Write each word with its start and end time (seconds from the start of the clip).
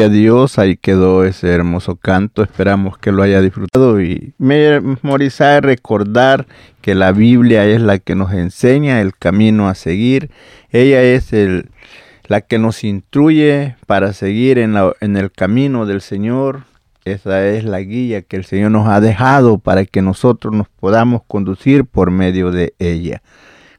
A 0.00 0.08
Dios, 0.08 0.58
ahí 0.58 0.78
quedó 0.78 1.22
ese 1.22 1.50
hermoso 1.50 1.96
canto, 1.96 2.42
esperamos 2.42 2.96
que 2.96 3.12
lo 3.12 3.22
haya 3.22 3.42
disfrutado 3.42 4.00
y 4.00 4.32
memorizar, 4.38 5.64
recordar 5.64 6.46
que 6.80 6.94
la 6.94 7.12
Biblia 7.12 7.66
es 7.66 7.82
la 7.82 7.98
que 7.98 8.14
nos 8.14 8.32
enseña 8.32 9.02
el 9.02 9.14
camino 9.14 9.68
a 9.68 9.74
seguir, 9.74 10.30
ella 10.70 11.02
es 11.02 11.34
el, 11.34 11.68
la 12.26 12.40
que 12.40 12.58
nos 12.58 12.84
instruye 12.84 13.76
para 13.86 14.14
seguir 14.14 14.56
en, 14.56 14.72
la, 14.72 14.94
en 15.00 15.18
el 15.18 15.30
camino 15.30 15.84
del 15.84 16.00
Señor, 16.00 16.62
esa 17.04 17.46
es 17.46 17.64
la 17.64 17.80
guía 17.80 18.22
que 18.22 18.36
el 18.36 18.46
Señor 18.46 18.70
nos 18.70 18.88
ha 18.88 18.98
dejado 19.00 19.58
para 19.58 19.84
que 19.84 20.00
nosotros 20.00 20.54
nos 20.54 20.68
podamos 20.70 21.20
conducir 21.26 21.84
por 21.84 22.10
medio 22.10 22.50
de 22.50 22.72
ella. 22.78 23.20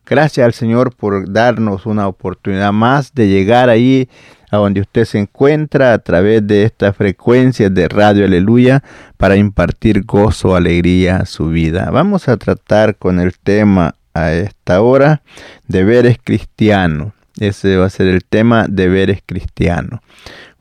Gracias 0.06 0.46
al 0.46 0.54
Señor 0.54 0.96
por 0.96 1.32
darnos 1.32 1.88
una 1.88 2.08
oportunidad 2.08 2.72
más 2.72 3.16
de 3.16 3.30
llegar 3.30 3.70
ahí 3.70 4.10
a 4.54 4.58
donde 4.58 4.82
usted 4.82 5.06
se 5.06 5.18
encuentra 5.18 5.94
a 5.94 5.98
través 5.98 6.46
de 6.46 6.64
esta 6.64 6.94
frecuencia 6.94 7.72
de 7.72 7.88
Radio 7.88 8.24
Aleluya 8.24 8.84
para 9.18 9.36
impartir 9.36 10.04
gozo, 10.04 10.56
alegría 10.56 11.18
a 11.18 11.26
su 11.26 11.48
vida. 11.48 11.90
Vamos 11.90 12.28
a 12.28 12.38
tratar 12.38 12.96
con 12.98 13.20
el 13.20 13.34
tema 13.40 13.96
a 14.14 14.32
esta 14.32 14.82
hora, 14.82 15.24
deberes 15.68 16.18
cristianos. 16.24 17.14
Ese 17.40 17.78
va 17.78 17.88
a 17.88 17.90
ser 17.90 18.06
el 18.06 18.24
tema, 18.24 18.68
deberes 18.70 19.24
cristianos. 19.26 20.02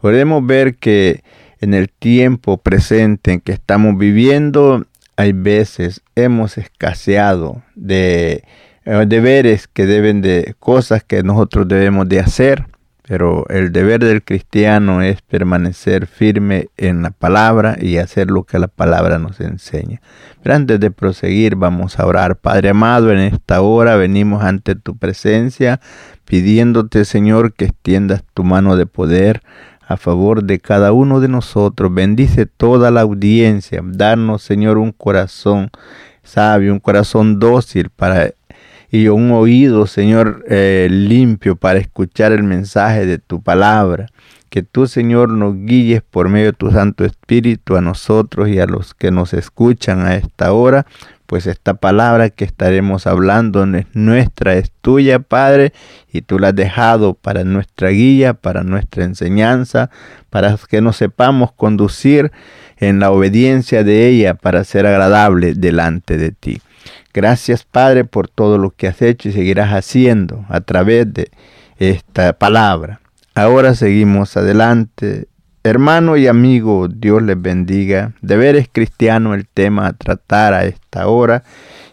Podemos 0.00 0.46
ver 0.46 0.76
que 0.76 1.22
en 1.60 1.74
el 1.74 1.90
tiempo 1.90 2.56
presente 2.56 3.32
en 3.32 3.40
que 3.40 3.52
estamos 3.52 3.98
viviendo, 3.98 4.86
hay 5.16 5.32
veces 5.32 6.00
hemos 6.14 6.56
escaseado 6.56 7.62
de 7.74 8.42
deberes 8.86 9.68
que 9.68 9.84
deben 9.84 10.22
de 10.22 10.54
cosas 10.58 11.04
que 11.04 11.22
nosotros 11.22 11.68
debemos 11.68 12.08
de 12.08 12.20
hacer 12.20 12.71
pero 13.02 13.44
el 13.48 13.72
deber 13.72 14.04
del 14.04 14.22
cristiano 14.22 15.02
es 15.02 15.22
permanecer 15.22 16.06
firme 16.06 16.68
en 16.76 17.02
la 17.02 17.10
palabra 17.10 17.76
y 17.80 17.96
hacer 17.98 18.30
lo 18.30 18.44
que 18.44 18.58
la 18.58 18.68
palabra 18.68 19.18
nos 19.18 19.40
enseña. 19.40 20.00
Pero 20.42 20.54
antes 20.54 20.78
de 20.78 20.90
proseguir, 20.90 21.56
vamos 21.56 21.98
a 21.98 22.06
orar. 22.06 22.36
Padre 22.36 22.70
amado, 22.70 23.10
en 23.10 23.18
esta 23.18 23.60
hora 23.60 23.96
venimos 23.96 24.44
ante 24.44 24.76
tu 24.76 24.96
presencia 24.96 25.80
pidiéndote, 26.24 27.04
Señor, 27.04 27.52
que 27.54 27.66
extiendas 27.66 28.22
tu 28.34 28.44
mano 28.44 28.76
de 28.76 28.86
poder 28.86 29.42
a 29.86 29.96
favor 29.96 30.44
de 30.44 30.60
cada 30.60 30.92
uno 30.92 31.20
de 31.20 31.28
nosotros. 31.28 31.92
Bendice 31.92 32.46
toda 32.46 32.90
la 32.90 33.00
audiencia. 33.00 33.82
Darnos, 33.84 34.42
Señor, 34.42 34.78
un 34.78 34.92
corazón 34.92 35.70
sabio, 36.22 36.72
un 36.72 36.80
corazón 36.80 37.38
dócil 37.40 37.90
para 37.90 38.30
y 38.92 39.08
un 39.08 39.30
oído, 39.32 39.86
Señor, 39.86 40.44
eh, 40.48 40.86
limpio 40.90 41.56
para 41.56 41.78
escuchar 41.78 42.30
el 42.30 42.42
mensaje 42.42 43.06
de 43.06 43.16
tu 43.16 43.42
palabra. 43.42 44.08
Que 44.50 44.62
tú, 44.62 44.86
Señor, 44.86 45.30
nos 45.30 45.56
guíes 45.56 46.02
por 46.02 46.28
medio 46.28 46.48
de 46.48 46.52
tu 46.52 46.70
Santo 46.70 47.06
Espíritu 47.06 47.76
a 47.76 47.80
nosotros 47.80 48.50
y 48.50 48.60
a 48.60 48.66
los 48.66 48.92
que 48.92 49.10
nos 49.10 49.32
escuchan 49.32 50.00
a 50.00 50.16
esta 50.16 50.52
hora, 50.52 50.84
pues 51.24 51.46
esta 51.46 51.72
palabra 51.72 52.28
que 52.28 52.44
estaremos 52.44 53.06
hablando 53.06 53.64
no 53.64 53.78
es 53.78 53.86
nuestra, 53.94 54.56
es 54.56 54.70
tuya, 54.82 55.20
Padre, 55.20 55.72
y 56.12 56.20
tú 56.20 56.38
la 56.38 56.48
has 56.48 56.54
dejado 56.54 57.14
para 57.14 57.44
nuestra 57.44 57.88
guía, 57.88 58.34
para 58.34 58.62
nuestra 58.62 59.04
enseñanza, 59.04 59.88
para 60.28 60.58
que 60.68 60.82
nos 60.82 60.98
sepamos 60.98 61.50
conducir 61.52 62.30
en 62.76 63.00
la 63.00 63.10
obediencia 63.10 63.84
de 63.84 64.08
ella 64.08 64.34
para 64.34 64.64
ser 64.64 64.86
agradable 64.86 65.54
delante 65.54 66.18
de 66.18 66.32
ti. 66.32 66.60
Gracias 67.14 67.64
Padre 67.64 68.04
por 68.04 68.28
todo 68.28 68.58
lo 68.58 68.70
que 68.70 68.88
has 68.88 69.02
hecho 69.02 69.28
y 69.28 69.32
seguirás 69.32 69.70
haciendo 69.70 70.44
a 70.48 70.60
través 70.60 71.12
de 71.12 71.30
esta 71.78 72.32
palabra. 72.32 73.00
Ahora 73.34 73.74
seguimos 73.74 74.36
adelante. 74.36 75.26
Hermano 75.64 76.16
y 76.16 76.26
amigo, 76.26 76.88
Dios 76.88 77.22
les 77.22 77.40
bendiga. 77.40 78.12
Deberes 78.20 78.68
cristiano 78.70 79.34
el 79.34 79.46
tema 79.46 79.86
a 79.86 79.92
tratar 79.92 80.54
a 80.54 80.64
esta 80.64 81.06
hora. 81.06 81.44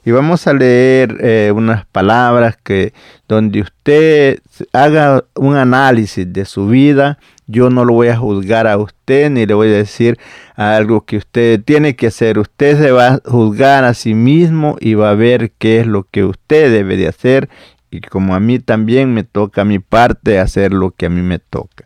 Y 0.03 0.11
vamos 0.11 0.47
a 0.47 0.53
leer 0.53 1.17
eh, 1.19 1.51
unas 1.53 1.85
palabras 1.85 2.57
que 2.57 2.93
donde 3.27 3.61
usted 3.61 4.39
haga 4.73 5.23
un 5.35 5.55
análisis 5.55 6.31
de 6.31 6.45
su 6.45 6.67
vida 6.67 7.19
yo 7.49 7.71
no 7.71 7.83
lo 7.83 7.93
voy 7.93 8.09
a 8.09 8.15
juzgar 8.15 8.67
a 8.67 8.77
usted 8.77 9.31
ni 9.31 9.47
le 9.47 9.55
voy 9.55 9.69
a 9.69 9.77
decir 9.77 10.19
algo 10.55 11.01
que 11.01 11.17
usted 11.17 11.61
tiene 11.63 11.95
que 11.95 12.07
hacer. 12.07 12.37
Usted 12.37 12.79
se 12.79 12.91
va 12.91 13.07
a 13.07 13.21
juzgar 13.25 13.83
a 13.85 13.95
sí 13.95 14.13
mismo 14.13 14.77
y 14.79 14.93
va 14.93 15.09
a 15.09 15.15
ver 15.15 15.51
qué 15.57 15.79
es 15.79 15.87
lo 15.87 16.03
que 16.03 16.23
usted 16.23 16.71
debe 16.71 16.95
de 16.95 17.07
hacer. 17.07 17.49
Y 17.89 18.01
como 18.01 18.35
a 18.35 18.39
mí 18.39 18.59
también 18.59 19.11
me 19.15 19.23
toca 19.23 19.65
mi 19.65 19.79
parte 19.79 20.37
hacer 20.37 20.73
lo 20.73 20.91
que 20.91 21.07
a 21.07 21.09
mí 21.09 21.23
me 21.23 21.39
toca. 21.39 21.85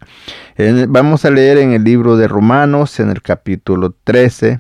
Vamos 0.90 1.24
a 1.24 1.32
leer 1.32 1.58
en 1.60 1.72
el 1.72 1.86
libro 1.86 2.18
de 2.18 2.28
Romanos, 2.28 3.00
en 3.00 3.10
el 3.10 3.22
capítulo 3.22 3.96
13, 4.04 4.60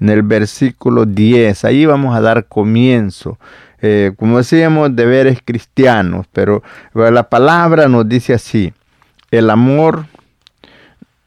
en 0.00 0.08
el 0.08 0.22
versículo 0.22 1.04
10. 1.04 1.66
Ahí 1.66 1.84
vamos 1.84 2.16
a 2.16 2.22
dar 2.22 2.46
comienzo 2.46 3.38
eh, 3.80 4.12
como 4.16 4.38
decíamos, 4.38 4.96
deberes 4.96 5.38
cristianos, 5.44 6.26
pero 6.32 6.62
la 6.94 7.28
palabra 7.28 7.86
nos 7.86 8.08
dice 8.08 8.34
así, 8.34 8.72
el 9.30 9.50
amor 9.50 10.06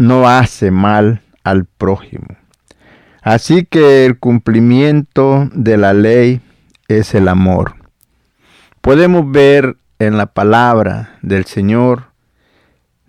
no 0.01 0.27
hace 0.27 0.71
mal 0.71 1.21
al 1.43 1.65
prójimo. 1.65 2.27
Así 3.21 3.65
que 3.65 4.05
el 4.05 4.17
cumplimiento 4.17 5.47
de 5.53 5.77
la 5.77 5.93
ley 5.93 6.41
es 6.87 7.13
el 7.13 7.27
amor. 7.27 7.75
Podemos 8.81 9.29
ver 9.31 9.77
en 9.99 10.17
la 10.17 10.25
palabra 10.25 11.19
del 11.21 11.45
Señor, 11.45 12.05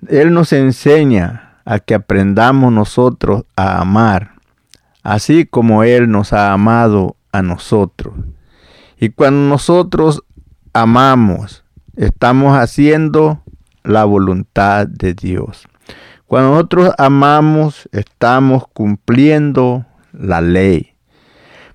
Él 0.08 0.34
nos 0.34 0.52
enseña 0.52 1.60
a 1.64 1.78
que 1.78 1.94
aprendamos 1.94 2.70
nosotros 2.70 3.44
a 3.56 3.80
amar, 3.80 4.32
así 5.02 5.46
como 5.46 5.84
Él 5.84 6.10
nos 6.10 6.34
ha 6.34 6.52
amado 6.52 7.16
a 7.32 7.40
nosotros. 7.40 8.14
Y 8.98 9.08
cuando 9.08 9.48
nosotros 9.48 10.22
amamos, 10.74 11.64
estamos 11.96 12.54
haciendo 12.58 13.42
la 13.82 14.04
voluntad 14.04 14.86
de 14.86 15.14
Dios. 15.14 15.66
Cuando 16.32 16.52
nosotros 16.52 16.94
amamos, 16.96 17.90
estamos 17.93 18.64
cumpliendo 18.73 19.84
la 20.14 20.40
ley. 20.40 20.94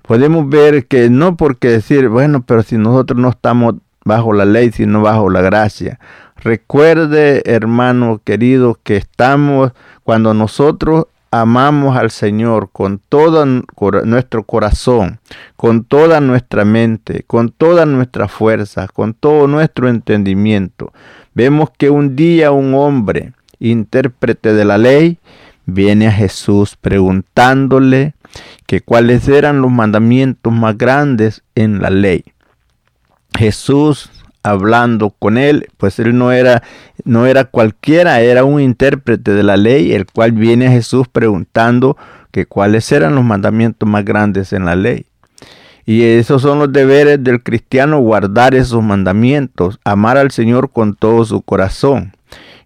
Podemos 0.02 0.48
ver 0.48 0.88
que 0.88 1.10
no 1.10 1.36
porque 1.36 1.68
decir, 1.68 2.08
bueno, 2.08 2.42
pero 2.44 2.64
si 2.64 2.76
nosotros 2.76 3.20
no 3.20 3.28
estamos 3.28 3.76
bajo 4.04 4.32
la 4.32 4.44
ley, 4.44 4.72
sino 4.72 5.00
bajo 5.00 5.30
la 5.30 5.42
gracia. 5.42 6.00
Recuerde, 6.34 7.44
hermano 7.46 8.20
querido, 8.24 8.76
que 8.82 8.96
estamos 8.96 9.70
cuando 10.02 10.34
nosotros 10.34 11.06
amamos 11.30 11.96
al 11.96 12.10
Señor 12.10 12.70
con 12.72 13.00
todo 13.08 13.46
nuestro 13.46 14.42
corazón, 14.42 15.20
con 15.54 15.84
toda 15.84 16.20
nuestra 16.20 16.64
mente, 16.64 17.22
con 17.28 17.50
toda 17.50 17.86
nuestra 17.86 18.26
fuerza, 18.26 18.88
con 18.88 19.14
todo 19.14 19.46
nuestro 19.46 19.88
entendimiento. 19.88 20.92
Vemos 21.32 21.70
que 21.78 21.90
un 21.90 22.16
día 22.16 22.50
un 22.50 22.74
hombre, 22.74 23.34
intérprete 23.60 24.52
de 24.52 24.64
la 24.64 24.78
ley, 24.78 25.18
viene 25.66 26.08
a 26.08 26.12
Jesús 26.12 26.76
preguntándole 26.80 28.14
que 28.66 28.80
cuáles 28.80 29.28
eran 29.28 29.62
los 29.62 29.70
mandamientos 29.70 30.52
más 30.52 30.76
grandes 30.76 31.42
en 31.54 31.80
la 31.80 31.90
ley. 31.90 32.24
Jesús 33.36 34.10
hablando 34.42 35.10
con 35.10 35.36
él, 35.36 35.68
pues 35.76 35.98
él 35.98 36.16
no 36.16 36.32
era 36.32 36.62
no 37.04 37.26
era 37.26 37.44
cualquiera, 37.44 38.20
era 38.20 38.44
un 38.44 38.60
intérprete 38.60 39.32
de 39.32 39.42
la 39.42 39.56
ley, 39.56 39.92
el 39.92 40.06
cual 40.06 40.32
viene 40.32 40.66
a 40.66 40.70
Jesús 40.70 41.06
preguntando 41.08 41.96
que 42.30 42.46
cuáles 42.46 42.90
eran 42.92 43.14
los 43.14 43.24
mandamientos 43.24 43.88
más 43.88 44.04
grandes 44.04 44.52
en 44.52 44.64
la 44.64 44.76
ley. 44.76 45.06
Y 45.86 46.02
esos 46.02 46.42
son 46.42 46.58
los 46.58 46.72
deberes 46.72 47.22
del 47.24 47.42
cristiano, 47.42 48.00
guardar 48.00 48.54
esos 48.54 48.82
mandamientos, 48.82 49.80
amar 49.84 50.18
al 50.18 50.30
Señor 50.30 50.70
con 50.70 50.94
todo 50.94 51.24
su 51.24 51.40
corazón. 51.40 52.12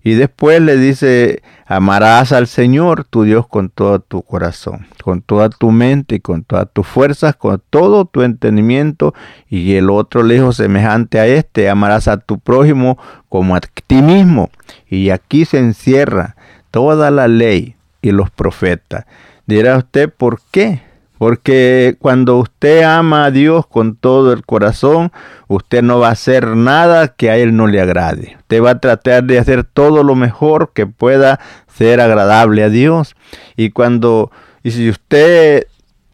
Y 0.04 0.14
después 0.14 0.60
le 0.60 0.76
dice, 0.76 1.42
amarás 1.66 2.32
al 2.32 2.48
Señor 2.48 3.04
tu 3.04 3.22
Dios 3.22 3.46
con 3.46 3.70
todo 3.70 4.00
tu 4.00 4.22
corazón, 4.22 4.86
con 5.02 5.22
toda 5.22 5.48
tu 5.48 5.70
mente 5.70 6.16
y 6.16 6.20
con 6.20 6.42
todas 6.42 6.68
tus 6.72 6.86
fuerzas, 6.86 7.36
con 7.36 7.62
todo 7.70 8.04
tu 8.04 8.22
entendimiento. 8.22 9.14
Y 9.48 9.74
el 9.74 9.90
otro 9.90 10.22
lejos 10.22 10.56
semejante 10.56 11.20
a 11.20 11.26
este, 11.26 11.70
amarás 11.70 12.08
a 12.08 12.16
tu 12.16 12.40
prójimo 12.40 12.98
como 13.28 13.54
a 13.54 13.60
ti 13.60 14.02
mismo. 14.02 14.50
Y 14.88 15.10
aquí 15.10 15.44
se 15.44 15.58
encierra 15.58 16.36
toda 16.70 17.10
la 17.10 17.28
ley 17.28 17.76
y 18.00 18.10
los 18.10 18.30
profetas. 18.30 19.06
Dirá 19.46 19.76
usted, 19.76 20.12
¿por 20.12 20.40
qué? 20.50 20.82
Porque 21.22 21.94
cuando 22.00 22.38
usted 22.38 22.82
ama 22.82 23.26
a 23.26 23.30
Dios 23.30 23.64
con 23.68 23.94
todo 23.94 24.32
el 24.32 24.44
corazón, 24.44 25.12
usted 25.46 25.80
no 25.80 26.00
va 26.00 26.08
a 26.08 26.18
hacer 26.18 26.56
nada 26.56 27.14
que 27.14 27.30
a 27.30 27.36
Él 27.36 27.54
no 27.54 27.68
le 27.68 27.80
agrade. 27.80 28.34
Usted 28.40 28.60
va 28.60 28.70
a 28.70 28.80
tratar 28.80 29.22
de 29.22 29.38
hacer 29.38 29.62
todo 29.62 30.02
lo 30.02 30.16
mejor 30.16 30.72
que 30.74 30.88
pueda 30.88 31.38
ser 31.68 32.00
agradable 32.00 32.64
a 32.64 32.70
Dios. 32.70 33.14
Y 33.56 33.70
cuando, 33.70 34.32
y 34.64 34.72
si 34.72 34.90
usted 34.90 35.68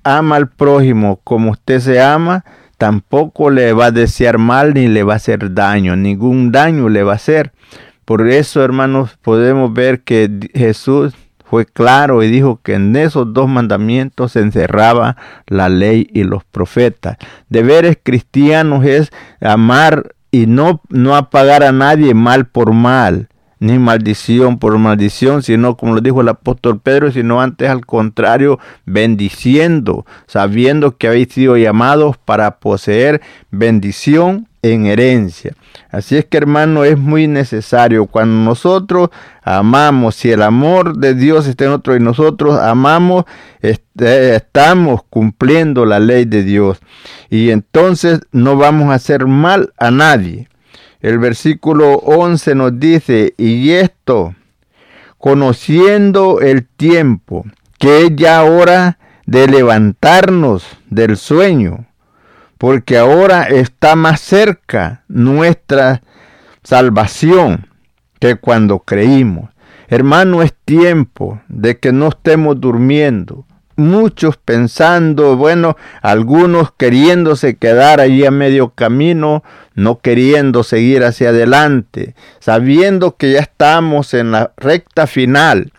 ama 0.05 0.37
al 0.37 0.50
prójimo 0.50 1.20
como 1.25 1.52
usted 1.52 1.81
se 1.81 2.02
ama, 2.02 2.44
tampoco 2.76 3.49
le 3.49 3.72
va 3.72 3.87
a 3.87 3.90
desear 3.90 4.37
mal 4.37 4.75
ni 4.75 4.88
le 4.88 5.05
va 5.05 5.14
a 5.14 5.16
hacer 5.16 5.55
daño, 5.55 5.96
ningún 5.96 6.52
daño 6.52 6.90
le 6.90 7.02
va 7.02 7.12
a 7.12 7.16
hacer. 7.16 7.52
Por 8.05 8.28
eso, 8.28 8.62
hermanos, 8.62 9.16
podemos 9.22 9.72
ver 9.72 10.02
que 10.02 10.50
Jesús 10.52 11.14
fue 11.49 11.67
claro 11.67 12.23
y 12.23 12.29
dijo 12.29 12.61
que 12.62 12.75
en 12.75 12.95
esos 12.97 13.33
dos 13.33 13.49
mandamientos 13.49 14.33
se 14.33 14.41
encerraba 14.41 15.17
la 15.47 15.69
ley 15.69 16.09
y 16.12 16.25
los 16.25 16.45
profetas. 16.45 17.17
Deberes 17.49 17.99
cristianos 18.03 18.85
es 18.85 19.11
amar 19.41 20.15
y 20.31 20.47
no, 20.47 20.83
no 20.91 21.17
apagar 21.17 21.62
a 21.62 21.73
nadie 21.73 22.12
mal 22.12 22.47
por 22.47 22.73
mal, 22.73 23.29
ni 23.60 23.78
maldición 23.78 24.58
por 24.58 24.76
maldición, 24.78 25.43
sino 25.43 25.76
como 25.76 25.94
lo 25.94 26.00
dijo 26.00 26.20
el 26.20 26.28
apóstol 26.28 26.81
Pedro, 26.81 27.10
sino 27.10 27.40
antes 27.40 27.69
al 27.69 27.87
contrario, 27.87 28.58
bendiciendo, 28.87 30.06
sabiendo 30.26 30.96
que 30.96 31.08
habéis 31.08 31.28
sido 31.28 31.56
llamados 31.56 32.16
para 32.19 32.58
poseer 32.58 33.20
bendición 33.50 34.49
en 34.62 34.87
herencia. 34.87 35.55
Así 35.90 36.16
es 36.16 36.25
que 36.25 36.37
hermano, 36.37 36.84
es 36.84 36.99
muy 36.99 37.28
necesario 37.28 38.06
cuando 38.06 38.44
nosotros 38.44 39.10
amamos, 39.43 40.16
si 40.16 40.31
el 40.31 40.43
amor 40.43 40.99
de 40.99 41.14
Dios 41.14 41.46
está 41.46 41.64
en 41.64 41.70
nosotros 41.70 41.96
y 41.96 42.02
nosotros 42.02 42.58
amamos, 42.58 43.25
este, 43.60 44.37
estamos 44.37 45.02
cumpliendo 45.08 45.87
la 45.87 46.00
ley 46.00 46.25
de 46.25 46.43
Dios. 46.43 46.78
Y 47.31 47.50
entonces 47.50 48.20
no 48.32 48.56
vamos 48.56 48.90
a 48.90 48.94
hacer 48.94 49.26
mal 49.26 49.72
a 49.78 49.90
nadie. 49.90 50.49
El 51.00 51.19
versículo 51.19 51.95
11 51.95 52.55
nos 52.55 52.81
dice, 52.81 53.34
y 53.37 53.70
esto, 53.70 54.34
conociendo 55.19 56.41
el 56.41 56.67
tiempo, 56.67 57.44
que 57.79 58.06
es 58.06 58.17
ya 58.17 58.43
hora 58.44 58.99
de 59.27 59.46
levantarnos 59.46 60.65
del 60.91 61.17
sueño 61.17 61.89
porque 62.58 62.99
ahora 62.99 63.44
está 63.44 63.94
más 63.94 64.20
cerca 64.20 65.05
nuestra 65.08 66.03
salvación 66.65 67.69
que 68.19 68.34
cuando 68.34 68.81
creímos. 68.81 69.51
Hermano, 69.87 70.43
es 70.43 70.53
tiempo 70.65 71.41
de 71.49 71.79
que 71.79 71.93
no 71.93 72.08
estemos 72.08 72.61
durmiendo. 72.61 73.46
Muchos 73.79 74.37
pensando, 74.37 75.37
bueno, 75.37 75.77
algunos 76.03 76.73
queriéndose 76.73 77.56
quedar 77.56 78.01
allí 78.01 78.27
a 78.27 78.31
medio 78.31 78.70
camino, 78.70 79.43
no 79.75 80.01
queriendo 80.01 80.65
seguir 80.65 81.05
hacia 81.05 81.31
adelante, 81.31 82.15
sabiendo 82.41 83.17
que 83.17 83.32
ya 83.32 83.41
estamos 83.41 84.13
en 84.15 84.32
la 84.32 84.53
recta 84.56 85.06
final. 85.06 85.73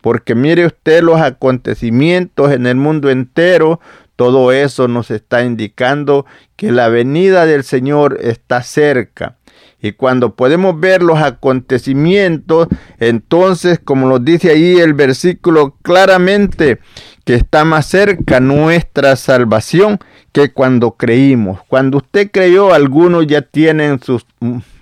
Porque 0.00 0.34
mire 0.34 0.66
usted 0.66 1.02
los 1.02 1.20
acontecimientos 1.20 2.52
en 2.52 2.66
el 2.66 2.76
mundo 2.76 3.10
entero 3.10 3.80
todo 4.18 4.50
eso 4.50 4.88
nos 4.88 5.12
está 5.12 5.44
indicando 5.44 6.26
que 6.56 6.72
la 6.72 6.88
venida 6.88 7.46
del 7.46 7.62
Señor 7.62 8.18
está 8.20 8.64
cerca. 8.64 9.36
Y 9.80 9.92
cuando 9.92 10.34
podemos 10.34 10.80
ver 10.80 11.04
los 11.04 11.22
acontecimientos, 11.22 12.66
entonces, 12.98 13.78
como 13.78 14.08
nos 14.08 14.24
dice 14.24 14.50
ahí 14.50 14.76
el 14.76 14.94
versículo 14.94 15.76
claramente, 15.82 16.80
que 17.28 17.34
está 17.34 17.66
más 17.66 17.84
cerca 17.84 18.40
nuestra 18.40 19.14
salvación 19.14 19.98
que 20.32 20.50
cuando 20.50 20.92
creímos. 20.92 21.60
Cuando 21.68 21.98
usted 21.98 22.30
creyó, 22.30 22.72
algunos 22.72 23.26
ya 23.26 23.42
tienen 23.42 24.00
sus 24.00 24.24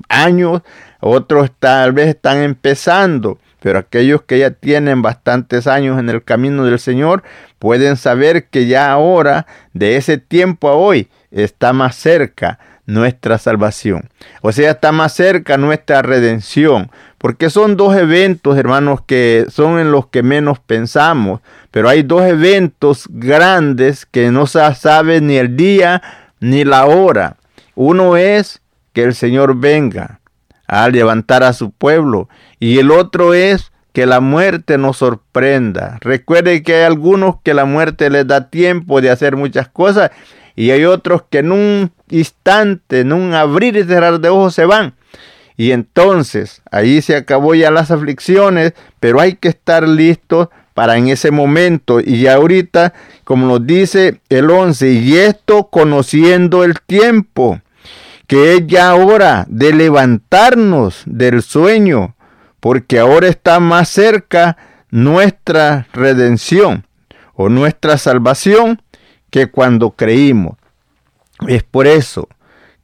años, 0.08 0.62
otros 1.00 1.50
tal 1.58 1.92
vez 1.92 2.06
están 2.06 2.38
empezando 2.44 3.40
pero 3.58 3.80
aquellos 3.80 4.22
que 4.22 4.38
ya 4.38 4.52
tienen 4.52 5.02
bastantes 5.02 5.66
años 5.66 5.98
en 5.98 6.08
el 6.08 6.22
camino 6.22 6.64
del 6.64 6.78
Señor 6.78 7.24
pueden 7.58 7.96
saber 7.96 8.44
que 8.46 8.68
ya 8.68 8.92
ahora, 8.92 9.48
de 9.72 9.96
ese 9.96 10.18
tiempo 10.18 10.68
a 10.68 10.74
hoy, 10.74 11.08
está 11.32 11.72
más 11.72 11.96
cerca 11.96 12.60
nuestra 12.84 13.38
salvación. 13.38 14.08
O 14.40 14.52
sea, 14.52 14.70
está 14.70 14.92
más 14.92 15.14
cerca 15.14 15.56
nuestra 15.56 16.02
redención. 16.02 16.92
Porque 17.18 17.50
son 17.50 17.76
dos 17.76 17.96
eventos, 17.96 18.56
hermanos, 18.56 19.00
que 19.06 19.46
son 19.48 19.78
en 19.78 19.90
los 19.90 20.06
que 20.06 20.22
menos 20.22 20.58
pensamos. 20.58 21.40
Pero 21.70 21.88
hay 21.88 22.02
dos 22.02 22.22
eventos 22.22 23.06
grandes 23.10 24.06
que 24.06 24.30
no 24.30 24.46
se 24.46 24.74
sabe 24.74 25.20
ni 25.20 25.36
el 25.36 25.56
día 25.56 26.02
ni 26.40 26.64
la 26.64 26.86
hora. 26.86 27.36
Uno 27.74 28.16
es 28.16 28.60
que 28.92 29.02
el 29.02 29.14
Señor 29.14 29.56
venga 29.56 30.20
a 30.66 30.88
levantar 30.88 31.42
a 31.42 31.52
su 31.52 31.70
pueblo. 31.70 32.28
Y 32.60 32.78
el 32.78 32.90
otro 32.90 33.34
es 33.34 33.72
que 33.92 34.04
la 34.04 34.20
muerte 34.20 34.76
nos 34.76 34.98
sorprenda. 34.98 35.96
Recuerde 36.02 36.62
que 36.62 36.74
hay 36.76 36.82
algunos 36.82 37.36
que 37.42 37.54
la 37.54 37.64
muerte 37.64 38.10
les 38.10 38.26
da 38.26 38.50
tiempo 38.50 39.00
de 39.00 39.10
hacer 39.10 39.36
muchas 39.36 39.68
cosas 39.68 40.10
y 40.54 40.70
hay 40.70 40.84
otros 40.84 41.22
que 41.30 41.38
en 41.38 41.52
un 41.52 41.92
instante, 42.10 43.00
en 43.00 43.12
un 43.12 43.34
abrir 43.34 43.76
y 43.76 43.84
cerrar 43.84 44.20
de 44.20 44.28
ojos 44.28 44.54
se 44.54 44.64
van. 44.64 44.94
Y 45.56 45.72
entonces 45.72 46.62
ahí 46.70 47.00
se 47.02 47.16
acabó 47.16 47.54
ya 47.54 47.70
las 47.70 47.90
aflicciones, 47.90 48.74
pero 49.00 49.20
hay 49.20 49.34
que 49.34 49.48
estar 49.48 49.88
listos 49.88 50.48
para 50.74 50.98
en 50.98 51.08
ese 51.08 51.30
momento. 51.30 52.00
Y 52.00 52.26
ahorita, 52.26 52.92
como 53.24 53.46
nos 53.46 53.66
dice 53.66 54.20
el 54.28 54.50
11, 54.50 54.92
y 54.92 55.16
esto 55.16 55.68
conociendo 55.68 56.64
el 56.64 56.80
tiempo 56.80 57.60
que 58.26 58.54
es 58.54 58.66
ya 58.66 58.94
hora 58.94 59.46
de 59.48 59.72
levantarnos 59.72 61.02
del 61.06 61.42
sueño, 61.42 62.16
porque 62.60 62.98
ahora 62.98 63.28
está 63.28 63.60
más 63.60 63.88
cerca 63.88 64.56
nuestra 64.90 65.86
redención 65.92 66.86
o 67.34 67.48
nuestra 67.48 67.98
salvación 67.98 68.82
que 69.30 69.46
cuando 69.46 69.92
creímos. 69.92 70.56
Es 71.46 71.62
por 71.62 71.86
eso 71.86 72.28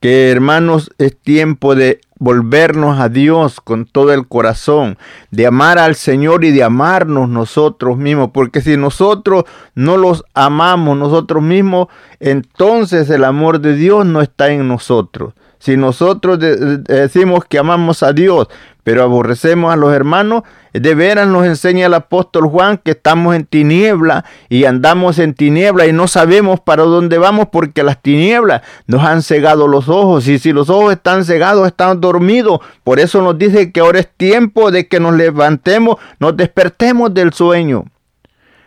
que 0.01 0.31
hermanos 0.31 0.91
es 0.99 1.19
tiempo 1.19 1.75
de 1.75 2.01
volvernos 2.23 3.01
a 3.01 3.09
Dios 3.09 3.61
con 3.61 3.85
todo 3.85 4.13
el 4.13 4.29
corazón, 4.29 4.97
de 5.33 5.49
amar 5.49 5.81
al 5.81 5.97
Señor 5.97 6.45
y 6.45 6.53
de 6.53 6.63
amarnos 6.63 7.29
nosotros 7.29 7.99
mismos, 7.99 8.31
porque 8.33 8.61
si 8.61 8.77
nosotros 8.77 9.43
no 9.75 9.97
los 9.97 10.25
amamos 10.33 10.97
nosotros 10.97 11.43
mismos, 11.43 11.89
entonces 12.21 13.11
el 13.11 13.25
amor 13.25 13.61
de 13.61 13.75
Dios 13.75 14.07
no 14.07 14.23
está 14.23 14.51
en 14.51 14.69
nosotros. 14.69 15.35
Si 15.63 15.77
nosotros 15.77 16.41
decimos 16.41 17.45
que 17.49 17.57
amamos 17.57 18.03
a 18.03 18.13
Dios, 18.13 18.49
pero 18.83 19.05
aborrecemos 19.05 19.73
a 19.73 19.77
los 19.77 19.95
hermanos, 19.95 20.43
de 20.73 20.97
veras 20.97 21.29
nos 21.29 21.47
enseña 21.47 21.87
el 21.87 21.95
apóstol 21.95 22.49
Juan 22.49 22.79
que 22.79 22.91
estamos 22.91 23.37
en 23.37 23.47
tiniebla 23.47 24.25
y 24.49 24.65
andamos 24.65 25.21
en 25.21 25.35
tiniebla 25.35 25.87
y 25.87 25.93
no 25.93 26.09
sabemos 26.09 26.59
para 26.59 26.83
dónde 26.83 27.17
vamos 27.17 27.47
porque 27.53 27.85
las 27.85 28.03
tinieblas 28.03 28.63
nos 28.89 29.05
han 29.05 29.23
cegado 29.23 29.69
los 29.69 29.89
ojos 29.89 30.27
y 30.27 30.41
si 30.41 30.51
los 30.51 30.69
ojos 30.69 30.95
están 30.95 31.25
cegados 31.25 31.69
están 31.69 32.01
dormidos. 32.01 32.59
Por 32.83 32.99
eso 32.99 33.23
nos 33.23 33.39
dice 33.39 33.71
que 33.71 33.79
ahora 33.79 34.01
es 34.01 34.09
tiempo 34.17 34.73
de 34.73 34.89
que 34.89 34.99
nos 34.99 35.15
levantemos, 35.15 35.95
nos 36.19 36.37
despertemos 36.37 37.15
del 37.15 37.33
sueño. 37.33 37.85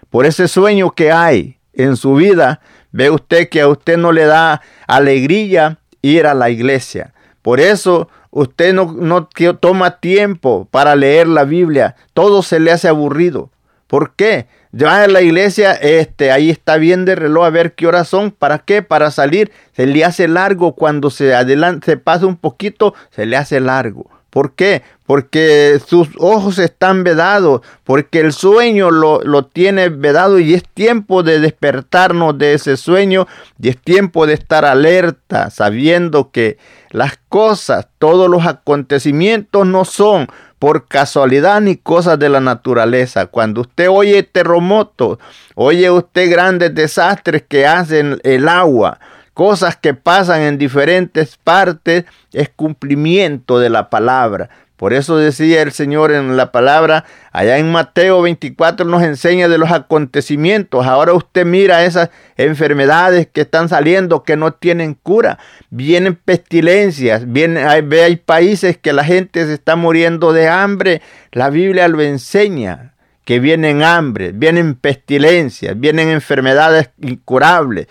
Por 0.10 0.26
ese 0.26 0.48
sueño 0.48 0.92
que 0.92 1.12
hay 1.12 1.58
en 1.74 1.98
su 1.98 2.16
vida, 2.16 2.62
ve 2.94 3.10
usted 3.10 3.50
que 3.50 3.60
a 3.60 3.68
usted 3.68 3.98
no 3.98 4.14
le 4.14 4.24
da 4.24 4.62
alegría 4.88 5.80
ir 6.06 6.28
a 6.28 6.34
la 6.34 6.50
iglesia. 6.50 7.14
Por 7.42 7.60
eso 7.60 8.10
usted 8.32 8.74
no, 8.74 8.94
no 8.94 9.28
toma 9.60 10.00
tiempo 10.00 10.68
para 10.72 10.96
leer 10.96 11.28
la 11.28 11.44
Biblia. 11.44 11.96
Todo 12.14 12.44
se 12.44 12.60
le 12.60 12.72
hace 12.72 12.88
aburrido. 12.88 13.50
¿Por 13.88 14.14
qué? 14.16 14.48
Ya 14.72 15.06
en 15.06 15.14
la 15.14 15.22
iglesia, 15.22 15.72
este, 15.74 16.32
ahí 16.32 16.50
está 16.50 16.78
bien 16.78 17.06
de 17.06 17.16
reloj 17.16 17.46
a 17.46 17.50
ver 17.50 17.76
qué 17.76 17.88
horas 17.88 18.08
son. 18.08 18.32
¿Para 18.32 18.60
qué? 18.60 18.82
Para 18.82 19.10
salir. 19.10 19.52
Se 19.74 19.86
le 19.86 20.04
hace 20.04 20.28
largo 20.28 20.76
cuando 20.76 21.10
se 21.10 21.34
adelante, 21.34 21.86
se 21.86 21.98
pasa 21.98 22.26
un 22.26 22.36
poquito, 22.36 22.94
se 23.12 23.26
le 23.26 23.38
hace 23.38 23.60
largo. 23.60 24.10
¿Por 24.36 24.52
qué? 24.52 24.84
Porque 25.06 25.80
sus 25.88 26.10
ojos 26.20 26.60
están 26.60 27.06
vedados, 27.06 27.62
porque 27.86 28.20
el 28.20 28.34
sueño 28.34 28.92
lo, 28.92 29.22
lo, 29.22 29.46
tiene 29.46 29.88
vedado 29.88 30.40
y 30.40 30.54
es 30.54 30.66
tiempo 30.68 31.24
de 31.24 31.40
despertarnos 31.40 32.38
de 32.38 32.54
ese 32.56 32.76
sueño 32.76 33.28
y 33.62 33.70
es 33.70 33.78
tiempo 33.78 34.28
de 34.28 34.34
estar 34.34 34.66
alerta, 34.66 35.50
sabiendo 35.52 36.32
que 36.32 36.58
las 36.90 37.18
cosas, 37.30 37.88
todos 37.98 38.30
los 38.30 38.46
acontecimientos 38.46 39.66
no 39.66 39.86
son 39.86 40.28
por 40.60 40.90
casualidad 40.90 41.62
ni 41.62 41.78
cosas 41.78 42.20
de 42.20 42.28
la 42.28 42.42
naturaleza. 42.42 43.28
Cuando 43.28 43.62
usted 43.62 43.88
oye 43.90 44.22
terremotos, 44.24 45.18
oye 45.56 45.90
usted 45.90 46.30
grandes 46.30 46.76
desastres 46.76 47.42
que 47.48 47.66
hacen 47.66 48.20
el 48.24 48.50
agua, 48.50 49.00
cosas 49.36 49.76
que 49.76 49.94
pasan 49.94 50.42
en 50.42 50.58
diferentes 50.58 51.38
partes, 51.38 52.06
es 52.32 52.50
cumplimiento 52.50 53.60
de 53.60 53.70
la 53.70 53.90
palabra. 53.90 54.50
Por 54.78 54.94
eso 54.94 55.18
decía 55.18 55.62
el 55.62 55.74
Señor 55.74 56.12
en 56.12 56.38
la 56.38 56.52
palabra, 56.52 57.04
allá 57.32 57.58
en 57.58 57.70
Mateo 57.70 58.22
24 58.22 58.86
nos 58.86 59.04
enseña 59.04 59.50
de 59.50 59.58
los 59.58 59.72
acontecimientos. 59.72 60.86
Ahora 60.86 61.14
usted 61.14 61.46
mira 61.46 61.84
esas 61.84 62.10
enfermedades 62.38 63.28
que 63.28 63.42
están 63.42 63.68
saliendo 63.68 64.24
que 64.24 64.38
no 64.38 64.54
tienen 64.54 64.94
cura. 64.94 65.38
Vienen 65.70 66.16
pestilencias, 66.16 67.30
vienen, 67.30 67.68
hay, 67.68 67.88
hay 68.00 68.16
países 68.16 68.78
que 68.78 68.94
la 68.94 69.04
gente 69.04 69.46
se 69.46 69.54
está 69.54 69.76
muriendo 69.76 70.32
de 70.32 70.48
hambre. 70.48 71.02
La 71.34 71.50
Biblia 71.50 71.90
lo 71.90 72.02
enseña 72.02 72.94
que 73.26 73.40
vienen 73.40 73.82
hambre, 73.84 74.32
vienen 74.34 74.76
pestilencias, 74.76 75.78
vienen 75.78 76.10
enfermedades 76.10 76.92
incurables. 77.02 77.88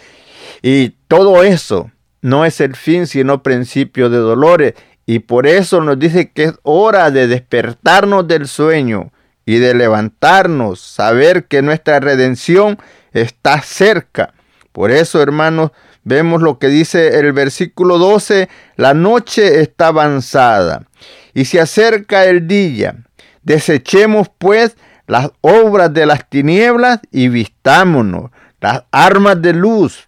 Y 0.67 0.95
todo 1.09 1.43
eso 1.43 1.91
no 2.23 2.47
es 2.47 2.59
el 2.63 2.75
fin, 2.75 3.07
sino 3.07 3.43
principio 3.43 4.09
de 4.09 4.17
dolores. 4.17 4.73
Y 5.05 5.19
por 5.19 5.47
eso 5.47 5.83
nos 5.83 5.99
dice 5.99 6.31
que 6.31 6.45
es 6.45 6.55
hora 6.63 7.11
de 7.11 7.27
despertarnos 7.27 8.27
del 8.27 8.49
sueño 8.49 9.13
y 9.45 9.59
de 9.59 9.75
levantarnos, 9.75 10.81
saber 10.81 11.49
que 11.49 11.61
nuestra 11.61 12.01
redención 12.01 12.79
está 13.13 13.61
cerca. 13.61 14.33
Por 14.73 14.91
eso, 14.91 15.21
hermanos, 15.21 15.71
vemos 16.03 16.41
lo 16.41 16.59
que 16.59 16.69
dice 16.69 17.19
el 17.19 17.35
versículo 17.35 17.99
12, 17.99 18.49
la 18.77 18.95
noche 18.95 19.61
está 19.61 19.89
avanzada 19.89 20.87
y 21.35 21.45
se 21.45 21.61
acerca 21.61 22.25
el 22.25 22.49
día. 22.49 23.05
Desechemos 23.43 24.31
pues 24.39 24.79
las 25.07 25.31
obras 25.43 25.93
de 25.93 26.07
las 26.07 26.27
tinieblas 26.31 27.01
y 27.11 27.29
vistámonos 27.29 28.31
las 28.63 28.85
armas 28.93 29.43
de 29.43 29.53
luz. 29.53 30.05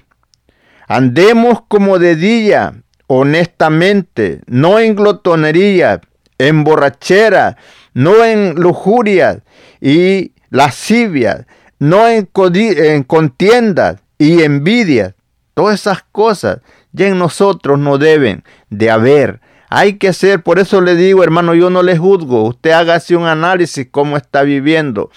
Andemos 0.89 1.63
como 1.69 1.99
de 1.99 2.17
día, 2.17 2.75
honestamente, 3.07 4.41
no 4.47 4.79
en 4.79 4.95
glotonería, 4.95 6.01
en 6.39 6.65
borrachera, 6.65 7.57
no 7.95 8.25
en 8.25 8.55
lujuria 8.55 9.43
y 9.81 10.33
lascivia, 10.51 11.47
no 11.79 12.09
en, 12.09 12.29
en 12.35 13.03
contiendas 13.03 13.97
y 14.19 14.43
envidias. 14.43 15.15
Todas 15.55 15.81
esas 15.81 16.05
cosas 16.13 16.59
ya 16.93 17.09
en 17.09 17.19
nosotros 17.19 17.79
no 17.79 17.99
deben 17.99 18.45
de 18.71 18.91
haber. 18.91 19.41
Hay 19.69 19.95
que 19.95 20.13
ser, 20.13 20.43
por 20.43 20.59
eso 20.59 20.81
le 20.81 20.95
digo, 20.95 21.25
hermano, 21.25 21.55
yo 21.55 21.71
no 21.71 21.83
le 21.83 21.99
juzgo. 21.99 22.45
Usted 22.45 22.71
hágase 22.71 23.17
un 23.17 23.27
análisis 23.27 23.89
cómo 23.91 24.17
está 24.17 24.43
viviendo. 24.43 25.11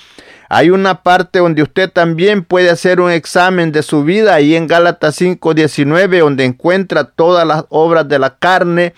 Hay 0.50 0.72
una 0.72 1.04
parte 1.04 1.40
donde 1.40 1.62
usted 1.62 1.92
también 1.92 2.44
puede 2.44 2.72
hacer 2.72 3.00
un 3.00 3.12
examen 3.12 3.72
de 3.72 3.84
su 3.84 4.04
vida, 4.04 4.34
ahí 4.34 4.56
en 4.56 4.68
Gálatas 4.68 5.16
5:19, 5.16 6.20
donde 6.20 6.44
encuentra 6.44 7.04
todas 7.04 7.48
las 7.48 7.66
obras 7.70 8.08
de 8.10 8.20
la 8.20 8.36
carne 8.38 8.94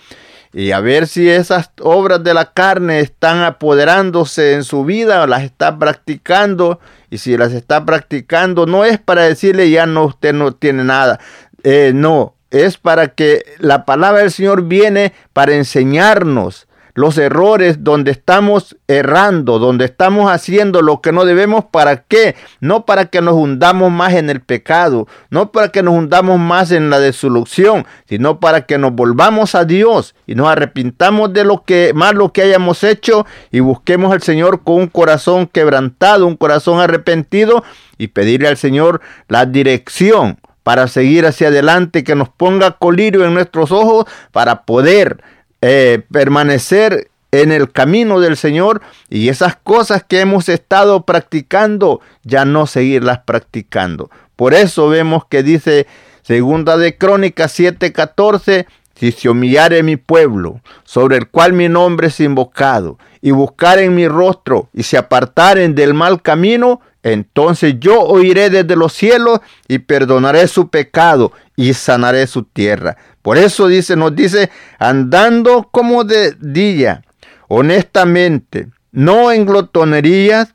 y 0.54 0.72
a 0.72 0.80
ver 0.80 1.06
si 1.06 1.30
esas 1.30 1.70
obras 1.80 2.22
de 2.22 2.34
la 2.34 2.52
carne 2.52 3.00
están 3.00 3.42
apoderándose 3.42 4.52
en 4.52 4.64
su 4.64 4.84
vida 4.84 5.22
o 5.22 5.26
las 5.26 5.42
está 5.44 5.78
practicando. 5.78 6.78
Y 7.10 7.18
si 7.18 7.36
las 7.36 7.52
está 7.52 7.84
practicando, 7.84 8.66
no 8.66 8.84
es 8.84 8.98
para 8.98 9.22
decirle 9.22 9.70
ya 9.70 9.86
no, 9.86 10.04
usted 10.04 10.34
no 10.34 10.52
tiene 10.52 10.84
nada. 10.84 11.20
Eh, 11.64 11.92
no, 11.94 12.34
es 12.50 12.76
para 12.76 13.08
que 13.08 13.44
la 13.58 13.86
palabra 13.86 14.20
del 14.20 14.30
Señor 14.30 14.64
viene 14.64 15.14
para 15.32 15.54
enseñarnos 15.54 16.66
los 16.94 17.16
errores 17.18 17.84
donde 17.84 18.10
estamos 18.10 18.76
errando, 18.86 19.58
donde 19.58 19.86
estamos 19.86 20.30
haciendo 20.30 20.82
lo 20.82 21.00
que 21.00 21.12
no 21.12 21.24
debemos, 21.24 21.64
¿para 21.64 22.02
qué? 22.02 22.34
No 22.60 22.84
para 22.84 23.06
que 23.06 23.22
nos 23.22 23.34
hundamos 23.34 23.90
más 23.90 24.14
en 24.14 24.28
el 24.28 24.40
pecado, 24.40 25.06
no 25.30 25.52
para 25.52 25.68
que 25.68 25.82
nos 25.82 25.94
hundamos 25.94 26.38
más 26.38 26.70
en 26.70 26.90
la 26.90 27.00
desolución, 27.00 27.86
sino 28.06 28.40
para 28.40 28.66
que 28.66 28.78
nos 28.78 28.92
volvamos 28.92 29.54
a 29.54 29.64
Dios 29.64 30.14
y 30.26 30.34
nos 30.34 30.48
arrepintamos 30.48 31.32
de 31.32 31.44
lo 31.44 31.64
que 31.64 31.92
más 31.94 32.14
lo 32.14 32.32
que 32.32 32.42
hayamos 32.42 32.84
hecho 32.84 33.26
y 33.50 33.60
busquemos 33.60 34.12
al 34.12 34.22
Señor 34.22 34.62
con 34.62 34.76
un 34.76 34.86
corazón 34.88 35.46
quebrantado, 35.46 36.26
un 36.26 36.36
corazón 36.36 36.80
arrepentido 36.80 37.64
y 37.96 38.08
pedirle 38.08 38.48
al 38.48 38.56
Señor 38.56 39.00
la 39.28 39.46
dirección 39.46 40.38
para 40.62 40.86
seguir 40.88 41.26
hacia 41.26 41.48
adelante, 41.48 42.04
que 42.04 42.14
nos 42.14 42.28
ponga 42.28 42.72
colirio 42.72 43.24
en 43.24 43.34
nuestros 43.34 43.72
ojos 43.72 44.06
para 44.30 44.62
poder 44.62 45.22
eh, 45.62 46.02
permanecer 46.10 47.08
en 47.30 47.50
el 47.50 47.72
camino 47.72 48.20
del 48.20 48.36
Señor 48.36 48.82
y 49.08 49.30
esas 49.30 49.56
cosas 49.56 50.04
que 50.04 50.20
hemos 50.20 50.48
estado 50.48 51.06
practicando, 51.06 52.00
ya 52.24 52.44
no 52.44 52.66
seguirlas 52.66 53.20
practicando. 53.20 54.10
Por 54.36 54.54
eso 54.54 54.88
vemos 54.88 55.24
que 55.26 55.42
dice 55.42 55.86
Segunda 56.22 56.76
de 56.76 56.98
Crónicas 56.98 57.58
7:14, 57.58 58.66
si 58.94 59.12
se 59.12 59.28
humillare 59.28 59.82
mi 59.82 59.96
pueblo, 59.96 60.60
sobre 60.84 61.16
el 61.16 61.28
cual 61.28 61.54
mi 61.54 61.68
nombre 61.68 62.08
es 62.08 62.20
invocado, 62.20 62.98
y 63.22 63.30
buscaren 63.30 63.94
mi 63.94 64.06
rostro 64.08 64.68
y 64.74 64.82
se 64.82 64.98
apartaren 64.98 65.74
del 65.74 65.94
mal 65.94 66.22
camino, 66.22 66.80
entonces 67.02 67.76
yo 67.80 68.00
oiré 68.00 68.50
desde 68.50 68.76
los 68.76 68.92
cielos 68.92 69.40
y 69.68 69.78
perdonaré 69.78 70.46
su 70.48 70.68
pecado 70.68 71.32
y 71.56 71.74
sanaré 71.74 72.26
su 72.26 72.44
tierra. 72.44 72.96
Por 73.22 73.38
eso 73.38 73.68
dice, 73.68 73.96
nos 73.96 74.14
dice, 74.14 74.50
andando 74.78 75.68
como 75.70 76.04
de 76.04 76.36
día, 76.40 77.02
honestamente, 77.48 78.68
no 78.90 79.32
en 79.32 79.46
glotonerías 79.46 80.52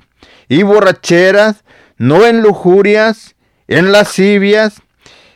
y 0.50 0.64
borracheras, 0.64 1.64
no 1.98 2.26
en 2.26 2.42
lujurias, 2.42 3.36
en 3.68 3.92
lascivias, 3.92 4.82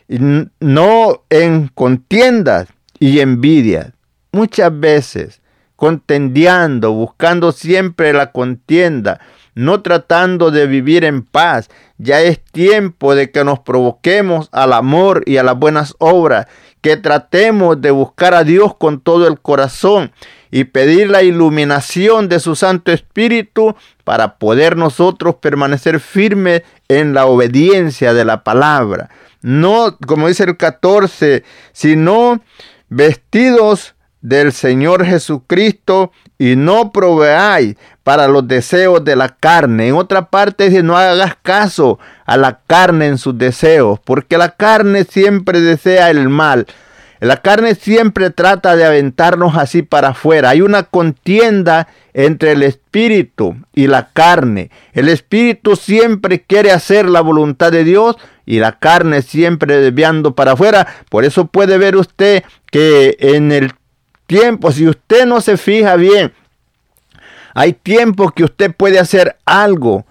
no 0.08 1.24
en 1.30 1.68
contiendas 1.68 2.68
y 2.98 3.20
envidias. 3.20 3.92
Muchas 4.30 4.78
veces 4.78 5.42
contendiendo, 5.82 6.92
buscando 6.92 7.50
siempre 7.50 8.12
la 8.12 8.30
contienda, 8.30 9.20
no 9.56 9.82
tratando 9.82 10.52
de 10.52 10.68
vivir 10.68 11.04
en 11.04 11.22
paz. 11.22 11.70
Ya 11.98 12.20
es 12.20 12.38
tiempo 12.40 13.16
de 13.16 13.32
que 13.32 13.42
nos 13.42 13.58
provoquemos 13.58 14.48
al 14.52 14.74
amor 14.74 15.24
y 15.26 15.38
a 15.38 15.42
las 15.42 15.58
buenas 15.58 15.96
obras, 15.98 16.46
que 16.82 16.96
tratemos 16.98 17.80
de 17.80 17.92
buscar 17.92 18.34
a 18.34 18.44
Dios 18.44 18.76
con 18.76 19.00
todo 19.00 19.26
el 19.26 19.40
corazón 19.40 20.12
y 20.50 20.64
pedir 20.64 21.08
la 21.08 21.22
iluminación 21.22 22.28
de 22.28 22.40
su 22.40 22.56
Santo 22.56 22.92
Espíritu 22.92 23.74
para 24.04 24.36
poder 24.36 24.76
nosotros 24.76 25.36
permanecer 25.36 26.00
firmes 26.00 26.62
en 26.88 27.14
la 27.14 27.24
obediencia 27.24 28.12
de 28.12 28.26
la 28.26 28.44
palabra. 28.44 29.08
No, 29.40 29.96
como 30.06 30.28
dice 30.28 30.44
el 30.44 30.56
14, 30.56 31.44
sino 31.72 32.42
vestidos 32.88 33.94
del 34.20 34.52
Señor 34.52 35.04
Jesucristo 35.04 36.12
y 36.38 36.56
no 36.56 36.92
proveáis 36.92 37.76
para 38.02 38.28
los 38.28 38.46
deseos 38.48 39.04
de 39.04 39.16
la 39.16 39.28
carne. 39.28 39.88
En 39.88 39.94
otra 39.94 40.26
parte 40.30 40.68
dice, 40.68 40.82
no 40.82 40.96
hagas 40.96 41.36
caso 41.42 41.98
a 42.26 42.36
la 42.36 42.60
carne 42.66 43.06
en 43.06 43.18
sus 43.18 43.36
deseos, 43.38 44.00
porque 44.04 44.38
la 44.38 44.50
carne 44.50 45.04
siempre 45.04 45.60
desea 45.60 46.10
el 46.10 46.28
mal. 46.28 46.66
La 47.22 47.36
carne 47.36 47.76
siempre 47.76 48.30
trata 48.30 48.74
de 48.74 48.84
aventarnos 48.84 49.56
así 49.56 49.82
para 49.82 50.08
afuera. 50.08 50.50
Hay 50.50 50.60
una 50.60 50.82
contienda 50.82 51.86
entre 52.14 52.50
el 52.50 52.64
espíritu 52.64 53.54
y 53.72 53.86
la 53.86 54.08
carne. 54.12 54.70
El 54.92 55.08
espíritu 55.08 55.76
siempre 55.76 56.42
quiere 56.42 56.72
hacer 56.72 57.08
la 57.08 57.20
voluntad 57.20 57.70
de 57.70 57.84
Dios 57.84 58.16
y 58.44 58.58
la 58.58 58.72
carne 58.80 59.22
siempre 59.22 59.76
desviando 59.76 60.34
para 60.34 60.52
afuera. 60.52 60.88
Por 61.10 61.24
eso 61.24 61.46
puede 61.46 61.78
ver 61.78 61.94
usted 61.94 62.42
que 62.72 63.16
en 63.20 63.52
el 63.52 63.72
tiempo, 64.26 64.72
si 64.72 64.88
usted 64.88 65.24
no 65.24 65.40
se 65.40 65.56
fija 65.56 65.94
bien, 65.94 66.32
hay 67.54 67.72
tiempo 67.72 68.30
que 68.30 68.44
usted 68.44 68.74
puede 68.74 68.98
hacer 68.98 69.36
algo 69.44 70.04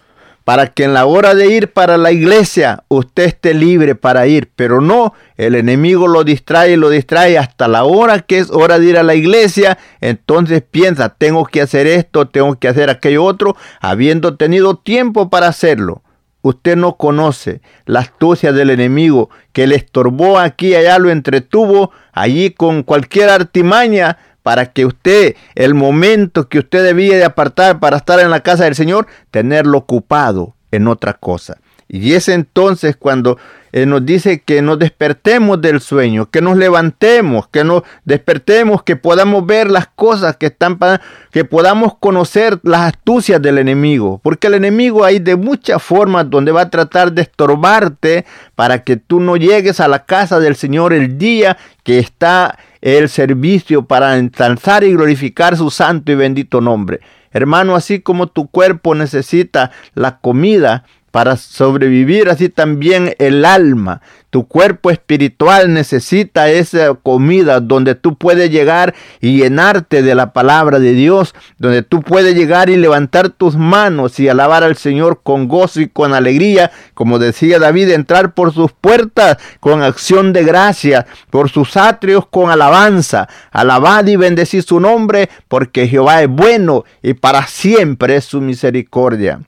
para 0.43 0.67
que 0.67 0.83
en 0.83 0.93
la 0.93 1.05
hora 1.05 1.35
de 1.35 1.47
ir 1.47 1.71
para 1.71 1.97
la 1.97 2.11
iglesia 2.11 2.83
usted 2.87 3.23
esté 3.23 3.53
libre 3.53 3.95
para 3.95 4.27
ir, 4.27 4.49
pero 4.55 4.81
no, 4.81 5.13
el 5.37 5.55
enemigo 5.55 6.07
lo 6.07 6.23
distrae 6.23 6.73
y 6.73 6.75
lo 6.77 6.89
distrae 6.89 7.37
hasta 7.37 7.67
la 7.67 7.83
hora 7.83 8.19
que 8.19 8.39
es 8.39 8.49
hora 8.49 8.79
de 8.79 8.87
ir 8.87 8.97
a 8.97 9.03
la 9.03 9.15
iglesia, 9.15 9.77
entonces 10.01 10.63
piensa, 10.69 11.09
tengo 11.09 11.45
que 11.45 11.61
hacer 11.61 11.87
esto, 11.87 12.27
tengo 12.27 12.57
que 12.57 12.67
hacer 12.67 12.89
aquello 12.89 13.23
otro, 13.23 13.55
habiendo 13.79 14.35
tenido 14.35 14.75
tiempo 14.75 15.29
para 15.29 15.47
hacerlo. 15.47 16.01
Usted 16.43 16.75
no 16.75 16.97
conoce 16.97 17.61
la 17.85 17.99
astucia 17.99 18.51
del 18.51 18.71
enemigo 18.71 19.29
que 19.53 19.67
le 19.67 19.75
estorbó 19.75 20.39
aquí 20.39 20.69
y 20.69 20.75
allá, 20.75 20.97
lo 20.97 21.11
entretuvo 21.11 21.91
allí 22.13 22.49
con 22.49 22.81
cualquier 22.81 23.29
artimaña 23.29 24.17
para 24.43 24.67
que 24.67 24.85
usted, 24.85 25.35
el 25.55 25.73
momento 25.73 26.49
que 26.49 26.59
usted 26.59 26.83
debía 26.83 27.17
de 27.17 27.25
apartar 27.25 27.79
para 27.79 27.97
estar 27.97 28.19
en 28.19 28.31
la 28.31 28.41
casa 28.41 28.63
del 28.65 28.75
Señor, 28.75 29.07
tenerlo 29.29 29.77
ocupado 29.77 30.55
en 30.71 30.87
otra 30.87 31.13
cosa. 31.13 31.57
Y 31.93 32.13
es 32.13 32.29
entonces 32.29 32.95
cuando 32.95 33.37
eh, 33.73 33.85
nos 33.85 34.05
dice 34.05 34.41
que 34.41 34.61
nos 34.61 34.79
despertemos 34.79 35.61
del 35.61 35.81
sueño, 35.81 36.29
que 36.29 36.41
nos 36.41 36.55
levantemos, 36.55 37.49
que 37.49 37.65
nos 37.65 37.83
despertemos, 38.05 38.83
que 38.83 38.95
podamos 38.95 39.45
ver 39.45 39.69
las 39.69 39.87
cosas 39.87 40.37
que 40.37 40.47
están 40.47 40.77
para, 40.77 41.01
que 41.31 41.43
podamos 41.43 41.97
conocer 41.97 42.59
las 42.63 42.93
astucias 42.93 43.41
del 43.41 43.57
enemigo, 43.57 44.21
porque 44.23 44.47
el 44.47 44.53
enemigo 44.53 45.03
hay 45.03 45.19
de 45.19 45.35
muchas 45.35 45.83
formas 45.83 46.29
donde 46.29 46.53
va 46.53 46.61
a 46.61 46.69
tratar 46.69 47.11
de 47.11 47.23
estorbarte 47.23 48.25
para 48.55 48.85
que 48.85 48.95
tú 48.95 49.19
no 49.19 49.35
llegues 49.35 49.81
a 49.81 49.89
la 49.89 50.05
casa 50.05 50.39
del 50.39 50.55
Señor 50.55 50.93
el 50.93 51.17
día 51.17 51.57
que 51.83 51.99
está 51.99 52.57
el 52.81 53.09
servicio 53.09 53.85
para 53.85 54.17
ensalzar 54.17 54.83
y 54.83 54.91
glorificar 54.91 55.55
su 55.55 55.69
santo 55.69 56.11
y 56.11 56.15
bendito 56.15 56.61
nombre. 56.61 56.99
Hermano, 57.31 57.75
así 57.75 58.01
como 58.01 58.27
tu 58.27 58.47
cuerpo 58.49 58.93
necesita 58.95 59.71
la 59.93 60.19
comida, 60.19 60.83
para 61.11 61.35
sobrevivir, 61.35 62.29
así 62.29 62.49
también 62.49 63.15
el 63.19 63.45
alma. 63.45 64.01
Tu 64.31 64.47
cuerpo 64.47 64.91
espiritual 64.91 65.73
necesita 65.73 66.49
esa 66.49 66.93
comida 66.93 67.59
donde 67.59 67.95
tú 67.95 68.15
puedes 68.15 68.49
llegar 68.49 68.95
y 69.19 69.37
llenarte 69.37 70.03
de 70.03 70.15
la 70.15 70.31
palabra 70.31 70.79
de 70.79 70.93
Dios, 70.93 71.35
donde 71.57 71.83
tú 71.83 72.01
puedes 72.01 72.33
llegar 72.33 72.69
y 72.69 72.77
levantar 72.77 73.29
tus 73.29 73.57
manos 73.57 74.21
y 74.21 74.29
alabar 74.29 74.63
al 74.63 74.77
Señor 74.77 75.19
con 75.21 75.49
gozo 75.49 75.81
y 75.81 75.89
con 75.89 76.13
alegría, 76.13 76.71
como 76.93 77.19
decía 77.19 77.59
David, 77.59 77.89
entrar 77.89 78.33
por 78.33 78.53
sus 78.53 78.71
puertas 78.71 79.37
con 79.59 79.83
acción 79.83 80.31
de 80.31 80.45
gracia, 80.45 81.07
por 81.29 81.49
sus 81.49 81.75
atrios 81.75 82.25
con 82.25 82.49
alabanza. 82.51 83.27
Alabad 83.51 84.07
y 84.07 84.15
bendecid 84.15 84.61
su 84.61 84.79
nombre, 84.79 85.29
porque 85.49 85.89
Jehová 85.89 86.21
es 86.21 86.29
bueno 86.29 86.85
y 87.03 87.15
para 87.15 87.47
siempre 87.47 88.15
es 88.15 88.23
su 88.23 88.39
misericordia 88.39 89.41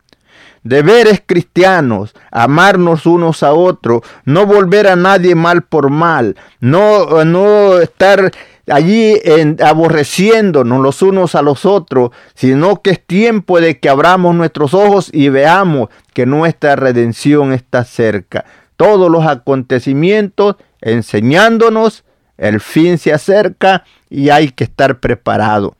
deberes 0.63 1.21
cristianos, 1.26 2.13
amarnos 2.32 3.06
unos 3.06 3.43
a 3.43 3.54
otros, 3.54 4.02
no 4.26 4.45
volver 4.45 4.88
a 4.88 4.95
nadie 4.95 5.36
mal 5.36 5.63
por 5.63 5.89
mal, 5.89 6.36
no, 6.60 7.23
no 7.26 7.80
estar 7.80 8.32
allí 8.67 9.15
aborreciéndonos 9.62 10.80
los 10.82 11.02
unos 11.02 11.36
a 11.36 11.41
los 11.41 11.65
otros, 11.65 12.12
sino 12.34 12.82
que 12.82 12.91
es 12.91 13.06
tiempo 13.06 13.60
de 13.60 13.80
que 13.80 13.89
abramos 13.89 14.36
nuestros 14.36 14.73
ojos 14.73 15.10
y 15.12 15.30
veamos 15.30 15.89
que 16.13 16.26
nuestra 16.26 16.76
redención 16.76 17.52
está 17.54 17.84
cerca. 17.84 18.45
Todos 18.78 19.12
los 19.12 19.26
acontecimientos 19.26 20.56
enseñándonos, 20.82 22.04
el 22.38 22.60
fin 22.60 22.97
se 22.97 23.13
acerca 23.13 23.84
y 24.10 24.30
hay 24.30 24.49
que 24.49 24.63
estar 24.63 24.99
preparado. 24.99 25.76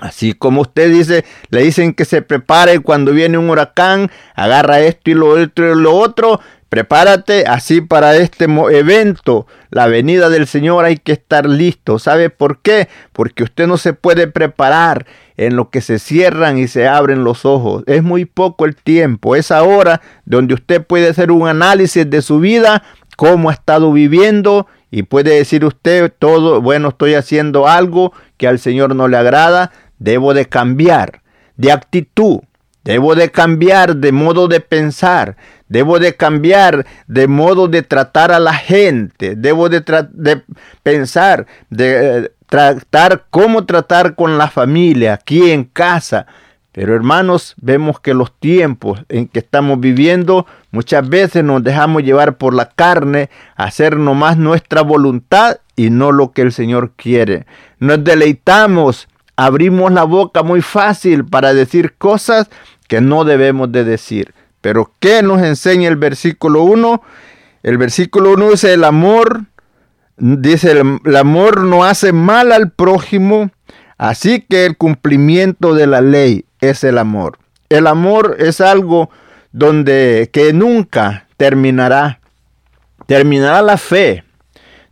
Así 0.00 0.34
como 0.34 0.62
usted 0.62 0.90
dice, 0.90 1.24
le 1.50 1.62
dicen 1.62 1.94
que 1.94 2.04
se 2.04 2.20
prepare 2.20 2.80
cuando 2.80 3.12
viene 3.12 3.38
un 3.38 3.48
huracán, 3.48 4.10
agarra 4.34 4.80
esto 4.80 5.10
y 5.10 5.14
lo 5.14 5.28
otro 5.28 5.72
y 5.72 5.80
lo 5.80 5.94
otro, 5.94 6.40
prepárate 6.68 7.44
así 7.46 7.80
para 7.80 8.16
este 8.16 8.46
evento, 8.46 9.46
la 9.70 9.86
venida 9.86 10.28
del 10.30 10.48
Señor 10.48 10.84
hay 10.84 10.96
que 10.96 11.12
estar 11.12 11.48
listo. 11.48 12.00
¿Sabe 12.00 12.30
por 12.30 12.58
qué? 12.58 12.88
Porque 13.12 13.44
usted 13.44 13.68
no 13.68 13.76
se 13.76 13.92
puede 13.92 14.26
preparar 14.26 15.06
en 15.36 15.54
lo 15.54 15.70
que 15.70 15.80
se 15.80 16.00
cierran 16.00 16.58
y 16.58 16.66
se 16.66 16.88
abren 16.88 17.22
los 17.22 17.44
ojos. 17.44 17.84
Es 17.86 18.02
muy 18.02 18.24
poco 18.24 18.64
el 18.64 18.74
tiempo, 18.74 19.36
es 19.36 19.52
ahora 19.52 20.00
donde 20.24 20.54
usted 20.54 20.84
puede 20.84 21.08
hacer 21.08 21.30
un 21.30 21.46
análisis 21.46 22.10
de 22.10 22.22
su 22.22 22.40
vida, 22.40 22.82
cómo 23.16 23.50
ha 23.50 23.52
estado 23.52 23.92
viviendo 23.92 24.66
y 24.90 25.02
puede 25.02 25.34
decir 25.34 25.64
usted 25.64 26.12
todo, 26.18 26.60
bueno, 26.60 26.90
estoy 26.90 27.14
haciendo 27.14 27.66
algo 27.66 28.12
que 28.36 28.46
al 28.46 28.58
Señor 28.58 28.94
no 28.94 29.08
le 29.08 29.16
agrada, 29.16 29.72
debo 29.98 30.34
de 30.34 30.46
cambiar 30.46 31.22
de 31.56 31.72
actitud, 31.72 32.40
debo 32.82 33.14
de 33.14 33.30
cambiar 33.30 33.96
de 33.96 34.12
modo 34.12 34.48
de 34.48 34.60
pensar, 34.60 35.36
debo 35.68 35.98
de 35.98 36.16
cambiar 36.16 36.86
de 37.06 37.26
modo 37.28 37.68
de 37.68 37.82
tratar 37.82 38.32
a 38.32 38.40
la 38.40 38.54
gente, 38.54 39.36
debo 39.36 39.68
de, 39.68 39.82
pensar, 40.82 41.46
de 41.70 42.18
eh, 42.18 42.30
tratar 42.48 43.24
cómo 43.30 43.64
tratar 43.64 44.14
con 44.14 44.38
la 44.38 44.48
familia, 44.48 45.14
aquí 45.14 45.50
en 45.50 45.64
casa. 45.64 46.26
Pero 46.72 46.96
hermanos, 46.96 47.54
vemos 47.60 48.00
que 48.00 48.14
los 48.14 48.36
tiempos 48.40 49.04
en 49.08 49.28
que 49.28 49.38
estamos 49.38 49.78
viviendo 49.78 50.44
muchas 50.72 51.08
veces 51.08 51.44
nos 51.44 51.62
dejamos 51.62 52.02
llevar 52.02 52.36
por 52.36 52.52
la 52.52 52.68
carne, 52.68 53.30
hacer 53.54 53.96
nomás 53.96 54.38
nuestra 54.38 54.82
voluntad 54.82 55.58
y 55.76 55.90
no 55.90 56.10
lo 56.10 56.32
que 56.32 56.42
el 56.42 56.52
Señor 56.52 56.90
quiere. 56.96 57.46
Nos 57.78 58.02
deleitamos 58.02 59.08
abrimos 59.36 59.92
la 59.92 60.04
boca 60.04 60.42
muy 60.42 60.62
fácil 60.62 61.24
para 61.24 61.54
decir 61.54 61.94
cosas 61.96 62.48
que 62.88 63.00
no 63.00 63.24
debemos 63.24 63.72
de 63.72 63.84
decir. 63.84 64.34
Pero 64.60 64.92
¿qué 64.98 65.22
nos 65.22 65.42
enseña 65.42 65.88
el 65.88 65.96
versículo 65.96 66.62
1? 66.62 67.02
El 67.62 67.78
versículo 67.78 68.32
1 68.32 68.50
dice 68.50 68.72
el 68.72 68.84
amor, 68.84 69.44
dice 70.16 70.70
el, 70.72 71.16
amor 71.16 71.64
no 71.64 71.84
hace 71.84 72.12
mal 72.12 72.52
al 72.52 72.70
prójimo, 72.70 73.50
así 73.98 74.40
que 74.48 74.66
el 74.66 74.76
cumplimiento 74.76 75.74
de 75.74 75.86
la 75.86 76.00
ley 76.00 76.46
es 76.60 76.84
el 76.84 76.98
amor. 76.98 77.38
El 77.68 77.86
amor 77.86 78.36
es 78.38 78.60
algo 78.60 79.10
donde 79.52 80.30
que 80.32 80.52
nunca 80.52 81.26
terminará. 81.36 82.20
Terminará 83.06 83.60
la 83.60 83.76
fe, 83.76 84.24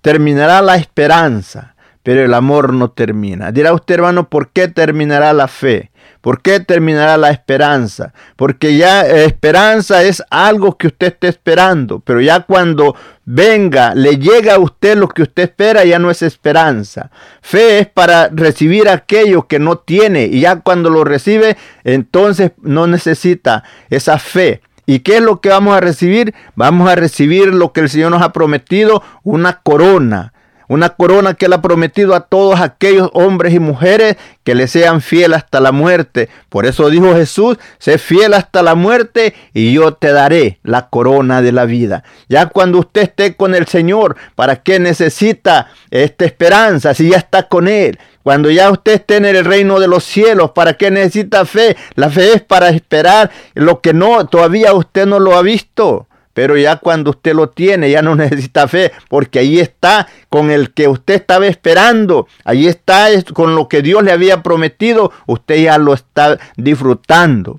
terminará 0.03 0.61
la 0.61 0.77
esperanza, 0.77 1.72
pero 2.03 2.25
el 2.25 2.35
amor 2.35 2.73
no 2.73 2.91
termina. 2.91 3.53
Dirá 3.53 3.73
usted, 3.73 3.95
hermano, 3.95 4.29
¿por 4.29 4.51
qué 4.51 4.69
terminará 4.69 5.33
la 5.33 5.49
fe? 5.49 5.91
¿Por 6.21 6.41
qué 6.41 6.61
terminará 6.61 7.17
la 7.17 7.31
esperanza? 7.31 8.13
Porque 8.37 8.77
ya 8.77 9.03
esperanza 9.03 10.05
es 10.05 10.23
algo 10.31 10.79
que 10.79 10.87
usted 10.87 11.09
está 11.09 11.29
esperando, 11.29 11.99
pero 11.99 12.21
ya 12.21 12.41
cuando 12.41 12.95
venga, 13.25 13.95
le 13.95 14.19
llega 14.19 14.55
a 14.55 14.59
usted 14.61 14.97
lo 14.97 15.09
que 15.09 15.23
usted 15.23 15.45
espera, 15.45 15.85
ya 15.85 15.99
no 15.99 16.11
es 16.11 16.23
esperanza. 16.23 17.11
Fe 17.41 17.81
es 17.81 17.89
para 17.89 18.29
recibir 18.29 18.89
aquello 18.89 19.49
que 19.49 19.59
no 19.59 19.79
tiene 19.79 20.27
y 20.27 20.41
ya 20.41 20.61
cuando 20.61 20.91
lo 20.91 21.03
recibe, 21.03 21.57
entonces 21.83 22.53
no 22.61 22.87
necesita 22.87 23.65
esa 23.91 24.19
fe. 24.19 24.61
¿Y 24.87 25.01
qué 25.01 25.17
es 25.17 25.23
lo 25.23 25.41
que 25.41 25.49
vamos 25.49 25.77
a 25.77 25.81
recibir? 25.81 26.35
Vamos 26.55 26.89
a 26.89 26.95
recibir 26.95 27.49
lo 27.49 27.73
que 27.73 27.81
el 27.81 27.89
Señor 27.89 28.13
nos 28.13 28.23
ha 28.23 28.33
prometido, 28.33 29.03
una 29.25 29.61
corona 29.61 30.33
una 30.69 30.91
corona 30.91 31.35
que 31.35 31.47
él 31.47 31.53
ha 31.53 31.63
prometido 31.63 32.15
a 32.15 32.21
todos 32.21 32.61
aquellos 32.61 33.11
hombres 33.13 33.55
y 33.55 33.59
mujeres 33.59 34.17
que 34.45 34.55
le 34.55 34.67
sean 34.69 35.01
fiel 35.01 35.35
hasta 35.35 35.61
la 35.61 35.73
muerte. 35.73 36.29
Por 36.49 36.67
eso 36.67 36.91
dijo 36.91 37.15
Jesús, 37.15 37.59
sé 37.79 37.99
fiel 37.99 38.35
hasta 38.35 38.63
la 38.63 38.75
muerte 38.75 39.35
y 39.55 39.73
yo 39.73 39.95
te 39.95 40.13
daré 40.13 40.59
la 40.63 40.89
corona 40.89 41.43
de 41.43 41.53
la 41.53 41.65
vida. 41.65 42.05
Ya 42.29 42.47
cuando 42.47 42.79
usted 42.79 43.03
esté 43.03 43.37
con 43.37 43.55
el 43.55 43.67
Señor, 43.67 44.17
¿para 44.35 44.63
qué 44.63 44.79
necesita 44.79 45.69
esta 45.91 46.25
esperanza 46.25 46.95
si 46.95 47.11
ya 47.11 47.19
está 47.19 47.49
con 47.49 47.69
Él? 47.69 47.99
Cuando 48.23 48.51
ya 48.51 48.71
usted 48.71 48.93
esté 48.93 49.17
en 49.17 49.25
el 49.25 49.45
reino 49.45 49.81
de 49.81 49.89
los 49.89 50.05
cielos, 50.05 50.53
¿para 50.53 50.75
qué 50.75 50.91
necesita 50.91 51.45
fe? 51.45 51.77
La 51.97 52.09
fe 52.09 52.35
es 52.35 52.43
para 52.43 52.69
esperar 52.69 53.31
lo 53.55 53.81
que 53.81 53.93
no, 53.93 54.27
todavía 54.27 54.75
usted 54.75 55.07
no 55.07 55.19
lo 55.19 55.37
ha 55.37 55.43
visto. 55.43 56.07
Pero 56.35 56.57
ya 56.57 56.77
cuando 56.77 57.11
usted 57.11 57.35
lo 57.35 57.49
tiene, 57.51 57.91
ya 57.91 58.03
no 58.03 58.15
necesita 58.17 58.69
fe, 58.69 58.93
porque 59.09 59.39
ahí 59.39 59.61
está 59.61 60.09
con 60.29 60.51
el 60.51 60.73
que 60.73 60.89
usted 60.89 61.15
estaba 61.15 61.47
esperando, 61.47 62.27
ahí 62.45 62.67
está 62.67 63.09
con 63.35 63.55
lo 63.55 63.69
que 63.69 63.83
Dios 63.83 64.03
le 64.03 64.13
había 64.13 64.43
prometido, 64.43 65.13
usted 65.27 65.63
ya 65.65 65.79
lo 65.79 65.95
está 65.95 66.39
disfrutando. 66.57 67.59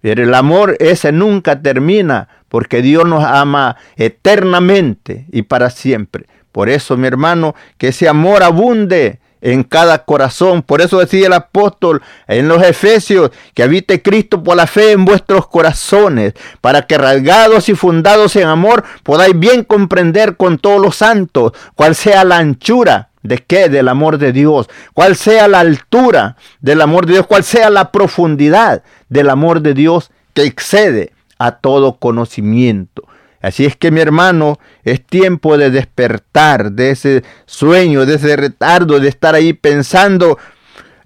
Pero 0.00 0.22
el 0.22 0.34
amor 0.34 0.76
ese 0.80 1.12
nunca 1.12 1.60
termina, 1.60 2.28
porque 2.48 2.82
Dios 2.82 3.06
nos 3.06 3.24
ama 3.24 3.76
eternamente 3.96 5.26
y 5.32 5.42
para 5.42 5.70
siempre. 5.70 6.26
Por 6.52 6.68
eso, 6.68 6.96
mi 6.96 7.06
hermano, 7.06 7.54
que 7.76 7.88
ese 7.88 8.08
amor 8.08 8.42
abunde 8.42 9.20
en 9.40 9.62
cada 9.62 10.04
corazón. 10.04 10.62
Por 10.62 10.80
eso 10.80 10.98
decía 10.98 11.26
el 11.26 11.32
apóstol 11.32 12.02
en 12.26 12.48
los 12.48 12.62
Efesios 12.62 13.30
que 13.54 13.62
habite 13.62 14.02
Cristo 14.02 14.42
por 14.42 14.56
la 14.56 14.66
fe 14.66 14.92
en 14.92 15.04
vuestros 15.04 15.48
corazones, 15.48 16.34
para 16.60 16.82
que 16.82 16.98
rasgados 16.98 17.68
y 17.68 17.74
fundados 17.74 18.36
en 18.36 18.48
amor 18.48 18.84
podáis 19.02 19.38
bien 19.38 19.64
comprender 19.64 20.36
con 20.36 20.58
todos 20.58 20.80
los 20.80 20.96
santos 20.96 21.52
cuál 21.74 21.94
sea 21.94 22.24
la 22.24 22.38
anchura. 22.38 23.08
¿De 23.22 23.38
qué? 23.38 23.68
Del 23.68 23.88
amor 23.88 24.18
de 24.18 24.32
Dios. 24.32 24.68
¿Cuál 24.94 25.16
sea 25.16 25.48
la 25.48 25.60
altura 25.60 26.36
del 26.60 26.80
amor 26.80 27.04
de 27.06 27.14
Dios? 27.14 27.26
¿Cuál 27.26 27.42
sea 27.42 27.68
la 27.68 27.90
profundidad 27.90 28.82
del 29.08 29.28
amor 29.28 29.60
de 29.60 29.74
Dios 29.74 30.10
que 30.34 30.42
excede 30.42 31.12
a 31.38 31.56
todo 31.56 31.96
conocimiento? 31.96 33.07
Así 33.40 33.64
es 33.64 33.76
que 33.76 33.90
mi 33.90 34.00
hermano, 34.00 34.58
es 34.82 35.04
tiempo 35.04 35.56
de 35.56 35.70
despertar 35.70 36.72
de 36.72 36.90
ese 36.90 37.24
sueño, 37.46 38.04
de 38.04 38.16
ese 38.16 38.36
retardo, 38.36 38.98
de 38.98 39.08
estar 39.08 39.34
ahí 39.34 39.52
pensando, 39.52 40.38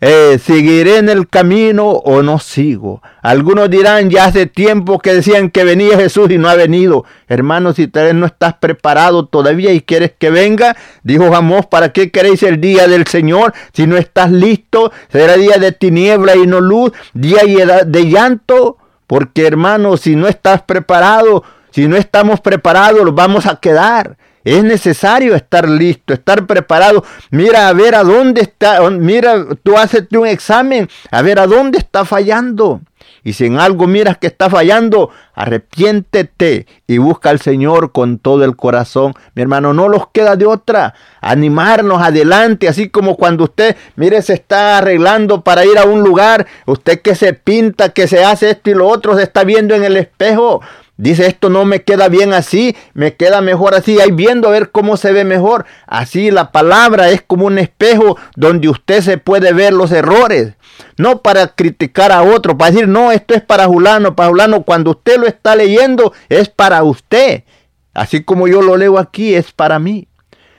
eh, 0.04 0.40
¿seguiré 0.42 0.96
en 0.96 1.08
el 1.08 1.28
camino 1.28 1.90
o 1.90 2.22
no 2.22 2.40
sigo? 2.40 3.02
Algunos 3.22 3.70
dirán, 3.70 4.10
ya 4.10 4.24
hace 4.24 4.46
tiempo 4.46 4.98
que 4.98 5.14
decían 5.14 5.48
que 5.48 5.62
venía 5.62 5.96
Jesús 5.96 6.28
y 6.30 6.38
no 6.38 6.48
ha 6.48 6.56
venido. 6.56 7.04
Hermano, 7.28 7.72
si 7.72 7.86
tal 7.86 8.06
vez 8.06 8.14
no 8.14 8.26
estás 8.26 8.54
preparado 8.54 9.26
todavía 9.26 9.72
y 9.72 9.80
quieres 9.80 10.12
que 10.18 10.30
venga, 10.30 10.76
dijo 11.04 11.30
Jamós, 11.30 11.66
¿para 11.66 11.92
qué 11.92 12.10
queréis 12.10 12.42
el 12.42 12.60
día 12.60 12.88
del 12.88 13.06
Señor? 13.06 13.54
Si 13.74 13.86
no 13.86 13.96
estás 13.96 14.32
listo, 14.32 14.90
será 15.08 15.36
día 15.36 15.58
de 15.58 15.70
tiniebla 15.70 16.34
y 16.34 16.48
no 16.48 16.60
luz, 16.60 16.90
día 17.12 17.42
de 17.86 18.10
llanto. 18.10 18.78
Porque 19.06 19.46
hermano, 19.46 19.98
si 19.98 20.16
no 20.16 20.26
estás 20.26 20.62
preparado, 20.62 21.44
si 21.72 21.88
no 21.88 21.96
estamos 21.96 22.40
preparados, 22.40 23.14
vamos 23.14 23.46
a 23.46 23.56
quedar. 23.56 24.16
Es 24.44 24.62
necesario 24.64 25.34
estar 25.34 25.68
listo, 25.68 26.12
estar 26.12 26.46
preparado. 26.46 27.04
Mira 27.30 27.68
a 27.68 27.72
ver 27.72 27.94
a 27.94 28.02
dónde 28.02 28.42
está. 28.42 28.88
Mira, 28.90 29.46
tú 29.62 29.78
haces 29.78 30.04
un 30.12 30.26
examen, 30.26 30.88
a 31.10 31.22
ver 31.22 31.38
a 31.38 31.46
dónde 31.46 31.78
está 31.78 32.04
fallando. 32.04 32.80
Y 33.24 33.34
si 33.34 33.46
en 33.46 33.58
algo 33.58 33.86
miras 33.86 34.18
que 34.18 34.26
está 34.26 34.50
fallando, 34.50 35.10
arrepiéntete 35.34 36.66
y 36.88 36.98
busca 36.98 37.30
al 37.30 37.40
Señor 37.40 37.92
con 37.92 38.18
todo 38.18 38.44
el 38.44 38.56
corazón. 38.56 39.14
Mi 39.34 39.42
hermano, 39.42 39.72
no 39.72 39.88
los 39.88 40.08
queda 40.08 40.34
de 40.34 40.46
otra. 40.46 40.94
Animarnos 41.20 42.02
adelante, 42.02 42.68
así 42.68 42.88
como 42.88 43.16
cuando 43.16 43.44
usted, 43.44 43.76
mire, 43.94 44.22
se 44.22 44.34
está 44.34 44.78
arreglando 44.78 45.42
para 45.42 45.64
ir 45.64 45.78
a 45.78 45.84
un 45.84 46.02
lugar, 46.02 46.46
usted 46.66 47.00
que 47.00 47.14
se 47.14 47.32
pinta, 47.32 47.90
que 47.90 48.08
se 48.08 48.24
hace 48.24 48.50
esto 48.50 48.70
y 48.70 48.74
lo 48.74 48.88
otro, 48.88 49.16
se 49.16 49.22
está 49.22 49.44
viendo 49.44 49.74
en 49.76 49.84
el 49.84 49.96
espejo. 49.96 50.60
Dice, 50.98 51.26
esto 51.26 51.48
no 51.48 51.64
me 51.64 51.82
queda 51.82 52.08
bien 52.08 52.34
así, 52.34 52.76
me 52.92 53.16
queda 53.16 53.40
mejor 53.40 53.74
así, 53.74 53.98
ahí 53.98 54.10
viendo 54.10 54.48
a 54.48 54.52
ver 54.52 54.70
cómo 54.70 54.96
se 54.96 55.12
ve 55.12 55.24
mejor. 55.24 55.64
Así 55.86 56.30
la 56.30 56.52
palabra 56.52 57.10
es 57.10 57.22
como 57.22 57.46
un 57.46 57.58
espejo 57.58 58.18
donde 58.36 58.68
usted 58.68 59.00
se 59.00 59.18
puede 59.18 59.52
ver 59.52 59.72
los 59.72 59.90
errores. 59.90 60.54
No 60.98 61.22
para 61.22 61.48
criticar 61.48 62.12
a 62.12 62.22
otro, 62.22 62.56
para 62.58 62.70
decir, 62.70 62.88
no, 62.88 63.10
esto 63.10 63.34
es 63.34 63.42
para 63.42 63.66
Julano, 63.66 64.14
para 64.14 64.28
Julano. 64.28 64.62
Cuando 64.64 64.90
usted 64.92 65.18
lo 65.18 65.26
está 65.26 65.56
leyendo, 65.56 66.12
es 66.28 66.48
para 66.48 66.82
usted. 66.84 67.44
Así 67.94 68.22
como 68.22 68.46
yo 68.46 68.62
lo 68.62 68.76
leo 68.76 68.98
aquí, 68.98 69.34
es 69.34 69.52
para 69.52 69.78
mí. 69.78 70.08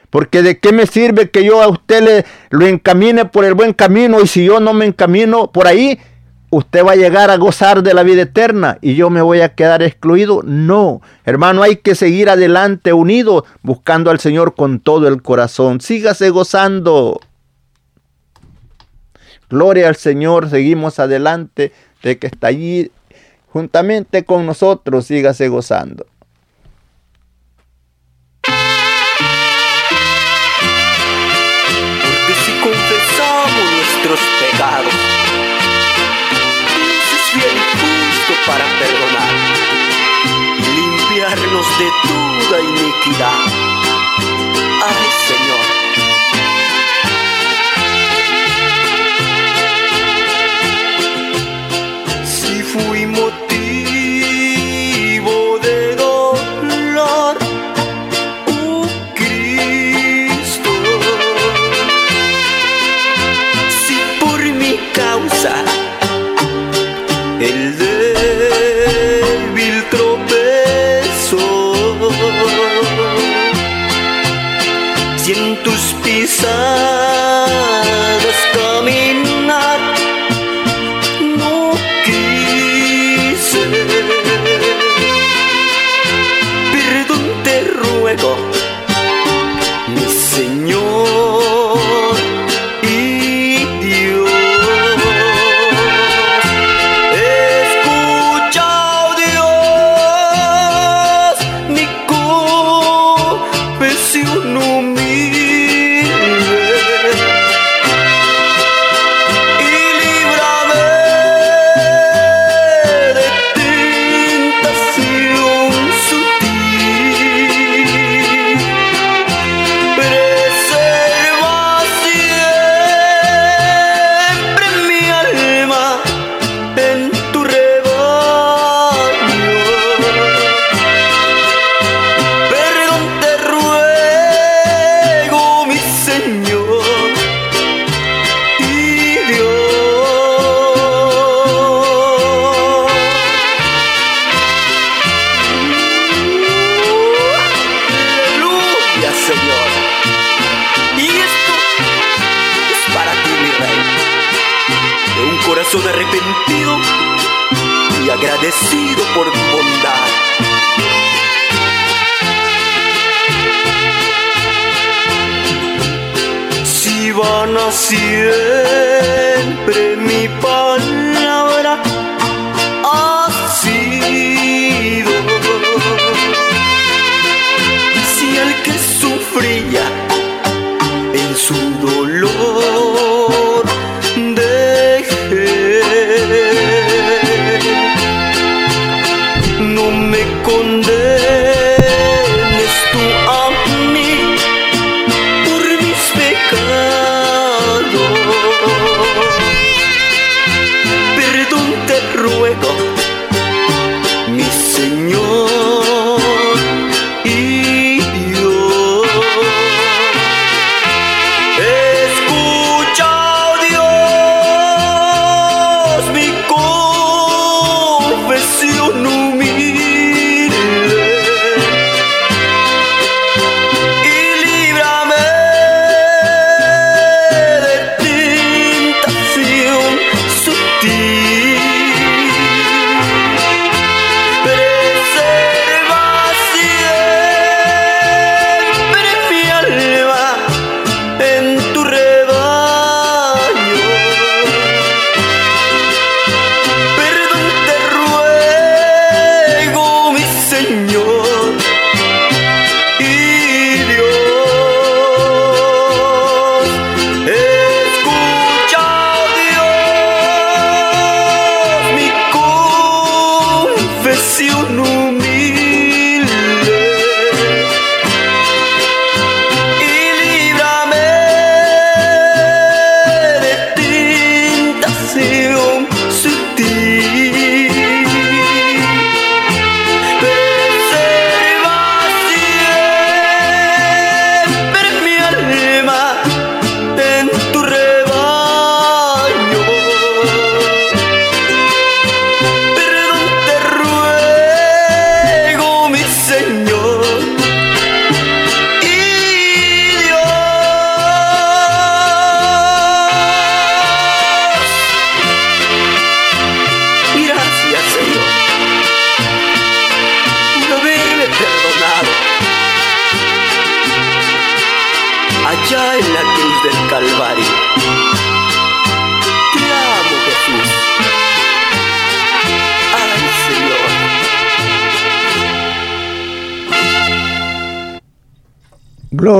Porque 0.10 0.42
de 0.42 0.60
qué 0.60 0.72
me 0.72 0.88
sirve 0.88 1.30
que 1.30 1.44
yo 1.44 1.62
a 1.62 1.68
usted 1.68 2.04
le, 2.04 2.26
lo 2.50 2.68
encamine 2.68 3.26
por 3.26 3.46
el 3.46 3.54
buen 3.54 3.74
camino 3.74 4.22
y 4.22 4.28
si 4.28 4.46
yo 4.46 4.60
no 4.60 4.74
me 4.74 4.86
encamino 4.86 5.52
por 5.52 5.68
ahí, 5.68 6.00
usted 6.54 6.86
va 6.86 6.92
a 6.92 6.96
llegar 6.96 7.32
a 7.32 7.38
gozar 7.38 7.82
de 7.82 7.96
la 7.96 8.04
vida 8.04 8.22
eterna 8.22 8.78
y 8.82 8.94
yo 8.94 9.10
me 9.10 9.22
voy 9.22 9.42
a 9.42 9.56
quedar 9.56 9.82
excluido. 9.82 10.42
No, 10.44 11.02
hermano, 11.26 11.64
hay 11.64 11.78
que 11.78 11.96
seguir 11.96 12.30
adelante 12.30 12.94
unido 12.94 13.46
buscando 13.64 14.12
al 14.12 14.20
Señor 14.20 14.54
con 14.54 14.80
todo 14.80 15.08
el 15.08 15.24
corazón. 15.24 15.82
Sígase 15.82 16.30
gozando. 16.30 17.20
Gloria 19.50 19.88
al 19.88 19.96
Señor, 19.96 20.50
seguimos 20.50 21.00
adelante 21.00 21.72
de 22.04 22.20
que 22.20 22.28
está 22.28 22.48
allí 22.48 22.92
juntamente 23.48 24.24
con 24.24 24.46
nosotros, 24.46 25.08
sígase 25.08 25.48
gozando. 25.48 26.06
De 41.78 41.92
toda 42.08 42.62
iniquidad. 42.62 43.53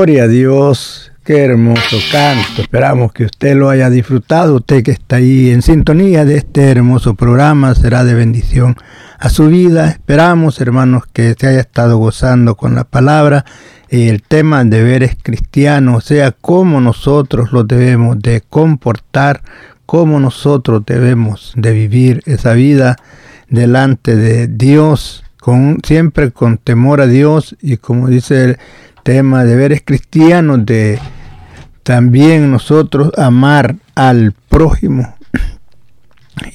Gloria 0.04 0.24
a 0.24 0.28
Dios, 0.28 1.14
qué 1.24 1.46
hermoso 1.46 1.96
canto. 2.12 2.62
Esperamos 2.62 3.14
que 3.14 3.24
usted 3.24 3.56
lo 3.56 3.70
haya 3.70 3.90
disfrutado. 3.90 4.56
Usted 4.56 4.84
que 4.84 4.92
está 4.92 5.16
ahí 5.16 5.50
en 5.50 5.62
sintonía 5.62 6.26
de 6.26 6.36
este 6.36 6.70
hermoso 6.70 7.14
programa 7.14 7.74
será 7.74 8.04
de 8.04 8.14
bendición 8.14 8.76
a 9.18 9.30
su 9.30 9.48
vida. 9.48 9.88
Esperamos, 9.88 10.60
hermanos, 10.60 11.04
que 11.14 11.34
se 11.40 11.48
haya 11.48 11.62
estado 11.62 11.96
gozando 12.00 12.56
con 12.56 12.76
la 12.76 12.84
palabra 12.84 13.46
y 13.90 14.10
el 14.10 14.22
tema 14.22 14.66
de 14.66 14.80
deberes 14.80 15.16
cristianos, 15.24 15.96
o 15.96 16.02
sea, 16.06 16.34
cómo 16.34 16.82
nosotros 16.82 17.54
lo 17.54 17.64
debemos 17.64 18.20
de 18.20 18.42
comportar, 18.42 19.42
cómo 19.86 20.20
nosotros 20.20 20.84
debemos 20.86 21.54
de 21.56 21.72
vivir 21.72 22.24
esa 22.26 22.52
vida 22.52 22.98
delante 23.48 24.18
de 24.18 24.50
Dios, 24.50 25.24
con, 25.40 25.80
siempre 25.82 26.32
con 26.32 26.58
temor 26.58 27.00
a 27.00 27.08
Dios 27.08 27.56
y 27.62 27.78
como 27.78 28.10
dice 28.10 28.44
el 28.44 28.58
tema 29.04 29.44
de 29.44 29.52
deberes 29.52 29.82
cristianos 29.86 30.66
de 30.66 31.00
también 31.84 32.50
nosotros 32.50 33.12
amar 33.18 33.76
al 33.96 34.34
prójimo. 34.50 35.16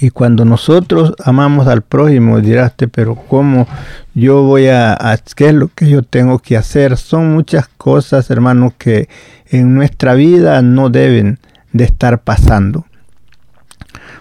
Y 0.01 0.11
cuando 0.11 0.45
nosotros 0.45 1.15
amamos 1.25 1.69
al 1.69 1.83
prójimo, 1.83 2.41
diraste, 2.41 2.89
pero 2.89 3.15
¿cómo 3.15 3.69
yo 4.15 4.43
voy 4.43 4.69
a, 4.69 4.93
a, 4.95 5.17
qué 5.37 5.49
es 5.49 5.55
lo 5.55 5.69
que 5.69 5.89
yo 5.89 6.03
tengo 6.03 6.41
que 6.41 6.57
hacer? 6.57 6.97
Son 6.97 7.33
muchas 7.33 7.69
cosas, 7.69 8.31
hermanos, 8.31 8.73
que 8.77 9.09
en 9.47 9.75
nuestra 9.75 10.15
vida 10.15 10.63
no 10.63 10.91
deben 10.91 11.39
de 11.73 11.85
estar 11.85 12.23
pasando. 12.23 12.87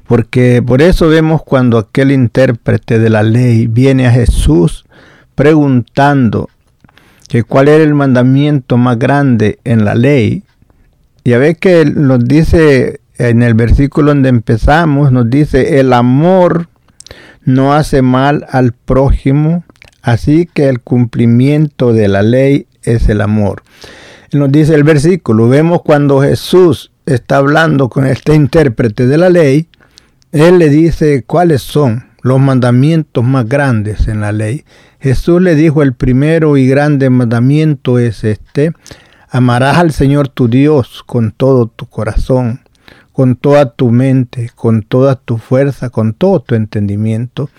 Porque 0.06 0.62
por 0.62 0.82
eso 0.82 1.10
vemos 1.10 1.42
cuando 1.44 1.78
aquel 1.78 2.12
intérprete 2.12 3.00
de 3.00 3.10
la 3.10 3.24
ley 3.24 3.68
viene 3.68 4.08
a 4.08 4.12
Jesús 4.12 4.86
preguntando 5.36 6.50
que 7.28 7.44
cuál 7.44 7.68
era 7.68 7.84
el 7.84 7.94
mandamiento 7.94 8.78
más 8.78 8.98
grande 8.98 9.60
en 9.64 9.86
la 9.86 9.96
ley. 9.96 10.44
Ya 11.24 11.38
ve 11.38 11.56
que 11.56 11.86
nos 11.86 12.24
dice 12.26 13.02
en 13.18 13.44
el 13.44 13.54
versículo 13.54 14.12
donde 14.12 14.30
empezamos, 14.30 15.12
nos 15.12 15.30
dice, 15.30 15.80
el 15.80 15.92
amor 15.94 16.70
no 17.44 17.74
hace 17.74 18.02
mal 18.02 18.46
al 18.50 18.74
prójimo, 18.74 19.64
así 20.02 20.48
que 20.54 20.70
el 20.70 20.80
cumplimiento 20.80 21.94
de 21.94 22.08
la 22.08 22.22
ley 22.22 22.68
es 22.84 23.10
el 23.10 23.22
amor. 23.22 23.64
Nos 24.32 24.52
dice 24.52 24.76
el 24.76 24.84
versículo, 24.84 25.48
vemos 25.50 25.82
cuando 25.82 26.22
Jesús 26.22 26.92
está 27.06 27.38
hablando 27.38 27.90
con 27.90 28.06
este 28.06 28.36
intérprete 28.36 29.08
de 29.08 29.18
la 29.18 29.30
ley, 29.30 29.68
él 30.32 30.60
le 30.60 30.70
dice 30.70 31.24
cuáles 31.26 31.62
son 31.62 32.06
los 32.22 32.40
mandamientos 32.40 33.24
más 33.24 33.48
grandes 33.48 34.08
en 34.08 34.22
la 34.22 34.32
ley. 34.32 34.66
Jesús 35.00 35.42
le 35.42 35.56
dijo 35.56 35.82
el 35.84 35.94
primero 35.94 36.58
y 36.58 36.68
grande 36.68 37.10
mandamiento 37.10 38.00
es 38.00 38.24
este, 38.24 38.74
amarás 39.30 39.78
al 39.78 39.92
Señor 39.92 40.28
tu 40.28 40.48
Dios 40.48 41.04
con 41.06 41.32
todo 41.32 41.68
tu 41.68 41.86
corazón, 41.86 42.62
con 43.12 43.36
toda 43.36 43.72
tu 43.72 43.92
mente, 43.92 44.52
con 44.56 44.84
toda 44.84 45.16
tu 45.16 45.38
fuerza, 45.38 45.90
con 45.90 46.14
todo 46.14 46.40
tu 46.40 46.56
entendimiento. 46.56 47.50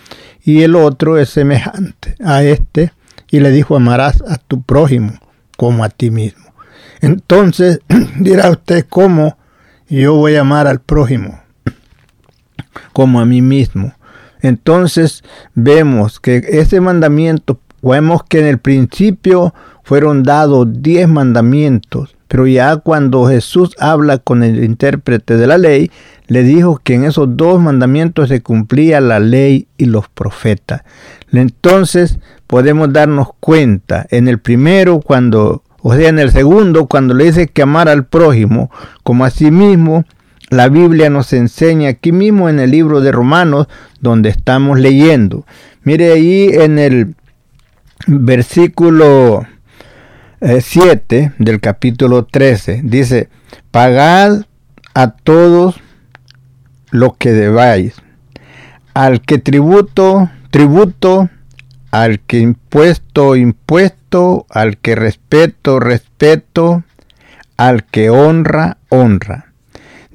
Y 0.43 0.63
el 0.63 0.77
otro 0.77 1.19
es 1.19 1.31
semejante 1.31 2.15
a 2.25 2.43
este, 2.43 2.93
y 3.31 3.41
le 3.41 3.51
dijo, 3.51 3.77
amarás 3.77 4.23
a 4.23 4.39
tu 4.39 4.63
prójimo 4.63 5.13
como 5.57 5.85
a 5.85 5.89
ti 5.89 6.11
mismo. 6.11 6.53
Entonces 7.01 7.81
dirá 8.19 8.51
usted, 8.51 8.87
¿cómo 8.89 9.37
yo 9.89 10.15
voy 10.15 10.37
a 10.37 10.41
amar 10.41 10.67
al 10.67 10.81
prójimo? 10.81 11.41
Como 12.93 13.21
a 13.21 13.27
mí 13.27 13.43
mismo. 13.43 13.93
Entonces 14.41 15.23
vemos 15.55 16.21
que 16.21 16.43
ese 16.49 16.81
mandamiento, 16.81 17.59
vemos 17.83 18.23
que 18.25 18.41
en 18.41 18.47
el 18.47 18.59
principio 18.59 19.55
fueron 19.83 20.23
dados 20.23 20.67
diez 20.71 21.09
mandamientos, 21.09 22.17
pero 22.29 22.47
ya 22.47 22.77
cuando 22.77 23.27
Jesús 23.27 23.75
habla 23.79 24.19
con 24.19 24.43
el 24.43 24.63
intérprete 24.63 25.37
de 25.37 25.47
la 25.47 25.59
ley, 25.59 25.91
le 26.27 26.43
dijo 26.43 26.79
que 26.83 26.95
en 26.95 27.05
esos 27.05 27.37
dos 27.37 27.59
mandamientos 27.61 28.29
se 28.29 28.43
cumplía 28.43 29.01
la 29.01 29.19
ley 29.19 29.67
y 29.79 29.87
los 29.87 30.09
profetas. 30.11 30.83
Entonces 31.33 32.19
podemos 32.47 32.93
darnos 32.93 33.29
cuenta 33.41 34.07
en 34.11 34.29
el 34.29 34.39
primero 34.39 35.01
cuando, 35.01 35.63
o 35.81 35.95
sea, 35.95 36.11
en 36.11 36.19
el 36.19 36.31
segundo 36.31 36.87
cuando 36.87 37.15
le 37.15 37.25
dice 37.25 37.49
que 37.49 37.63
amar 37.63 37.89
al 37.89 38.05
prójimo 38.05 38.71
como 39.03 39.25
a 39.25 39.31
sí 39.31 39.51
mismo, 39.51 40.05
la 40.51 40.69
Biblia 40.69 41.11
nos 41.11 41.33
enseña 41.33 41.91
aquí 41.91 42.13
mismo 42.13 42.49
en 42.49 42.59
el 42.59 42.71
libro 42.71 43.01
de 43.01 43.13
Romanos 43.13 43.69
donde 44.01 44.31
estamos 44.31 44.79
leyendo. 44.79 45.47
Mire 45.83 46.13
ahí 46.13 46.51
en 46.53 46.79
el 46.79 47.15
versículo 48.07 49.47
7 50.41 51.19
eh, 51.19 51.33
del 51.39 51.61
capítulo 51.61 52.25
13, 52.25 52.81
dice, 52.85 53.29
pagad 53.71 54.47
a 54.95 55.11
todos 55.11 55.81
lo 56.91 57.15
que 57.15 57.33
debáis. 57.33 57.95
Al 58.95 59.21
que 59.21 59.39
tributo, 59.39 60.31
tributo, 60.51 61.29
al 61.91 62.21
que 62.21 62.39
impuesto, 62.39 63.37
impuesto, 63.37 64.47
al 64.51 64.79
que 64.79 64.95
respeto, 64.95 65.81
respeto, 65.81 66.85
al 67.57 67.85
que 67.85 68.11
honra, 68.11 68.79
honra. 68.89 69.48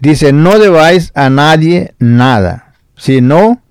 Dice, 0.03 0.33
no 0.33 0.59
debáis 0.59 1.13
a 1.15 1.29
nadie 1.29 1.93
nada, 1.97 2.73
sino 2.97 3.61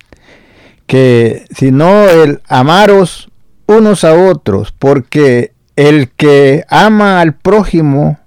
que, 0.86 1.44
sino 1.54 2.08
el 2.08 2.40
amaros 2.48 3.28
unos 3.66 4.02
a 4.02 4.14
otros, 4.14 4.72
porque 4.78 5.52
el 5.76 6.08
que 6.08 6.64
ama 6.70 7.20
al 7.20 7.34
prójimo 7.34 8.18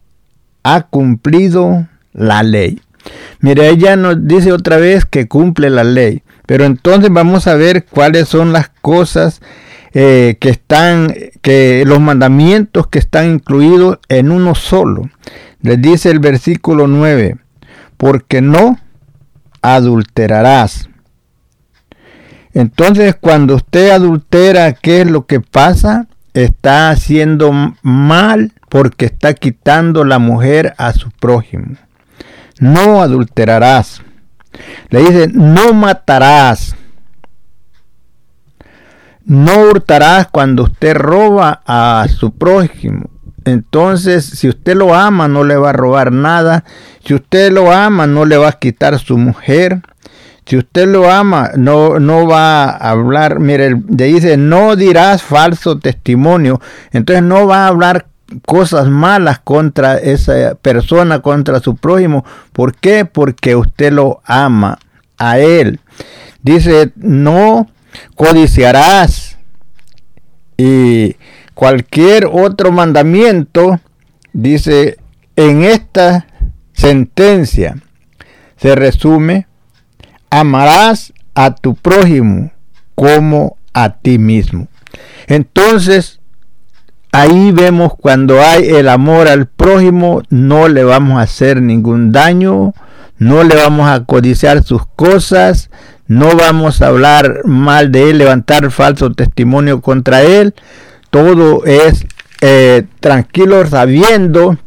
ha 0.61 0.83
cumplido 0.83 1.87
la 2.13 2.43
ley. 2.43 2.79
Mire, 3.39 3.69
ella 3.69 3.95
nos 3.95 4.27
dice 4.27 4.51
otra 4.51 4.77
vez 4.77 5.05
que 5.05 5.27
cumple 5.27 5.71
la 5.71 5.83
ley. 5.83 6.21
Pero 6.45 6.65
entonces 6.65 7.09
vamos 7.11 7.47
a 7.47 7.55
ver 7.55 7.85
cuáles 7.85 8.27
son 8.27 8.53
las 8.53 8.69
cosas 8.83 9.41
eh, 9.95 10.37
que 10.39 10.49
están, 10.49 11.11
que 11.41 11.85
los 11.87 11.99
mandamientos 11.99 12.85
que 12.85 12.99
están 12.99 13.31
incluidos 13.31 13.97
en 14.09 14.29
uno 14.29 14.53
solo. 14.53 15.09
Les 15.63 15.81
dice 15.81 16.11
el 16.11 16.19
versículo 16.19 16.85
9, 16.85 17.37
porque 17.97 18.41
no 18.41 18.79
adulterarás. 19.61 20.89
Entonces 22.53 23.15
cuando 23.19 23.55
usted 23.55 23.89
adultera, 23.89 24.73
¿qué 24.73 25.01
es 25.01 25.07
lo 25.07 25.25
que 25.25 25.41
pasa? 25.41 26.07
Está 26.33 26.89
haciendo 26.89 27.51
mal 27.81 28.53
porque 28.69 29.05
está 29.05 29.33
quitando 29.33 30.03
la 30.03 30.19
mujer 30.19 30.73
a 30.77 30.93
su 30.93 31.09
prójimo 31.11 31.75
no 32.59 33.01
adulterarás. 33.01 34.01
Le 34.89 34.99
dice, 34.99 35.27
no 35.27 35.73
matarás. 35.73 36.75
No 39.25 39.69
hurtarás 39.69 40.27
cuando 40.27 40.63
usted 40.63 40.95
roba 40.95 41.61
a 41.65 42.05
su 42.09 42.31
prójimo. 42.31 43.09
Entonces, 43.45 44.25
si 44.25 44.49
usted 44.49 44.75
lo 44.75 44.93
ama, 44.95 45.27
no 45.27 45.43
le 45.43 45.55
va 45.55 45.69
a 45.69 45.73
robar 45.73 46.11
nada. 46.11 46.65
Si 47.05 47.13
usted 47.13 47.51
lo 47.51 47.71
ama, 47.71 48.07
no 48.07 48.25
le 48.25 48.37
va 48.37 48.49
a 48.49 48.59
quitar 48.59 48.99
su 48.99 49.17
mujer. 49.17 49.81
Si 50.45 50.57
usted 50.57 50.87
lo 50.87 51.09
ama, 51.11 51.51
no, 51.55 51.99
no 51.99 52.27
va 52.27 52.63
a 52.65 52.89
hablar. 52.89 53.39
Mire, 53.39 53.69
le 53.69 54.05
dice, 54.05 54.37
no 54.37 54.75
dirás 54.75 55.21
falso 55.21 55.77
testimonio. 55.77 56.59
Entonces, 56.91 57.23
no 57.23 57.45
va 57.47 57.65
a 57.65 57.67
hablar 57.67 58.07
cosas 58.45 58.89
malas 58.89 59.39
contra 59.39 59.97
esa 59.97 60.55
persona, 60.55 61.19
contra 61.19 61.59
su 61.59 61.75
prójimo. 61.75 62.25
¿Por 62.51 62.75
qué? 62.75 63.05
Porque 63.05 63.55
usted 63.55 63.93
lo 63.93 64.21
ama 64.25 64.79
a 65.17 65.37
él. 65.37 65.79
Dice, 66.41 66.91
no 66.95 67.69
codiciarás. 68.15 69.37
Y 70.57 71.15
cualquier 71.55 72.29
otro 72.31 72.71
mandamiento, 72.71 73.79
dice, 74.31 74.97
en 75.35 75.63
esta 75.63 76.27
sentencia 76.73 77.77
se 78.57 78.75
resume, 78.75 79.47
amarás 80.29 81.11
a 81.33 81.55
tu 81.55 81.73
prójimo 81.73 82.51
como 82.93 83.57
a 83.73 83.89
ti 83.89 84.19
mismo. 84.19 84.67
Entonces, 85.27 86.19
Ahí 87.17 87.53
vemos 87.53 87.93
cuando 87.95 88.41
hay 88.41 88.67
el 88.67 88.89
amor 88.89 89.29
al 89.29 89.45
prójimo, 89.45 90.21
no 90.29 90.67
le 90.67 90.83
vamos 90.83 91.17
a 91.17 91.21
hacer 91.21 91.61
ningún 91.61 92.11
daño, 92.11 92.73
no 93.17 93.45
le 93.45 93.55
vamos 93.55 93.89
a 93.89 94.03
codiciar 94.03 94.65
sus 94.65 94.85
cosas, 94.85 95.69
no 96.07 96.35
vamos 96.35 96.81
a 96.81 96.87
hablar 96.87 97.45
mal 97.45 97.93
de 97.93 98.09
él, 98.09 98.17
levantar 98.17 98.69
falso 98.69 99.13
testimonio 99.13 99.79
contra 99.79 100.23
él. 100.23 100.55
Todo 101.15 101.63
es 101.63 102.05
eh, 102.41 102.83
tranquilo 102.99 103.65
sabiendo 103.65 104.57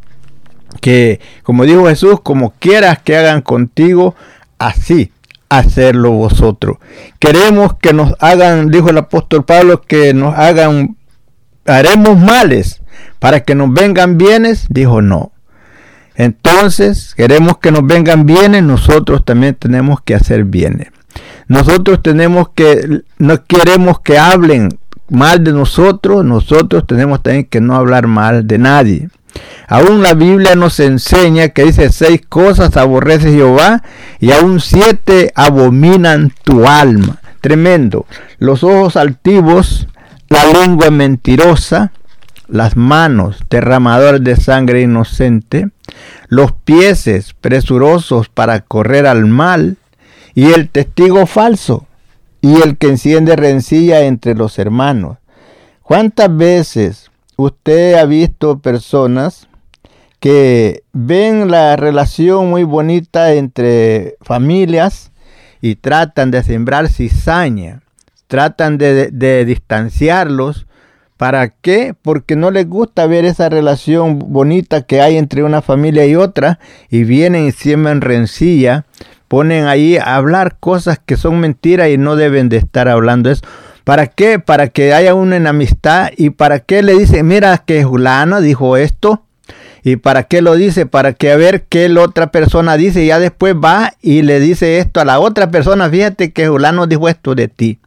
que, 0.81 1.19
como 1.43 1.63
dijo 1.63 1.85
Jesús, 1.85 2.21
como 2.23 2.55
quieras 2.57 2.97
que 3.03 3.15
hagan 3.15 3.43
contigo, 3.43 4.15
así 4.57 5.11
hacerlo 5.47 6.09
vosotros. 6.09 6.77
Queremos 7.19 7.75
que 7.79 7.93
nos 7.93 8.15
hagan, 8.19 8.71
dijo 8.71 8.89
el 8.89 8.97
apóstol 8.97 9.45
Pablo, 9.45 9.83
que 9.83 10.15
nos 10.15 10.33
hagan 10.33 10.97
haremos 11.67 12.17
males 12.17 12.81
para 13.19 13.41
que 13.41 13.53
nos 13.53 13.71
vengan 13.71 14.17
bienes, 14.17 14.65
dijo 14.69 15.03
no. 15.03 15.31
Entonces, 16.15 17.13
queremos 17.13 17.59
que 17.59 17.71
nos 17.71 17.85
vengan 17.85 18.25
bienes, 18.25 18.63
nosotros 18.63 19.23
también 19.23 19.53
tenemos 19.53 20.01
que 20.01 20.15
hacer 20.15 20.45
bienes. 20.45 20.87
Nosotros 21.47 22.01
tenemos 22.01 22.49
que, 22.55 23.03
no 23.19 23.45
queremos 23.45 23.99
que 23.99 24.17
hablen 24.17 24.79
mal 25.09 25.43
de 25.43 25.53
nosotros, 25.53 26.25
nosotros 26.25 26.85
tenemos 26.87 27.21
también 27.23 27.45
que 27.45 27.61
no 27.61 27.75
hablar 27.75 28.07
mal 28.07 28.47
de 28.47 28.57
nadie. 28.57 29.09
Aún 29.67 30.01
la 30.01 30.13
Biblia 30.13 30.55
nos 30.55 30.79
enseña 30.79 31.49
que 31.49 31.63
dice 31.63 31.91
seis 31.91 32.21
cosas 32.27 32.75
aborrece 32.77 33.31
Jehová 33.31 33.83
y 34.19 34.31
aún 34.31 34.59
siete 34.59 35.31
abominan 35.35 36.33
tu 36.43 36.67
alma. 36.67 37.19
Tremendo. 37.41 38.05
Los 38.39 38.63
ojos 38.63 38.97
altivos 38.97 39.87
la 40.29 40.45
lengua 40.45 40.91
mentirosa, 40.91 41.91
las 42.47 42.77
manos 42.77 43.43
derramadoras 43.49 44.23
de 44.23 44.35
sangre 44.35 44.81
inocente, 44.81 45.69
los 46.27 46.51
pies 46.51 47.33
presurosos 47.41 48.29
para 48.29 48.61
correr 48.61 49.07
al 49.07 49.25
mal, 49.25 49.77
y 50.35 50.53
el 50.53 50.69
testigo 50.69 51.25
falso, 51.25 51.87
y 52.41 52.61
el 52.61 52.77
que 52.77 52.87
enciende 52.87 53.35
rencilla 53.35 54.01
entre 54.01 54.35
los 54.35 54.59
hermanos. 54.59 55.17
¿Cuántas 55.81 56.35
veces 56.35 57.11
usted 57.35 57.95
ha 57.95 58.05
visto 58.05 58.59
personas 58.59 59.47
que 60.19 60.83
ven 60.91 61.49
la 61.49 61.75
relación 61.75 62.49
muy 62.49 62.63
bonita 62.63 63.33
entre 63.33 64.15
familias 64.21 65.11
y 65.61 65.75
tratan 65.75 66.31
de 66.31 66.43
sembrar 66.43 66.89
cizaña? 66.89 67.81
tratan 68.29 68.77
de, 68.77 69.43
distanciarlos. 69.45 70.67
¿Para 71.19 71.49
qué? 71.49 71.93
Porque 72.01 72.37
no 72.37 72.49
les 72.49 72.65
gusta 72.65 73.05
ver 73.05 73.25
esa 73.25 73.49
relación 73.49 74.19
bonita 74.19 74.83
que 74.83 75.01
hay 75.01 75.17
entre 75.17 75.43
una 75.43 75.61
familia 75.61 76.05
y 76.05 76.15
otra 76.15 76.59
y 76.89 77.03
vienen 77.03 77.45
y 77.45 77.51
siembran 77.51 77.99
rencilla, 77.99 78.85
ponen 79.27 79.65
ahí 79.65 79.97
a 79.97 80.15
hablar 80.15 80.55
cosas 80.61 80.97
que 81.05 81.17
son 81.17 81.41
mentiras 81.41 81.89
y 81.89 81.97
no 81.97 82.15
deben 82.15 82.47
de 82.47 82.55
estar 82.55 82.87
hablando 82.87 83.29
eso. 83.29 83.43
¿Para 83.83 84.07
qué? 84.07 84.39
Para 84.39 84.69
que 84.69 84.93
haya 84.93 85.13
una 85.13 85.35
enemistad 85.35 86.11
y 86.15 86.29
para 86.29 86.59
qué 86.59 86.83
le 86.83 86.97
dice, 86.97 87.21
mira 87.21 87.57
que 87.57 87.83
Julano 87.83 88.39
dijo 88.39 88.77
esto 88.77 89.25
¿Y 89.83 89.97
para 89.97 90.23
qué 90.23 90.41
lo 90.41 90.55
dice? 90.55 90.85
Para 90.85 91.13
que 91.13 91.31
a 91.31 91.35
ver 91.35 91.63
qué 91.63 91.89
la 91.89 92.01
otra 92.01 92.31
persona 92.31 92.77
dice. 92.77 93.03
Y 93.03 93.07
ya 93.07 93.19
después 93.19 93.55
va 93.55 93.93
y 94.01 94.21
le 94.21 94.39
dice 94.39 94.77
esto 94.77 94.99
a 94.99 95.05
la 95.05 95.19
otra 95.19 95.51
persona. 95.51 95.89
Fíjate 95.89 96.31
que 96.31 96.47
Julano 96.47 96.87
dijo 96.87 97.09
esto 97.09 97.35
de 97.35 97.47
ti. 97.47 97.79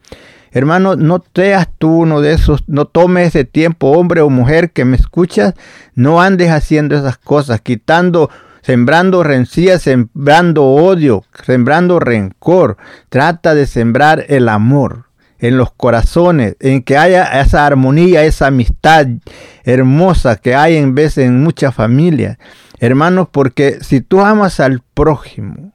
Hermano, 0.52 0.96
no 0.96 1.24
seas 1.34 1.66
tú 1.78 2.00
uno 2.00 2.20
de 2.20 2.34
esos, 2.34 2.62
no 2.66 2.84
tomes 2.84 3.28
ese 3.28 3.44
tiempo, 3.44 3.92
hombre 3.92 4.20
o 4.20 4.28
mujer 4.28 4.70
que 4.70 4.84
me 4.84 4.96
escuchas, 4.96 5.54
no 5.94 6.20
andes 6.20 6.50
haciendo 6.50 6.96
esas 6.96 7.16
cosas, 7.16 7.62
quitando, 7.62 8.28
sembrando 8.60 9.22
rencillas, 9.22 9.82
sembrando 9.82 10.64
odio, 10.64 11.24
sembrando 11.44 11.98
rencor. 11.98 12.76
Trata 13.08 13.54
de 13.54 13.66
sembrar 13.66 14.26
el 14.28 14.48
amor 14.50 15.06
en 15.38 15.56
los 15.56 15.72
corazones, 15.72 16.56
en 16.60 16.82
que 16.82 16.96
haya 16.98 17.40
esa 17.40 17.66
armonía, 17.66 18.22
esa 18.22 18.48
amistad 18.48 19.06
hermosa 19.64 20.36
que 20.36 20.54
hay 20.54 20.76
en 20.76 20.94
vez 20.94 21.18
en 21.18 21.42
muchas 21.42 21.74
familias. 21.74 22.38
Hermanos, 22.78 23.28
porque 23.30 23.78
si 23.80 24.00
tú 24.02 24.20
amas 24.20 24.60
al 24.60 24.82
prójimo, 24.94 25.71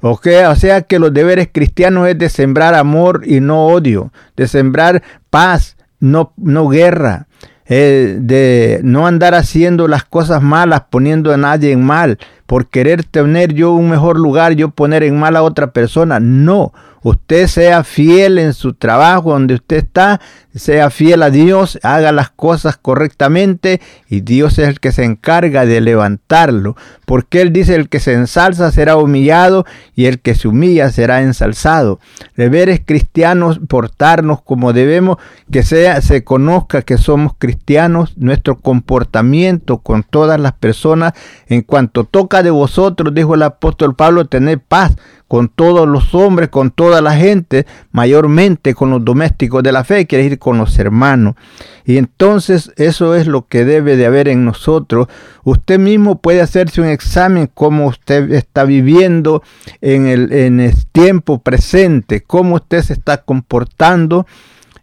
o 0.00 0.54
sea 0.56 0.82
que 0.82 0.98
los 0.98 1.12
deberes 1.12 1.48
cristianos 1.52 2.08
es 2.08 2.18
de 2.18 2.28
sembrar 2.28 2.74
amor 2.74 3.22
y 3.24 3.40
no 3.40 3.66
odio, 3.66 4.12
de 4.36 4.48
sembrar 4.48 5.02
paz, 5.28 5.76
no, 5.98 6.32
no 6.36 6.68
guerra, 6.68 7.26
eh, 7.66 8.16
de 8.18 8.80
no 8.82 9.06
andar 9.06 9.34
haciendo 9.34 9.86
las 9.86 10.04
cosas 10.04 10.42
malas, 10.42 10.84
poniendo 10.90 11.32
a 11.32 11.36
nadie 11.36 11.72
en 11.72 11.84
mal, 11.84 12.18
por 12.50 12.66
querer 12.66 13.04
tener 13.04 13.54
yo 13.54 13.70
un 13.70 13.90
mejor 13.90 14.18
lugar, 14.18 14.54
yo 14.54 14.70
poner 14.70 15.04
en 15.04 15.16
mal 15.16 15.36
a 15.36 15.44
otra 15.44 15.70
persona. 15.70 16.18
No, 16.18 16.72
usted 17.02 17.46
sea 17.46 17.84
fiel 17.84 18.38
en 18.38 18.54
su 18.54 18.74
trabajo 18.74 19.30
donde 19.30 19.54
usted 19.54 19.76
está, 19.76 20.20
sea 20.54 20.90
fiel 20.90 21.22
a 21.22 21.30
Dios, 21.30 21.78
haga 21.82 22.10
las 22.10 22.30
cosas 22.30 22.76
correctamente 22.76 23.80
y 24.08 24.22
Dios 24.22 24.58
es 24.58 24.68
el 24.68 24.80
que 24.80 24.90
se 24.92 25.04
encarga 25.04 25.64
de 25.64 25.80
levantarlo. 25.80 26.76
Porque 27.06 27.40
Él 27.40 27.52
dice, 27.52 27.74
el 27.74 27.88
que 27.88 28.00
se 28.00 28.14
ensalza 28.14 28.70
será 28.72 28.96
humillado 28.96 29.64
y 29.94 30.06
el 30.06 30.20
que 30.20 30.34
se 30.34 30.48
humilla 30.48 30.90
será 30.90 31.22
ensalzado. 31.22 32.00
Deberes 32.36 32.80
cristianos, 32.84 33.60
portarnos 33.68 34.42
como 34.42 34.72
debemos, 34.72 35.18
que 35.50 35.62
sea, 35.62 36.00
se 36.00 36.24
conozca 36.24 36.82
que 36.82 36.98
somos 36.98 37.32
cristianos, 37.38 38.14
nuestro 38.16 38.58
comportamiento 38.58 39.78
con 39.78 40.02
todas 40.02 40.40
las 40.40 40.52
personas, 40.52 41.12
en 41.48 41.62
cuanto 41.62 42.04
toca 42.04 42.39
de 42.42 42.50
vosotros, 42.50 43.14
dijo 43.14 43.34
el 43.34 43.42
apóstol 43.42 43.94
Pablo, 43.94 44.24
tener 44.24 44.60
paz 44.60 44.96
con 45.28 45.48
todos 45.48 45.86
los 45.86 46.12
hombres, 46.14 46.48
con 46.48 46.72
toda 46.72 47.00
la 47.00 47.14
gente, 47.14 47.64
mayormente 47.92 48.74
con 48.74 48.90
los 48.90 49.04
domésticos 49.04 49.62
de 49.62 49.70
la 49.70 49.84
fe, 49.84 50.06
quiere 50.06 50.24
decir 50.24 50.38
con 50.40 50.58
los 50.58 50.76
hermanos. 50.78 51.36
Y 51.84 51.98
entonces 51.98 52.72
eso 52.76 53.14
es 53.14 53.26
lo 53.26 53.46
que 53.46 53.64
debe 53.64 53.96
de 53.96 54.06
haber 54.06 54.26
en 54.26 54.44
nosotros. 54.44 55.06
Usted 55.44 55.78
mismo 55.78 56.20
puede 56.20 56.40
hacerse 56.40 56.80
un 56.80 56.88
examen 56.88 57.48
cómo 57.52 57.86
usted 57.86 58.32
está 58.32 58.64
viviendo 58.64 59.42
en 59.80 60.06
el, 60.06 60.32
en 60.32 60.58
el 60.58 60.74
tiempo 60.86 61.40
presente, 61.40 62.22
cómo 62.22 62.56
usted 62.56 62.82
se 62.82 62.94
está 62.94 63.22
comportando. 63.22 64.26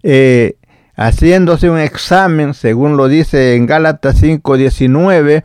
Eh, 0.01 0.55
haciéndose 0.97 1.69
un 1.69 1.79
examen, 1.79 2.53
según 2.53 2.97
lo 2.97 3.07
dice 3.07 3.55
en 3.55 3.67
Gálatas 3.67 4.21
5:19, 4.21 5.43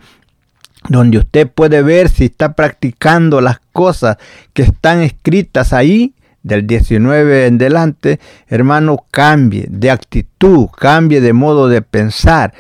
donde 0.89 1.19
usted 1.19 1.49
puede 1.49 1.83
ver 1.83 2.09
si 2.09 2.27
está 2.27 2.55
practicando 2.55 3.41
las 3.41 3.61
cosas 3.73 4.17
que 4.53 4.63
están 4.63 5.01
escritas 5.03 5.73
ahí, 5.73 6.15
del 6.43 6.67
19 6.67 7.47
en 7.47 7.59
delante, 7.59 8.19
hermano, 8.49 9.05
cambie 9.11 9.67
de 9.71 9.91
actitud, 9.91 10.67
cambie 10.77 11.21
de 11.21 11.33
modo 11.33 11.69
de 11.69 11.83
pensar 11.83 12.53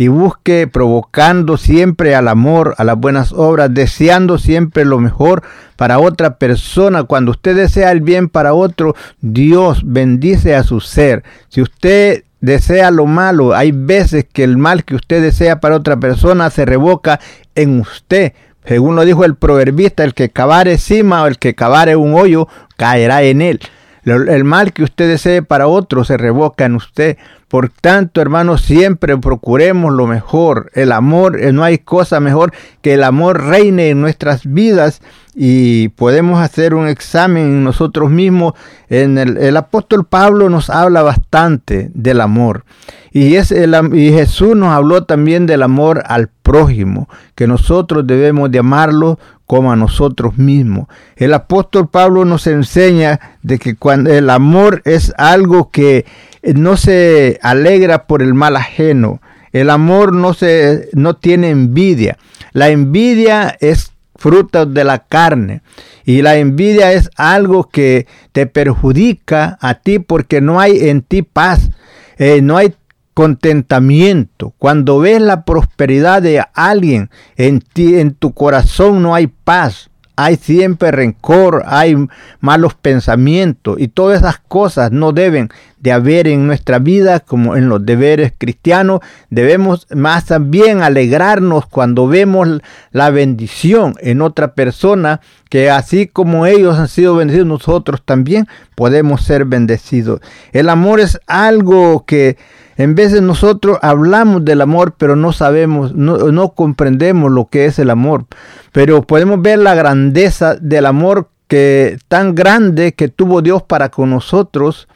y 0.00 0.08
busque 0.08 0.66
provocando 0.66 1.58
siempre 1.58 2.14
al 2.14 2.28
amor, 2.28 2.74
a 2.78 2.84
las 2.84 2.96
buenas 2.96 3.32
obras, 3.32 3.72
deseando 3.72 4.38
siempre 4.38 4.86
lo 4.86 4.98
mejor 4.98 5.42
para 5.76 5.98
otra 5.98 6.36
persona. 6.36 7.04
Cuando 7.04 7.32
usted 7.32 7.54
desea 7.54 7.92
el 7.92 8.00
bien 8.00 8.30
para 8.30 8.54
otro, 8.54 8.94
Dios 9.20 9.82
bendice 9.84 10.54
a 10.54 10.62
su 10.62 10.80
ser. 10.80 11.22
Si 11.48 11.60
usted 11.60 12.24
desea 12.40 12.90
lo 12.90 13.06
malo, 13.06 13.54
hay 13.54 13.72
veces 13.72 14.26
que 14.30 14.44
el 14.44 14.56
mal 14.56 14.84
que 14.84 14.94
usted 14.94 15.22
desea 15.22 15.60
para 15.60 15.76
otra 15.76 15.98
persona 15.98 16.50
se 16.50 16.64
revoca 16.64 17.20
en 17.54 17.80
usted. 17.80 18.32
Según 18.64 18.96
lo 18.96 19.04
dijo 19.04 19.24
el 19.24 19.36
proverbista, 19.36 20.04
el 20.04 20.14
que 20.14 20.30
cavare 20.30 20.78
cima 20.78 21.22
o 21.22 21.26
el 21.26 21.38
que 21.38 21.54
cavare 21.54 21.96
un 21.96 22.14
hoyo, 22.14 22.48
caerá 22.76 23.22
en 23.22 23.42
él. 23.42 23.60
El 24.04 24.44
mal 24.44 24.72
que 24.72 24.82
usted 24.82 25.08
desee 25.08 25.42
para 25.42 25.66
otro 25.66 26.04
se 26.04 26.16
revoca 26.16 26.64
en 26.64 26.74
usted. 26.74 27.18
Por 27.50 27.68
tanto, 27.68 28.20
hermanos, 28.20 28.62
siempre 28.62 29.18
procuremos 29.18 29.92
lo 29.92 30.06
mejor. 30.06 30.70
El 30.72 30.92
amor, 30.92 31.40
eh, 31.40 31.52
no 31.52 31.64
hay 31.64 31.78
cosa 31.78 32.20
mejor 32.20 32.52
que 32.80 32.94
el 32.94 33.02
amor 33.02 33.42
reine 33.42 33.90
en 33.90 34.00
nuestras 34.00 34.46
vidas 34.46 35.02
y 35.34 35.88
podemos 35.88 36.40
hacer 36.40 36.74
un 36.74 36.86
examen 36.86 37.46
en 37.46 37.64
nosotros 37.64 38.08
mismos. 38.08 38.52
En 38.88 39.18
el, 39.18 39.36
el 39.36 39.56
apóstol 39.56 40.04
Pablo 40.04 40.48
nos 40.48 40.70
habla 40.70 41.02
bastante 41.02 41.90
del 41.92 42.20
amor. 42.20 42.64
Y, 43.10 43.34
es 43.34 43.50
el, 43.50 43.74
y 43.94 44.12
Jesús 44.12 44.54
nos 44.54 44.68
habló 44.68 45.02
también 45.02 45.46
del 45.46 45.64
amor 45.64 46.04
al 46.06 46.28
prójimo, 46.28 47.08
que 47.34 47.48
nosotros 47.48 48.06
debemos 48.06 48.52
de 48.52 48.60
amarlo 48.60 49.18
como 49.46 49.72
a 49.72 49.76
nosotros 49.76 50.38
mismos. 50.38 50.86
El 51.16 51.34
apóstol 51.34 51.88
Pablo 51.88 52.24
nos 52.24 52.46
enseña 52.46 53.18
de 53.42 53.58
que 53.58 53.74
cuando 53.74 54.10
el 54.12 54.30
amor 54.30 54.82
es 54.84 55.12
algo 55.18 55.70
que 55.70 56.06
no 56.42 56.76
se 56.76 57.38
alegra 57.42 58.06
por 58.06 58.22
el 58.22 58.34
mal 58.34 58.56
ajeno. 58.56 59.20
El 59.52 59.70
amor 59.70 60.12
no, 60.14 60.32
se, 60.34 60.88
no 60.92 61.14
tiene 61.14 61.50
envidia. 61.50 62.18
La 62.52 62.68
envidia 62.68 63.56
es 63.60 63.92
fruto 64.16 64.66
de 64.66 64.84
la 64.84 65.00
carne. 65.00 65.62
Y 66.04 66.22
la 66.22 66.36
envidia 66.36 66.92
es 66.92 67.10
algo 67.16 67.68
que 67.68 68.06
te 68.32 68.46
perjudica 68.46 69.58
a 69.60 69.74
ti 69.74 69.98
porque 69.98 70.40
no 70.40 70.60
hay 70.60 70.88
en 70.88 71.02
ti 71.02 71.22
paz. 71.22 71.70
Eh, 72.18 72.42
no 72.42 72.56
hay 72.56 72.74
contentamiento. 73.14 74.54
Cuando 74.58 75.00
ves 75.00 75.20
la 75.20 75.44
prosperidad 75.44 76.22
de 76.22 76.44
alguien, 76.54 77.10
en 77.36 77.60
ti, 77.60 77.98
en 77.98 78.14
tu 78.14 78.32
corazón 78.32 79.02
no 79.02 79.14
hay 79.14 79.26
paz 79.26 79.90
hay 80.16 80.36
siempre 80.36 80.90
rencor, 80.90 81.62
hay 81.66 81.96
malos 82.40 82.74
pensamientos 82.74 83.80
y 83.80 83.88
todas 83.88 84.20
esas 84.20 84.38
cosas 84.38 84.92
no 84.92 85.12
deben 85.12 85.50
de 85.78 85.92
haber 85.92 86.28
en 86.28 86.46
nuestra 86.46 86.78
vida 86.78 87.20
como 87.20 87.56
en 87.56 87.68
los 87.68 87.84
deberes 87.84 88.32
cristianos. 88.36 89.00
Debemos 89.30 89.86
más 89.94 90.26
también 90.26 90.82
alegrarnos 90.82 91.66
cuando 91.66 92.06
vemos 92.06 92.60
la 92.92 93.10
bendición 93.10 93.94
en 94.00 94.20
otra 94.20 94.54
persona 94.54 95.20
que 95.48 95.70
así 95.70 96.06
como 96.06 96.46
ellos 96.46 96.78
han 96.78 96.88
sido 96.88 97.16
bendecidos, 97.16 97.48
nosotros 97.48 98.02
también 98.04 98.46
podemos 98.74 99.22
ser 99.22 99.46
bendecidos. 99.46 100.20
El 100.52 100.68
amor 100.68 101.00
es 101.00 101.18
algo 101.26 102.04
que 102.06 102.36
en 102.80 102.94
veces 102.94 103.20
nosotros 103.20 103.78
hablamos 103.82 104.42
del 104.42 104.62
amor, 104.62 104.94
pero 104.96 105.14
no 105.14 105.32
sabemos, 105.32 105.94
no, 105.94 106.48
comprendemos 106.54 107.30
lo 107.30 107.46
que 107.48 107.66
es 107.66 107.78
el 107.78 107.90
amor. 107.90 108.24
Pero 108.72 109.02
podemos 109.02 109.40
ver 109.42 109.58
la 109.58 109.74
grandeza 109.74 110.56
del 110.56 110.86
amor 110.86 111.30
que 111.48 111.98
tan 112.08 112.34
grande 112.34 112.92
que 112.92 113.08
tuvo 113.08 113.42
Dios 113.42 113.62
para 113.62 113.90
con 113.90 114.10
nosotros 114.10 114.88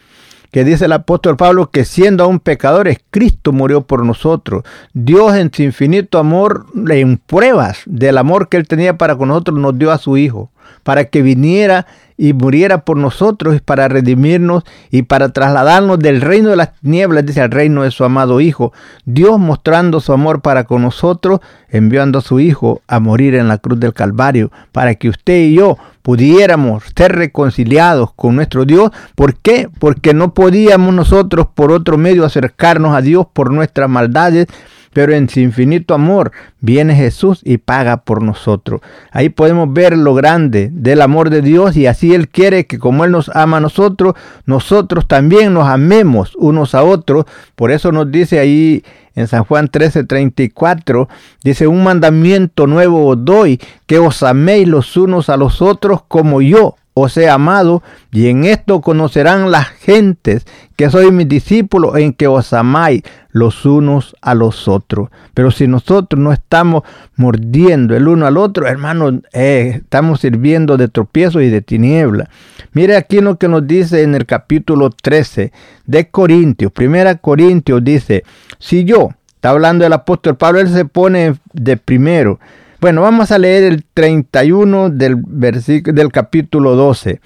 que 0.54 0.62
dice 0.62 0.84
el 0.84 0.92
apóstol 0.92 1.36
Pablo 1.36 1.68
que 1.68 1.84
siendo 1.84 2.22
aún 2.22 2.38
pecadores, 2.38 2.98
Cristo 3.10 3.52
murió 3.52 3.80
por 3.80 4.06
nosotros. 4.06 4.62
Dios 4.92 5.34
en 5.34 5.52
su 5.52 5.64
infinito 5.64 6.16
amor, 6.16 6.66
en 6.90 7.18
pruebas 7.18 7.82
del 7.86 8.18
amor 8.18 8.48
que 8.48 8.56
Él 8.56 8.68
tenía 8.68 8.96
para 8.96 9.16
con 9.16 9.30
nosotros, 9.30 9.58
nos 9.58 9.76
dio 9.76 9.90
a 9.90 9.98
su 9.98 10.16
Hijo, 10.16 10.52
para 10.82 11.04
que 11.06 11.22
viniera 11.22 11.86
y 12.16 12.32
muriera 12.32 12.84
por 12.84 12.96
nosotros, 12.96 13.60
para 13.60 13.88
redimirnos 13.88 14.64
y 14.90 15.02
para 15.02 15.30
trasladarnos 15.30 15.98
del 15.98 16.20
reino 16.20 16.50
de 16.50 16.56
las 16.56 16.74
tinieblas, 16.80 17.26
dice 17.26 17.40
al 17.40 17.50
reino 17.50 17.82
de 17.82 17.90
su 17.90 18.04
amado 18.04 18.40
Hijo. 18.40 18.72
Dios 19.04 19.38
mostrando 19.38 20.00
su 20.00 20.12
amor 20.12 20.40
para 20.40 20.64
con 20.64 20.82
nosotros, 20.82 21.40
enviando 21.68 22.20
a 22.20 22.22
su 22.22 22.38
Hijo 22.38 22.82
a 22.86 23.00
morir 23.00 23.34
en 23.34 23.48
la 23.48 23.58
cruz 23.58 23.80
del 23.80 23.94
Calvario, 23.94 24.52
para 24.70 24.94
que 24.94 25.08
usted 25.08 25.38
y 25.38 25.54
yo 25.54 25.76
pudiéramos 26.02 26.84
ser 26.94 27.12
reconciliados 27.16 28.12
con 28.14 28.36
nuestro 28.36 28.64
Dios. 28.64 28.90
¿Por 29.14 29.36
qué? 29.36 29.68
Porque 29.78 30.14
no 30.14 30.34
podíamos 30.34 30.94
nosotros 30.94 31.48
por 31.52 31.72
otro 31.72 31.96
medio 31.98 32.24
acercarnos 32.24 32.94
a 32.94 33.00
Dios 33.00 33.26
por 33.32 33.52
nuestras 33.52 33.88
maldades, 33.88 34.46
pero 34.94 35.12
en 35.12 35.28
su 35.28 35.40
infinito 35.40 35.92
amor 35.92 36.32
viene 36.60 36.94
Jesús 36.94 37.40
y 37.44 37.58
paga 37.58 37.98
por 37.98 38.22
nosotros. 38.22 38.80
Ahí 39.10 39.28
podemos 39.28 39.70
ver 39.70 39.98
lo 39.98 40.14
grande 40.14 40.70
del 40.72 41.02
amor 41.02 41.28
de 41.28 41.42
Dios 41.42 41.76
y 41.76 41.86
así 41.86 42.14
Él 42.14 42.28
quiere 42.28 42.66
que 42.66 42.78
como 42.78 43.04
Él 43.04 43.10
nos 43.10 43.28
ama 43.34 43.58
a 43.58 43.60
nosotros, 43.60 44.14
nosotros 44.46 45.06
también 45.06 45.52
nos 45.52 45.68
amemos 45.68 46.34
unos 46.36 46.74
a 46.74 46.82
otros. 46.84 47.26
Por 47.56 47.72
eso 47.72 47.92
nos 47.92 48.10
dice 48.10 48.38
ahí 48.38 48.82
en 49.14 49.28
San 49.28 49.44
Juan 49.44 49.68
13:34, 49.68 51.08
dice, 51.42 51.66
un 51.66 51.84
mandamiento 51.84 52.66
nuevo 52.66 53.06
os 53.06 53.24
doy, 53.24 53.60
que 53.86 53.98
os 53.98 54.22
améis 54.22 54.66
los 54.66 54.96
unos 54.96 55.28
a 55.28 55.36
los 55.36 55.60
otros 55.60 56.02
como 56.08 56.40
yo 56.40 56.76
os 56.94 57.16
he 57.16 57.28
amado, 57.28 57.82
y 58.12 58.28
en 58.28 58.44
esto 58.44 58.80
conocerán 58.80 59.50
las 59.50 59.66
gentes 59.66 60.46
que 60.76 60.90
soy 60.90 61.10
mis 61.10 61.28
discípulos, 61.28 61.96
en 61.96 62.12
que 62.12 62.28
os 62.28 62.52
amáis 62.52 63.02
los 63.30 63.66
unos 63.66 64.14
a 64.22 64.34
los 64.34 64.68
otros. 64.68 65.10
Pero 65.34 65.50
si 65.50 65.66
nosotros 65.66 66.20
no 66.20 66.32
estamos 66.32 66.84
mordiendo 67.16 67.96
el 67.96 68.06
uno 68.06 68.26
al 68.26 68.36
otro, 68.36 68.68
hermanos, 68.68 69.14
eh, 69.32 69.80
estamos 69.82 70.20
sirviendo 70.20 70.76
de 70.76 70.86
tropiezo 70.86 71.40
y 71.40 71.50
de 71.50 71.62
tiniebla. 71.62 72.30
Mire 72.72 72.96
aquí 72.96 73.20
lo 73.20 73.38
que 73.38 73.48
nos 73.48 73.66
dice 73.66 74.02
en 74.02 74.14
el 74.14 74.24
capítulo 74.24 74.90
13 74.90 75.52
de 75.86 76.08
Corintios. 76.10 76.70
Primera 76.70 77.16
Corintios 77.16 77.82
dice, 77.82 78.22
si 78.60 78.84
yo, 78.84 79.10
está 79.34 79.50
hablando 79.50 79.82
del 79.82 79.92
apóstol 79.92 80.36
Pablo, 80.36 80.60
él 80.60 80.68
se 80.68 80.84
pone 80.84 81.34
de 81.52 81.76
primero. 81.76 82.38
Bueno, 82.84 83.00
vamos 83.00 83.30
a 83.30 83.38
leer 83.38 83.64
el 83.64 83.82
31 83.82 84.90
del, 84.90 85.22
del 85.24 86.12
capítulo 86.12 86.76
12. 86.76 87.18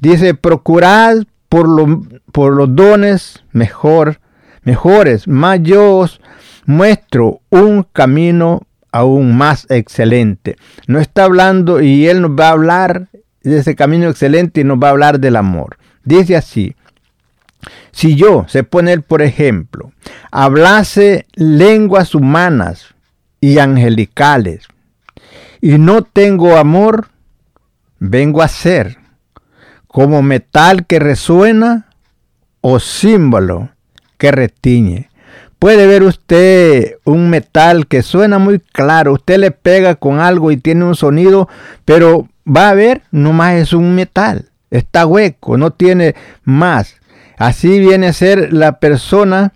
Dice, 0.00 0.32
procurad 0.32 1.18
por, 1.50 1.68
lo, 1.68 2.00
por 2.32 2.54
los 2.54 2.74
dones 2.74 3.44
mejor, 3.52 4.20
mejores, 4.62 5.28
más 5.28 5.60
yo 5.62 5.98
os 5.98 6.22
muestro 6.64 7.42
un 7.50 7.82
camino 7.92 8.62
aún 8.90 9.36
más 9.36 9.66
excelente. 9.68 10.56
No 10.86 10.98
está 10.98 11.24
hablando 11.24 11.82
y 11.82 12.08
él 12.08 12.22
nos 12.22 12.30
va 12.30 12.48
a 12.48 12.52
hablar 12.52 13.08
de 13.42 13.58
ese 13.58 13.76
camino 13.76 14.08
excelente 14.08 14.62
y 14.62 14.64
nos 14.64 14.78
va 14.78 14.88
a 14.88 14.92
hablar 14.92 15.20
del 15.20 15.36
amor. 15.36 15.76
Dice 16.04 16.36
así, 16.36 16.74
si 17.90 18.16
yo, 18.16 18.46
se 18.48 18.64
pone 18.64 18.94
él 18.94 19.02
por 19.02 19.20
ejemplo, 19.20 19.92
hablase 20.30 21.26
lenguas 21.34 22.14
humanas 22.14 22.94
y 23.42 23.58
angelicales 23.58 24.68
y 25.62 25.78
no 25.78 26.02
tengo 26.02 26.58
amor, 26.58 27.06
vengo 28.00 28.42
a 28.42 28.48
ser 28.48 28.98
como 29.86 30.20
metal 30.20 30.86
que 30.86 30.98
resuena 30.98 31.86
o 32.60 32.80
símbolo 32.80 33.70
que 34.18 34.32
retiñe. 34.32 35.08
Puede 35.60 35.86
ver 35.86 36.02
usted 36.02 36.96
un 37.04 37.30
metal 37.30 37.86
que 37.86 38.02
suena 38.02 38.40
muy 38.40 38.58
claro, 38.58 39.12
usted 39.12 39.38
le 39.38 39.52
pega 39.52 39.94
con 39.94 40.18
algo 40.18 40.50
y 40.50 40.56
tiene 40.56 40.84
un 40.84 40.96
sonido, 40.96 41.48
pero 41.84 42.28
va 42.44 42.68
a 42.68 42.74
ver, 42.74 43.02
nomás 43.12 43.54
es 43.54 43.72
un 43.72 43.94
metal, 43.94 44.50
está 44.72 45.06
hueco, 45.06 45.56
no 45.56 45.70
tiene 45.70 46.16
más. 46.42 46.96
Así 47.38 47.78
viene 47.78 48.08
a 48.08 48.12
ser 48.12 48.52
la 48.52 48.80
persona 48.80 49.52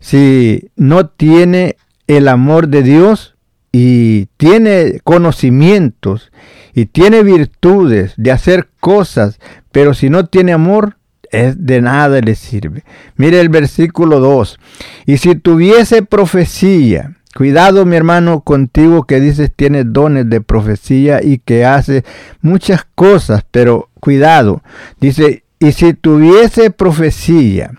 si 0.00 0.70
no 0.74 1.06
tiene 1.06 1.76
el 2.08 2.26
amor 2.26 2.66
de 2.66 2.82
Dios 2.82 3.36
y 3.72 4.26
tiene 4.36 5.00
conocimientos 5.04 6.32
y 6.74 6.86
tiene 6.86 7.22
virtudes 7.22 8.14
de 8.16 8.30
hacer 8.30 8.68
cosas, 8.80 9.38
pero 9.72 9.94
si 9.94 10.10
no 10.10 10.26
tiene 10.26 10.52
amor, 10.52 10.96
es 11.30 11.66
de 11.66 11.80
nada 11.80 12.20
le 12.20 12.34
sirve. 12.34 12.84
Mire 13.16 13.40
el 13.40 13.48
versículo 13.48 14.20
2. 14.20 14.58
Y 15.06 15.18
si 15.18 15.34
tuviese 15.34 16.02
profecía, 16.02 17.16
cuidado 17.34 17.84
mi 17.84 17.96
hermano 17.96 18.40
contigo 18.40 19.04
que 19.04 19.20
dices 19.20 19.50
tienes 19.54 19.92
dones 19.92 20.30
de 20.30 20.40
profecía 20.40 21.22
y 21.22 21.38
que 21.38 21.64
hace 21.64 22.04
muchas 22.40 22.86
cosas, 22.94 23.44
pero 23.50 23.90
cuidado. 24.00 24.62
Dice, 25.00 25.44
y 25.58 25.72
si 25.72 25.92
tuviese 25.92 26.70
profecía 26.70 27.72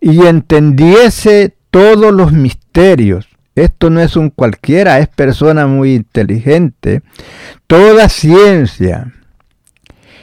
y 0.00 0.26
entendiese 0.26 1.54
todos 1.70 2.12
los 2.12 2.32
misterios, 2.32 3.29
esto 3.54 3.90
no 3.90 4.00
es 4.00 4.16
un 4.16 4.30
cualquiera, 4.30 4.98
es 4.98 5.08
persona 5.08 5.66
muy 5.66 5.94
inteligente, 5.94 7.02
toda 7.66 8.08
ciencia, 8.08 9.12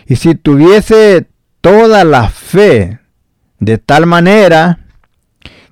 y 0.06 0.16
si 0.16 0.36
tuviese 0.36 1.28
toda 1.62 2.04
la 2.04 2.30
fe 2.30 3.00
de 3.60 3.78
tal 3.78 4.06
manera 4.06 4.80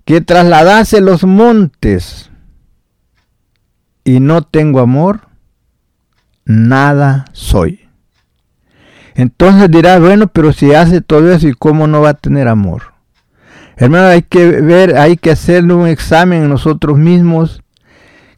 que 0.03 0.21
trasladase 0.21 1.01
los 1.01 1.23
montes 1.23 2.31
y 4.03 4.19
no 4.19 4.43
tengo 4.43 4.81
amor, 4.81 5.29
nada 6.43 7.25
soy. 7.31 7.87
Entonces 9.15 9.71
dirá, 9.71 9.97
bueno, 9.99 10.27
pero 10.27 10.51
si 10.51 10.73
hace 10.73 10.99
todo 10.99 11.31
eso, 11.31 11.47
¿y 11.47 11.53
cómo 11.53 11.87
no 11.87 12.01
va 12.01 12.09
a 12.09 12.13
tener 12.15 12.49
amor? 12.49 12.94
Hermano, 13.77 14.07
hay 14.07 14.21
que 14.21 14.61
ver, 14.61 14.97
hay 14.97 15.17
que 15.17 15.31
hacer 15.31 15.63
un 15.65 15.87
examen 15.87 16.43
en 16.43 16.49
nosotros 16.49 16.97
mismos, 16.97 17.61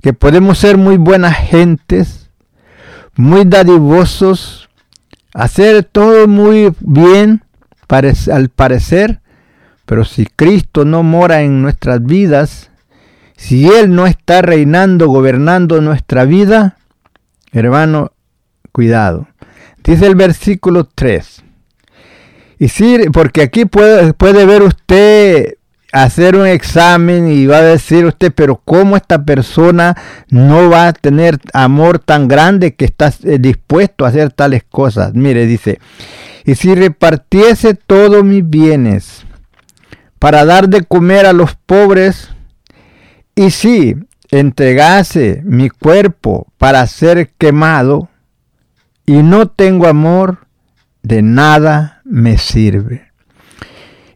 que 0.02 0.14
podemos 0.14 0.58
ser 0.58 0.78
muy 0.78 0.98
buenas 0.98 1.38
gentes, 1.38 2.30
muy 3.16 3.46
dadivosos, 3.46 4.70
hacer 5.34 5.84
todo 5.84 6.28
muy 6.28 6.74
bien, 6.80 7.44
al 7.88 8.50
parecer, 8.50 9.22
pero 9.86 10.04
si 10.04 10.26
Cristo 10.26 10.86
no 10.86 11.04
mora 11.04 11.42
en 11.42 11.62
nuestras 11.62 12.04
vidas, 12.04 12.72
si 13.38 13.70
Él 13.70 13.94
no 13.94 14.08
está 14.08 14.42
reinando, 14.42 15.08
gobernando 15.08 15.80
nuestra 15.82 16.26
vida, 16.26 16.78
hermano, 17.52 18.12
cuidado. 18.72 19.28
Dice 19.84 20.08
el 20.08 20.16
versículo 20.16 20.84
3. 20.84 21.44
Y 22.60 22.70
sí, 22.70 22.98
porque 23.14 23.44
aquí 23.44 23.66
puede, 23.66 24.14
puede 24.14 24.46
ver 24.46 24.64
usted 24.64 25.58
hacer 25.92 26.36
un 26.36 26.46
examen 26.48 27.32
y 27.32 27.46
va 27.46 27.58
a 27.58 27.64
decir 27.64 28.06
usted, 28.06 28.34
pero 28.34 28.62
¿cómo 28.64 28.98
esta 28.98 29.24
persona 29.24 29.96
no 30.30 30.70
va 30.70 30.88
a 30.88 30.94
tener 30.94 31.40
amor 31.54 32.00
tan 32.00 32.28
grande 32.28 32.76
que 32.76 32.86
está 32.86 33.14
eh, 33.24 33.38
dispuesto 33.40 34.06
a 34.06 34.10
hacer 34.10 34.32
tales 34.32 34.64
cosas? 34.70 35.14
Mire, 35.14 35.46
dice, 35.46 35.80
y 36.46 36.56
si 36.56 36.76
repartiese 36.76 37.74
todos 37.74 38.24
mis 38.24 38.48
bienes 38.48 39.26
para 40.20 40.46
dar 40.46 40.68
de 40.68 40.84
comer 40.84 41.26
a 41.26 41.34
los 41.34 41.56
pobres, 41.56 42.30
y 43.36 43.52
si 43.52 43.96
entregase 44.32 45.42
mi 45.46 45.70
cuerpo 45.70 46.48
para 46.58 46.86
ser 46.88 47.30
quemado, 47.38 48.10
y 49.06 49.24
no 49.24 49.48
tengo 49.48 49.88
amor, 49.88 50.47
de 51.08 51.22
nada 51.22 52.02
me 52.04 52.38
sirve. 52.38 53.12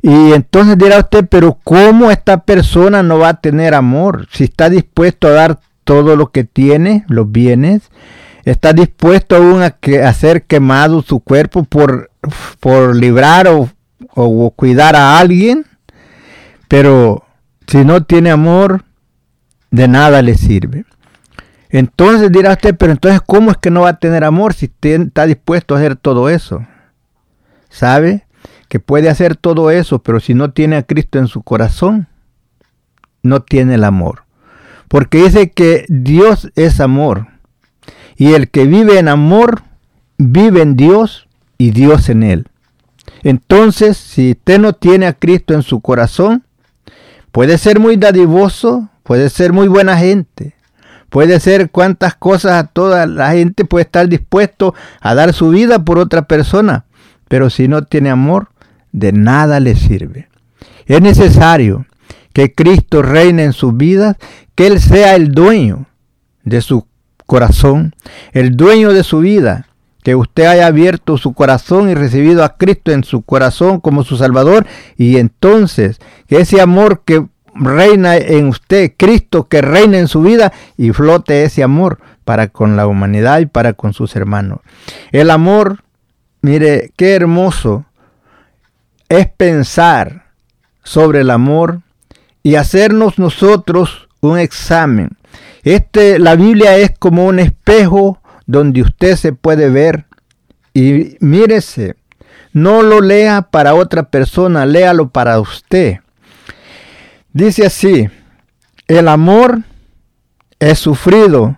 Y 0.02 0.34
entonces 0.34 0.78
dirá 0.78 1.00
usted, 1.00 1.28
pero 1.28 1.60
¿cómo 1.64 2.12
esta 2.12 2.44
persona 2.44 3.04
no 3.04 3.20
va 3.20 3.30
a 3.30 3.42
tener 3.42 3.74
amor 3.76 4.28
si 4.32 4.46
está 4.46 4.70
dispuesto 4.70 5.28
a 5.28 5.32
dar 5.32 5.60
todo 5.84 6.16
lo 6.16 6.32
que 6.32 6.44
tiene, 6.44 7.06
los 7.08 7.32
bienes? 7.32 7.92
Está 8.44 8.74
dispuesto 8.74 9.36
aún 9.36 9.62
a, 9.62 9.70
que, 9.72 10.04
a 10.04 10.14
quemado 10.48 11.04
su 11.04 11.20
cuerpo 11.20 11.64
por 11.64 12.12
por 12.60 12.96
librar 12.96 13.48
o, 13.48 13.70
cuidar 14.56 14.96
a 14.96 15.20
alguien, 15.20 15.66
pero 16.68 17.26
si 17.68 17.84
no 17.84 18.04
tiene 18.04 18.32
amor, 18.32 18.84
de 19.72 19.88
nada 19.88 20.22
le 20.22 20.36
sirve. 20.36 20.86
Entonces 21.70 22.32
dirá 22.32 22.52
usted, 22.52 22.76
pero 22.76 22.92
entonces 22.92 23.22
¿cómo 23.26 23.52
es 23.52 23.58
que 23.58 23.72
no 23.72 23.82
va 23.82 23.90
a 23.90 24.00
tener 24.00 24.24
amor 24.24 24.54
si 24.54 24.70
está 24.82 25.26
dispuesto 25.26 25.74
a 25.74 25.78
hacer 25.78 25.96
todo 25.96 26.30
eso? 26.30 26.66
¿Sabe? 27.72 28.28
Que 28.68 28.80
puede 28.80 29.10
hacer 29.10 29.36
todo 29.36 29.72
eso, 29.72 30.00
pero 30.00 30.20
si 30.20 30.36
no 30.36 30.52
tiene 30.52 30.76
a 30.76 30.84
Cristo 30.84 31.18
en 31.18 31.28
su 31.28 31.42
corazón, 31.42 32.08
no 33.24 33.42
tiene 33.42 33.76
el 33.76 33.84
amor. 33.84 34.26
Porque 34.88 35.24
dice 35.24 35.52
que 35.52 35.86
Dios 35.88 36.52
es 36.56 36.80
amor. 36.80 37.28
Y 38.16 38.34
el 38.34 38.50
que 38.50 38.66
vive 38.66 39.00
en 39.00 39.08
amor, 39.08 39.64
vive 40.18 40.62
en 40.62 40.76
Dios 40.76 41.28
y 41.58 41.72
Dios 41.72 42.10
en 42.10 42.24
él. 42.24 42.48
Entonces, 43.24 43.98
si 43.98 44.32
usted 44.32 44.60
no 44.60 44.74
tiene 44.74 45.08
a 45.08 45.14
Cristo 45.14 45.54
en 45.54 45.64
su 45.64 45.80
corazón, 45.80 46.44
puede 47.32 47.58
ser 47.58 47.80
muy 47.80 47.98
dadivoso, 47.98 48.90
puede 49.04 49.30
ser 49.30 49.54
muy 49.54 49.68
buena 49.68 49.98
gente, 49.98 50.56
puede 51.10 51.40
ser 51.40 51.72
cuantas 51.72 52.16
cosas 52.16 52.54
a 52.54 52.68
toda 52.68 53.06
la 53.06 53.32
gente 53.32 53.66
puede 53.66 53.84
estar 53.84 54.08
dispuesto 54.08 54.74
a 55.02 55.14
dar 55.14 55.34
su 55.34 55.50
vida 55.50 55.84
por 55.84 56.00
otra 56.00 56.24
persona, 56.24 56.86
pero 57.32 57.50
si 57.50 57.70
no 57.70 57.84
tiene 57.84 58.10
amor, 58.10 58.50
de 58.92 59.14
nada 59.14 59.62
le 59.62 59.78
sirve. 59.78 60.28
Es 60.86 61.02
necesario 61.02 61.86
que 62.34 62.54
Cristo 62.54 63.02
reine 63.02 63.46
en 63.46 63.54
su 63.54 63.72
vida, 63.72 64.18
que 64.54 64.68
Él 64.68 64.82
sea 64.82 65.16
el 65.16 65.32
dueño 65.32 65.86
de 66.44 66.60
su 66.60 66.86
corazón, 67.26 67.96
el 68.34 68.58
dueño 68.58 68.92
de 68.92 69.06
su 69.06 69.20
vida, 69.20 69.68
que 70.04 70.14
usted 70.14 70.44
haya 70.44 70.68
abierto 70.68 71.18
su 71.18 71.32
corazón 71.32 71.90
y 71.90 71.94
recibido 71.94 72.44
a 72.44 72.58
Cristo 72.58 72.92
en 72.92 73.06
su 73.06 73.22
corazón 73.22 73.80
como 73.80 74.04
su 74.04 74.18
Salvador 74.18 74.68
y 74.98 75.16
entonces 75.16 76.00
que 76.28 76.42
ese 76.42 76.60
amor 76.60 77.04
que 77.06 77.28
reina 77.56 78.18
en 78.18 78.50
usted, 78.50 78.92
Cristo 78.98 79.48
que 79.48 79.62
reina 79.62 80.00
en 80.00 80.10
su 80.10 80.22
vida 80.22 80.52
y 80.76 80.92
flote 80.92 81.46
ese 81.46 81.64
amor 81.64 82.00
para 82.26 82.50
con 82.50 82.76
la 82.76 82.88
humanidad 82.88 83.40
y 83.40 83.46
para 83.46 83.72
con 83.72 83.94
sus 83.94 84.18
hermanos. 84.18 84.60
El 85.14 85.32
amor, 85.32 85.86
mire, 86.42 86.92
qué 86.96 87.16
hermoso 87.16 87.86
es 89.10 89.28
pensar 89.30 90.26
sobre 90.84 91.22
el 91.22 91.30
amor 91.30 91.82
y 92.44 92.56
hacernos 92.56 93.20
nosotros 93.20 94.08
un 94.22 94.40
examen. 94.40 95.18
Este, 95.64 96.20
la 96.20 96.36
Biblia 96.36 96.78
es 96.78 96.98
como 96.98 97.26
un 97.26 97.40
espejo 97.40 98.20
donde 98.46 98.82
usted 98.82 99.16
se 99.16 99.34
puede 99.34 99.70
ver 99.70 100.06
y 100.74 101.18
mírese, 101.20 101.96
no 102.54 102.82
lo 102.82 103.02
lea 103.02 103.44
para 103.44 103.76
otra 103.76 104.04
persona, 104.10 104.66
léalo 104.66 105.10
para 105.10 105.40
usted. 105.40 106.00
Dice 107.34 107.66
así, 107.66 108.10
el 108.88 109.08
amor 109.08 109.60
es 110.60 110.80
sufrido, 110.80 111.58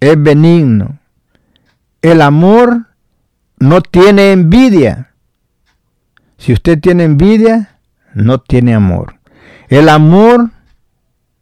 es 0.00 0.22
benigno. 0.22 0.98
El 2.02 2.20
amor 2.22 2.86
no 3.58 3.80
tiene 3.80 4.32
envidia. 4.32 5.12
Si 6.38 6.52
usted 6.52 6.80
tiene 6.80 7.04
envidia, 7.04 7.78
no 8.14 8.40
tiene 8.40 8.74
amor. 8.74 9.18
El 9.68 9.88
amor 9.88 10.50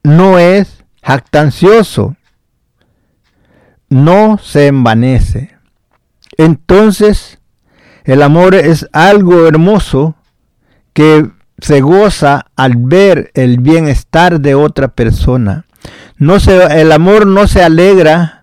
no 0.03 0.39
es 0.39 0.85
jactancioso 1.03 2.17
no 3.95 4.39
se 4.43 4.67
envanece. 4.67 5.57
Entonces, 6.37 7.39
el 8.03 8.23
amor 8.23 8.57
es 8.57 8.89
algo 8.93 9.47
hermoso 9.47 10.17
que 10.93 11.31
se 11.59 11.81
goza 11.81 12.47
al 12.57 12.75
ver 12.77 13.31
el 13.35 13.61
bienestar 13.61 14.41
de 14.41 14.57
otra 14.57 14.89
persona. 14.89 15.67
No 16.17 16.41
se, 16.41 16.81
el 16.81 16.91
amor 16.91 17.27
no 17.27 17.47
se 17.47 17.63
alegra, 17.63 18.34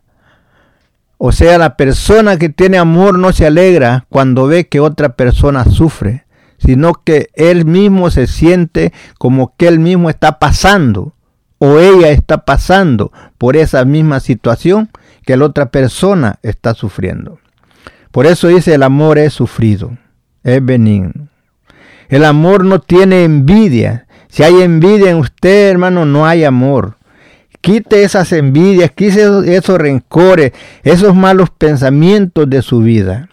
o 1.24 1.32
sea, 1.32 1.60
la 1.60 1.78
persona 1.78 2.38
que 2.40 2.50
tiene 2.50 2.80
amor 2.80 3.20
no 3.20 3.32
se 3.32 3.46
alegra 3.46 4.08
cuando 4.10 4.48
ve 4.48 4.68
que 4.68 4.80
otra 4.80 5.10
persona 5.10 5.66
sufre, 5.66 6.26
sino 6.58 6.96
que 6.96 7.30
él 7.36 7.64
mismo 7.64 8.10
se 8.10 8.26
siente 8.26 8.92
como 9.20 9.54
que 9.56 9.68
él 9.68 9.78
mismo 9.78 10.10
está 10.10 10.40
pasando 10.40 11.14
o 11.60 11.78
ella 11.78 12.10
está 12.10 12.40
pasando 12.40 13.12
por 13.38 13.56
esa 13.56 13.86
misma 13.86 14.20
situación 14.20 14.90
que 15.24 15.38
la 15.38 15.46
otra 15.46 15.70
persona 15.70 16.40
está 16.42 16.74
sufriendo. 16.74 17.38
Por 18.10 18.26
eso 18.26 18.48
dice 18.48 18.74
el 18.74 18.82
amor 18.82 19.20
es 19.20 19.32
sufrido, 19.32 19.96
es 20.44 20.66
benigno. 20.66 21.28
El 22.10 22.26
amor 22.26 22.66
no 22.66 22.80
tiene 22.80 23.26
envidia. 23.26 24.08
Si 24.28 24.42
hay 24.42 24.60
envidia 24.64 25.12
en 25.12 25.18
usted, 25.18 25.70
hermano, 25.70 26.04
no 26.04 26.26
hay 26.26 26.46
amor. 26.46 26.98
Quite 27.62 28.04
esas 28.04 28.32
envidias, 28.32 28.92
quite 28.92 29.22
esos, 29.56 29.78
rencores, 29.78 30.52
esos 30.84 31.16
malos 31.16 31.52
pensamientos 31.52 32.50
de 32.50 32.62
su 32.64 32.80
vida. 32.80 33.30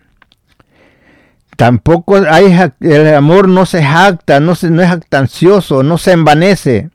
Tampoco 1.57 2.16
hay, 2.16 2.55
el 2.81 3.14
amor 3.14 3.49
no 3.49 3.66
se 3.66 3.83
jacta, 3.83 4.39
no, 4.39 4.53
no 4.70 4.83
es 4.83 4.89
jactancioso, 4.89 5.83
no 5.83 5.99
se 5.99 6.12
envanece. 6.12 6.91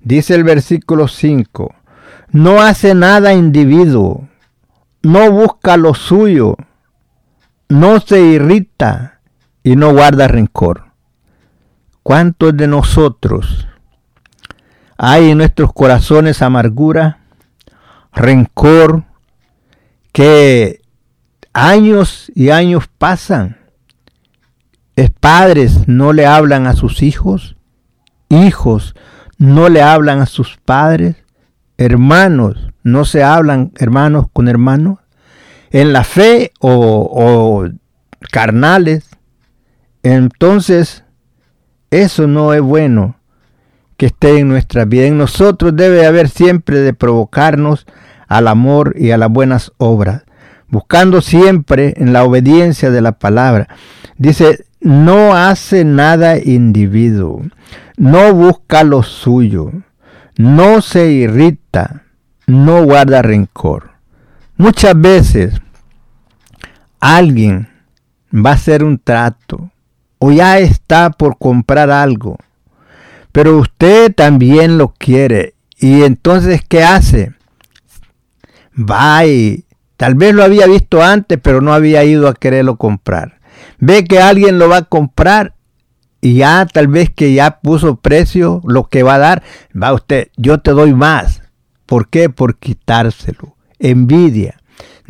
Dice 0.00 0.34
el 0.34 0.44
versículo 0.44 1.08
5, 1.08 1.74
no 2.32 2.60
hace 2.60 2.94
nada 2.94 3.32
individuo, 3.32 4.28
no 5.02 5.30
busca 5.30 5.76
lo 5.76 5.94
suyo, 5.94 6.56
no 7.68 8.00
se 8.00 8.20
irrita 8.20 9.20
y 9.62 9.76
no 9.76 9.92
guarda 9.92 10.28
rencor. 10.28 10.84
¿Cuántos 12.02 12.56
de 12.56 12.66
nosotros 12.66 13.66
hay 15.02 15.30
en 15.30 15.38
nuestros 15.38 15.72
corazones 15.72 16.42
amargura, 16.42 17.20
rencor, 18.12 19.04
que 20.12 20.82
años 21.54 22.30
y 22.34 22.50
años 22.50 22.84
pasan. 22.98 23.56
Es 24.96 25.08
padres 25.08 25.88
no 25.88 26.12
le 26.12 26.26
hablan 26.26 26.66
a 26.66 26.74
sus 26.74 27.02
hijos, 27.02 27.56
hijos 28.28 28.94
no 29.38 29.70
le 29.70 29.80
hablan 29.80 30.20
a 30.20 30.26
sus 30.26 30.58
padres, 30.58 31.16
hermanos 31.78 32.70
no 32.82 33.06
se 33.06 33.22
hablan 33.22 33.72
hermanos 33.78 34.26
con 34.34 34.48
hermanos, 34.48 34.98
en 35.70 35.94
la 35.94 36.04
fe 36.04 36.52
o, 36.60 37.08
o 37.10 37.66
carnales. 38.30 39.08
Entonces, 40.02 41.04
eso 41.90 42.26
no 42.26 42.52
es 42.52 42.60
bueno 42.60 43.19
que 44.00 44.06
esté 44.06 44.38
en 44.38 44.48
nuestra 44.48 44.86
vida. 44.86 45.04
En 45.04 45.18
nosotros 45.18 45.76
debe 45.76 46.06
haber 46.06 46.30
siempre 46.30 46.78
de 46.78 46.94
provocarnos 46.94 47.84
al 48.28 48.48
amor 48.48 48.94
y 48.96 49.10
a 49.10 49.18
las 49.18 49.28
buenas 49.28 49.72
obras, 49.76 50.22
buscando 50.68 51.20
siempre 51.20 51.92
en 51.98 52.14
la 52.14 52.24
obediencia 52.24 52.90
de 52.90 53.02
la 53.02 53.18
palabra. 53.18 53.68
Dice, 54.16 54.64
no 54.80 55.36
hace 55.36 55.84
nada 55.84 56.38
individuo, 56.38 57.42
no 57.98 58.32
busca 58.32 58.84
lo 58.84 59.02
suyo, 59.02 59.70
no 60.38 60.80
se 60.80 61.10
irrita, 61.10 62.04
no 62.46 62.82
guarda 62.82 63.20
rencor. 63.20 63.90
Muchas 64.56 64.98
veces 64.98 65.60
alguien 67.00 67.68
va 68.34 68.52
a 68.52 68.54
hacer 68.54 68.82
un 68.82 68.98
trato 68.98 69.70
o 70.18 70.32
ya 70.32 70.58
está 70.58 71.10
por 71.10 71.36
comprar 71.36 71.90
algo 71.90 72.38
pero 73.32 73.58
usted 73.58 74.14
también 74.14 74.78
lo 74.78 74.94
quiere. 74.96 75.54
Y 75.78 76.02
entonces, 76.02 76.62
¿qué 76.66 76.82
hace? 76.82 77.32
Va 78.78 79.24
y 79.26 79.64
tal 79.96 80.14
vez 80.14 80.34
lo 80.34 80.42
había 80.44 80.66
visto 80.66 81.02
antes, 81.02 81.38
pero 81.42 81.60
no 81.60 81.72
había 81.72 82.04
ido 82.04 82.28
a 82.28 82.34
quererlo 82.34 82.76
comprar. 82.76 83.40
Ve 83.78 84.04
que 84.04 84.20
alguien 84.20 84.58
lo 84.58 84.68
va 84.68 84.78
a 84.78 84.84
comprar 84.84 85.54
y 86.20 86.34
ya 86.34 86.66
tal 86.66 86.88
vez 86.88 87.10
que 87.10 87.32
ya 87.32 87.60
puso 87.60 87.96
precio, 87.96 88.60
lo 88.64 88.88
que 88.88 89.02
va 89.02 89.14
a 89.14 89.18
dar, 89.18 89.42
va 89.80 89.94
usted, 89.94 90.28
yo 90.36 90.58
te 90.58 90.72
doy 90.72 90.92
más. 90.92 91.42
¿Por 91.86 92.08
qué? 92.08 92.28
Por 92.28 92.58
quitárselo. 92.58 93.56
Envidia 93.78 94.59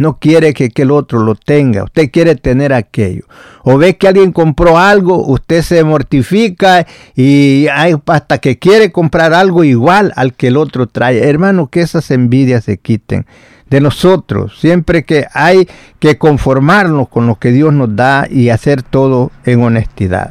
no 0.00 0.18
quiere 0.18 0.54
que, 0.54 0.72
el 0.76 0.92
otro 0.92 1.18
lo 1.18 1.34
tenga, 1.34 1.84
usted 1.84 2.10
quiere 2.10 2.34
tener 2.34 2.72
aquello. 2.72 3.24
O 3.64 3.76
ve 3.76 3.98
que 3.98 4.08
alguien 4.08 4.32
compró 4.32 4.78
algo, 4.78 5.26
usted 5.26 5.60
se 5.60 5.84
mortifica 5.84 6.86
y 7.14 7.66
hay, 7.70 7.94
hasta 8.06 8.38
que 8.38 8.58
quiere 8.58 8.92
comprar 8.92 9.34
algo 9.34 9.62
igual 9.62 10.14
al 10.16 10.32
que 10.32 10.46
el 10.46 10.56
otro 10.56 10.86
trae. 10.86 11.28
Hermano, 11.28 11.66
que 11.66 11.82
esas 11.82 12.10
envidias 12.10 12.64
se 12.64 12.78
quiten 12.78 13.26
de 13.68 13.82
nosotros, 13.82 14.58
siempre 14.58 15.04
que 15.04 15.26
hay 15.34 15.68
que 15.98 16.16
conformarnos 16.16 17.10
con 17.10 17.26
lo 17.26 17.34
que 17.34 17.52
Dios 17.52 17.74
nos 17.74 17.94
da 17.94 18.26
y 18.26 18.48
hacer 18.48 18.82
todo 18.82 19.30
en 19.44 19.62
honestidad. 19.62 20.30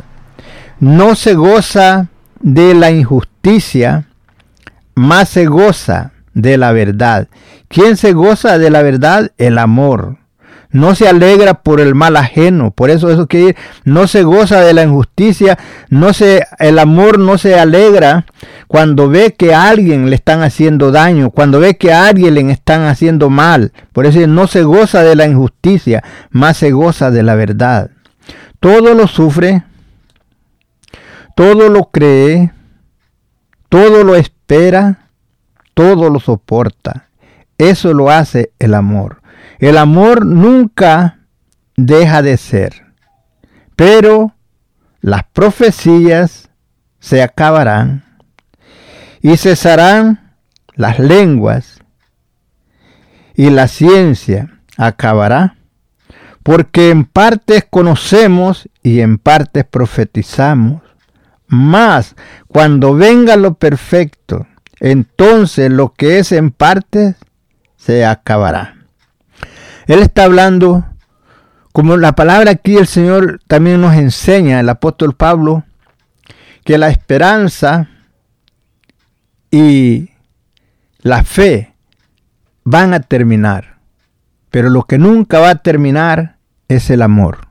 No 0.80 1.14
se 1.14 1.36
goza 1.36 2.08
de 2.40 2.74
la 2.74 2.90
injusticia, 2.90 4.08
más 4.96 5.30
se 5.30 5.46
goza 5.46 6.14
de 6.34 6.58
la 6.58 6.72
verdad. 6.72 7.28
¿Quién 7.70 7.98
se 7.98 8.14
goza 8.14 8.58
de 8.58 8.72
la 8.72 8.82
verdad? 8.82 9.32
El 9.38 9.60
amor. 9.60 10.18
No 10.72 10.96
se 10.96 11.08
alegra 11.08 11.62
por 11.62 11.80
el 11.80 11.94
mal 11.94 12.18
ajeno. 12.18 12.72
Por 12.72 12.90
eso 12.90 13.12
eso 13.12 13.28
que 13.28 13.56
no 13.86 14.08
se 14.08 14.24
goza 14.24 14.62
de 14.62 14.74
la 14.74 14.84
injusticia, 14.84 15.58
no 15.90 16.14
se 16.14 16.46
el 16.58 16.80
amor 16.80 17.20
no 17.20 17.38
se 17.38 17.60
alegra 17.60 18.26
cuando 18.68 19.08
ve 19.08 19.36
que 19.36 19.54
a 19.54 19.70
alguien 19.70 20.10
le 20.10 20.16
están 20.16 20.42
haciendo 20.42 20.92
daño, 20.92 21.30
cuando 21.30 21.60
ve 21.60 21.78
que 21.78 21.94
a 21.94 22.08
alguien 22.08 22.36
le 22.36 22.52
están 22.52 22.84
haciendo 22.84 23.30
mal. 23.30 23.72
Por 23.94 24.08
eso 24.08 24.26
no 24.26 24.48
se 24.48 24.64
goza 24.64 25.04
de 25.04 25.16
la 25.16 25.28
injusticia, 25.28 26.04
más 26.32 26.58
se 26.58 26.72
goza 26.72 27.12
de 27.12 27.22
la 27.22 27.36
verdad. 27.36 27.92
Todo 28.60 28.96
lo 28.96 29.08
sufre, 29.08 29.64
todo 31.36 31.70
lo 31.70 31.86
cree, 31.86 32.52
todo 33.70 34.04
lo 34.04 34.16
espera, 34.16 35.08
todo 35.76 36.10
lo 36.10 36.20
soporta. 36.20 37.09
Eso 37.60 37.94
lo 37.94 38.10
hace 38.10 38.54
el 38.58 38.74
amor. 38.74 39.22
El 39.60 39.78
amor 39.78 40.26
nunca 40.26 41.20
deja 41.76 42.24
de 42.24 42.38
ser. 42.38 42.86
Pero 43.76 44.34
las 45.02 45.24
profecías 45.26 46.50
se 47.00 47.22
acabarán 47.22 48.04
y 49.22 49.38
cesarán 49.38 50.34
las 50.74 51.00
lenguas 51.00 51.80
y 53.36 53.50
la 53.50 53.68
ciencia 53.68 54.60
acabará, 54.78 55.58
porque 56.44 56.90
en 56.90 57.06
partes 57.06 57.66
conocemos 57.70 58.70
y 58.84 59.02
en 59.02 59.18
partes 59.18 59.66
profetizamos. 59.66 60.82
Mas 61.48 62.16
cuando 62.48 62.94
venga 62.96 63.36
lo 63.36 63.56
perfecto, 63.56 64.48
entonces 64.80 65.72
lo 65.72 65.94
que 65.94 66.20
es 66.20 66.32
en 66.32 66.52
parte 66.52 67.16
se 67.80 68.06
acabará. 68.06 68.76
Él 69.88 70.00
está 70.00 70.26
hablando, 70.26 70.86
como 71.72 71.98
la 71.98 72.12
palabra 72.12 72.52
aquí 72.52 72.78
el 72.78 72.86
Señor 72.86 73.40
también 73.48 73.82
nos 73.82 73.96
enseña, 73.96 74.60
el 74.60 74.70
apóstol 74.70 75.16
Pablo, 75.16 75.64
que 76.64 76.78
la 76.78 76.90
esperanza 76.90 77.88
y 79.50 80.10
la 81.00 81.24
fe 81.24 81.74
van 82.64 82.94
a 82.94 83.00
terminar, 83.00 83.80
pero 84.52 84.70
lo 84.70 84.84
que 84.84 85.00
nunca 85.00 85.40
va 85.40 85.52
a 85.52 85.64
terminar 85.64 86.38
es 86.68 86.90
el 86.92 87.02
amor. 87.02 87.48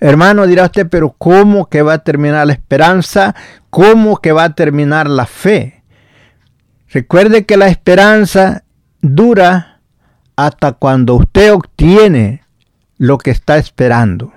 Hermano, 0.00 0.46
dirá 0.46 0.64
usted, 0.64 0.88
pero 0.88 1.10
¿cómo 1.18 1.68
que 1.68 1.82
va 1.82 1.94
a 1.94 2.04
terminar 2.04 2.46
la 2.46 2.52
esperanza? 2.52 3.34
¿Cómo 3.68 4.18
que 4.18 4.30
va 4.30 4.44
a 4.44 4.54
terminar 4.54 5.10
la 5.10 5.26
fe? 5.26 5.82
Recuerde 6.88 7.44
que 7.44 7.56
la 7.56 7.66
esperanza 7.66 8.62
dura 9.00 9.80
hasta 10.36 10.72
cuando 10.72 11.14
usted 11.16 11.52
obtiene 11.52 12.42
lo 12.96 13.18
que 13.18 13.30
está 13.30 13.58
esperando. 13.58 14.32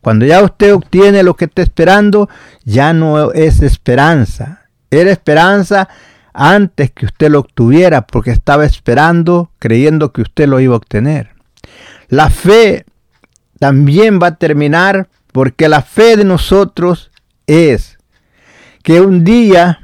Cuando 0.00 0.26
ya 0.26 0.42
usted 0.42 0.74
obtiene 0.74 1.22
lo 1.22 1.34
que 1.34 1.44
está 1.44 1.62
esperando, 1.62 2.28
ya 2.64 2.92
no 2.92 3.32
es 3.32 3.62
esperanza. 3.62 4.66
Era 4.90 5.10
esperanza 5.10 5.88
antes 6.32 6.90
que 6.90 7.06
usted 7.06 7.30
lo 7.30 7.40
obtuviera 7.40 8.06
porque 8.06 8.30
estaba 8.30 8.64
esperando, 8.64 9.50
creyendo 9.58 10.12
que 10.12 10.22
usted 10.22 10.48
lo 10.48 10.60
iba 10.60 10.74
a 10.74 10.78
obtener. 10.78 11.30
La 12.08 12.30
fe 12.30 12.84
también 13.58 14.18
va 14.20 14.28
a 14.28 14.34
terminar 14.36 15.08
porque 15.30 15.68
la 15.68 15.82
fe 15.82 16.16
de 16.16 16.24
nosotros 16.24 17.10
es 17.46 17.98
que 18.82 19.00
un 19.00 19.24
día 19.24 19.80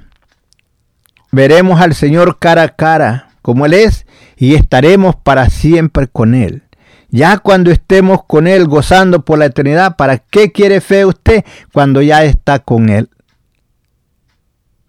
veremos 1.30 1.80
al 1.80 1.94
Señor 1.94 2.38
cara 2.38 2.62
a 2.62 2.68
cara, 2.68 3.27
como 3.48 3.64
Él 3.64 3.72
es, 3.72 4.04
y 4.36 4.56
estaremos 4.56 5.16
para 5.16 5.48
siempre 5.48 6.06
con 6.06 6.34
Él. 6.34 6.64
Ya 7.08 7.38
cuando 7.38 7.70
estemos 7.70 8.22
con 8.26 8.46
Él 8.46 8.66
gozando 8.66 9.24
por 9.24 9.38
la 9.38 9.46
eternidad, 9.46 9.96
¿para 9.96 10.18
qué 10.18 10.52
quiere 10.52 10.82
fe 10.82 11.06
usted 11.06 11.46
cuando 11.72 12.02
ya 12.02 12.24
está 12.24 12.58
con 12.58 12.90
Él? 12.90 13.08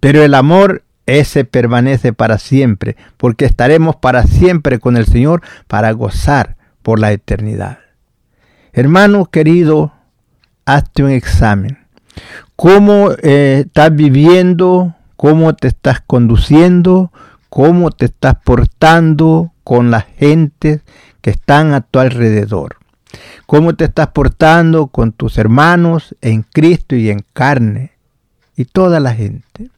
Pero 0.02 0.22
el 0.24 0.34
amor 0.34 0.84
ese 1.06 1.46
permanece 1.46 2.12
para 2.12 2.38
siempre, 2.38 2.98
porque 3.16 3.46
estaremos 3.46 3.96
para 3.96 4.24
siempre 4.24 4.80
con 4.80 4.98
el 4.98 5.06
Señor 5.06 5.42
para 5.70 5.94
gozar 5.94 6.58
por 6.82 7.00
la 7.00 7.14
eternidad. 7.14 7.80
Hermano 8.74 9.24
querido, 9.28 9.94
hazte 10.66 11.02
un 11.02 11.12
examen. 11.12 11.78
¿Cómo 12.58 13.12
eh, 13.24 13.64
estás 13.68 13.96
viviendo 13.96 14.96
cómo 15.20 15.54
te 15.54 15.68
estás 15.68 16.00
conduciendo, 16.00 17.12
cómo 17.50 17.92
te 17.92 18.06
estás 18.06 18.36
portando, 18.44 19.52
con 19.64 19.92
la 19.92 20.02
gente 20.02 20.82
que 21.22 21.30
están 21.30 21.76
a 21.76 21.82
tu 21.82 22.00
alrededor. 22.00 22.78
Cómo 23.46 23.76
te 23.76 23.86
estás 23.86 24.08
portando 24.08 24.88
con 24.88 25.12
tus 25.12 25.38
hermanos 25.38 26.16
en 26.22 26.42
Cristo 26.42 26.96
y 26.96 27.12
en 27.12 27.24
carne. 27.34 27.92
Y 28.56 28.66
toda 28.66 29.00
la 29.00 29.14
gente. 29.14 29.70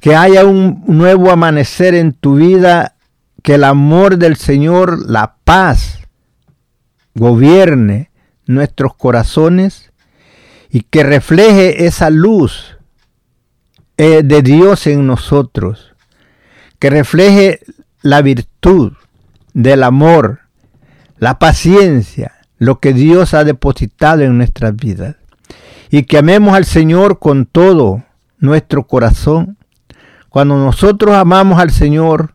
Que 0.00 0.16
haya 0.16 0.46
un 0.46 0.82
nuevo 0.86 1.30
amanecer 1.30 1.94
en 1.94 2.14
tu 2.14 2.36
vida. 2.36 2.94
Que 3.42 3.56
el 3.56 3.64
amor 3.64 4.16
del 4.16 4.36
Señor, 4.36 5.10
la 5.10 5.36
paz, 5.44 5.98
gobierne 7.14 8.10
nuestros 8.46 8.94
corazones 8.94 9.92
y 10.70 10.80
que 10.82 11.02
refleje 11.02 11.86
esa 11.86 12.08
luz 12.10 12.78
eh, 13.96 14.22
de 14.24 14.42
Dios 14.42 14.86
en 14.86 15.06
nosotros, 15.06 15.87
que 16.78 16.90
refleje 16.90 17.60
la 18.02 18.22
virtud 18.22 18.92
del 19.54 19.82
amor, 19.82 20.40
la 21.18 21.38
paciencia, 21.38 22.32
lo 22.58 22.80
que 22.80 22.92
Dios 22.92 23.34
ha 23.34 23.44
depositado 23.44 24.22
en 24.22 24.36
nuestras 24.36 24.74
vidas. 24.76 25.16
Y 25.90 26.04
que 26.04 26.18
amemos 26.18 26.54
al 26.54 26.64
Señor 26.64 27.18
con 27.18 27.46
todo 27.46 28.04
nuestro 28.38 28.86
corazón. 28.86 29.56
Cuando 30.28 30.56
nosotros 30.56 31.16
amamos 31.16 31.58
al 31.58 31.70
Señor, 31.70 32.34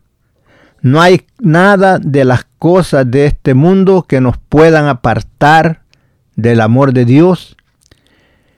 no 0.82 1.00
hay 1.00 1.22
nada 1.38 1.98
de 1.98 2.24
las 2.24 2.46
cosas 2.58 3.10
de 3.10 3.26
este 3.26 3.54
mundo 3.54 4.04
que 4.06 4.20
nos 4.20 4.36
puedan 4.36 4.86
apartar 4.86 5.82
del 6.36 6.60
amor 6.60 6.92
de 6.92 7.04
Dios, 7.04 7.56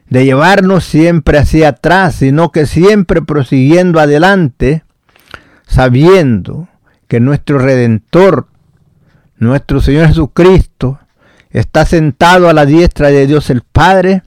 de 0.09 0.24
llevarnos 0.24 0.84
siempre 0.84 1.39
hacia 1.39 1.68
atrás, 1.68 2.16
sino 2.16 2.51
que 2.51 2.66
siempre 2.66 3.22
prosiguiendo 3.22 4.01
adelante, 4.01 4.82
sabiendo 5.66 6.68
que 7.08 7.20
nuestro 7.20 7.58
Redentor, 7.58 8.48
nuestro 9.36 9.80
Señor 9.80 10.08
Jesucristo, 10.08 10.98
está 11.50 11.84
sentado 11.84 12.48
a 12.48 12.52
la 12.52 12.66
diestra 12.66 13.10
de 13.10 13.26
Dios 13.26 13.50
el 13.50 13.62
Padre, 13.62 14.22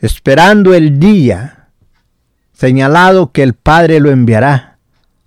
esperando 0.00 0.74
el 0.74 0.98
día 0.98 1.68
señalado 2.52 3.32
que 3.32 3.42
el 3.42 3.54
Padre 3.54 3.98
lo 3.98 4.10
enviará 4.10 4.71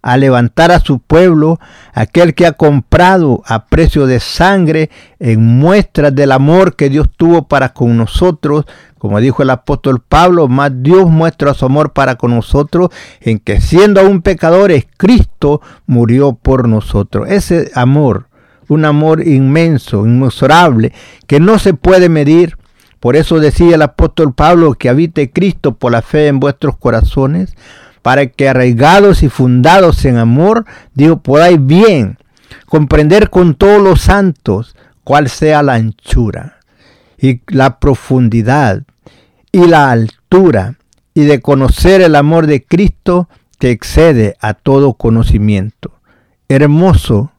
a 0.06 0.18
levantar 0.18 0.72
a 0.72 0.80
su 0.80 0.99
pueblo, 0.99 1.60
aquel 1.91 2.36
que 2.36 2.45
ha 2.45 2.51
comprado 2.51 3.41
a 3.47 3.66
precio 3.66 4.06
de 4.06 4.20
sangre 4.20 4.91
en 5.18 5.43
muestras 5.43 6.14
del 6.14 6.32
amor 6.32 6.76
que 6.76 6.91
Dios 6.91 7.10
tuvo 7.18 7.47
para 7.47 7.70
con 7.74 7.97
nosotros, 7.97 8.66
como 8.99 9.20
dijo 9.20 9.41
el 9.41 9.49
apóstol 9.49 10.03
Pablo, 10.08 10.47
más 10.47 10.72
Dios 10.84 11.10
muestra 11.10 11.56
su 11.56 11.66
amor 11.66 11.93
para 11.93 12.18
con 12.18 12.36
nosotros, 12.36 12.91
en 13.20 13.39
que 13.39 13.60
siendo 13.62 13.99
aún 13.99 14.22
pecadores, 14.22 14.86
Cristo 14.95 15.60
murió 15.88 16.34
por 16.34 16.70
nosotros. 16.70 17.28
Ese 17.28 17.72
amor, 17.74 18.28
un 18.68 18.86
amor 18.86 19.28
inmenso, 19.28 20.06
inmesurable, 20.06 20.93
que 21.26 21.39
no 21.39 21.58
se 21.58 21.74
puede 21.74 22.10
medir. 22.10 22.60
Por 22.99 23.16
eso 23.16 23.39
decía 23.39 23.74
el 23.74 23.82
apóstol 23.82 24.36
Pablo 24.36 24.76
que 24.76 24.88
habite 24.88 25.32
Cristo 25.32 25.74
por 25.74 25.91
la 25.91 26.03
fe 26.03 26.28
en 26.28 26.39
vuestros 26.39 26.78
corazones, 26.78 27.56
para 28.06 28.28
que 28.28 28.47
arraigados 28.47 29.24
y 29.24 29.30
fundados 29.30 30.06
en 30.06 30.18
amor, 30.18 30.68
digo, 30.93 31.24
podáis 31.24 31.58
bien 31.66 32.20
comprender 32.68 33.32
con 33.32 33.56
todos 33.56 33.82
los 33.82 33.99
santos 33.99 34.76
cuál 35.03 35.28
sea 35.28 35.64
la 35.64 35.74
anchura 35.74 36.60
y 37.18 37.41
la 37.47 37.80
profundidad 37.80 38.84
y 39.51 39.66
la 39.66 39.89
altura 39.89 40.76
y 41.16 41.22
de 41.22 41.41
conocer 41.41 42.01
el 42.01 42.16
amor 42.16 42.45
de 42.45 42.64
Cristo 42.64 43.28
que 43.58 43.72
excede 43.72 44.36
a 44.39 44.53
todo 44.53 44.93
conocimiento. 44.93 45.91
Hermoso 46.47 47.32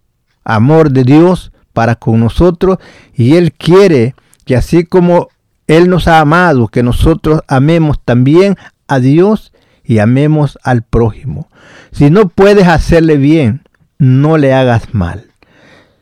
amor 0.42 0.90
de 0.90 1.04
Dios 1.04 1.52
para 1.74 1.94
con 1.94 2.18
nosotros 2.18 2.78
y 3.14 3.36
Él 3.36 3.52
quiere 3.52 4.16
que 4.44 4.56
así 4.56 4.82
como 4.82 5.28
Él 5.68 5.88
nos 5.88 6.08
ha 6.08 6.18
amado, 6.18 6.66
que 6.66 6.82
nosotros 6.82 7.42
amemos 7.46 8.00
también 8.04 8.56
a 8.88 8.98
Dios 8.98 9.52
y 9.86 10.00
amemos 10.00 10.58
al 10.62 10.82
prójimo. 10.82 11.48
Si 11.92 12.10
no 12.10 12.28
puedes 12.28 12.66
hacerle 12.66 13.16
bien, 13.16 13.62
no 13.98 14.36
le 14.36 14.52
hagas 14.52 14.92
mal. 14.94 15.26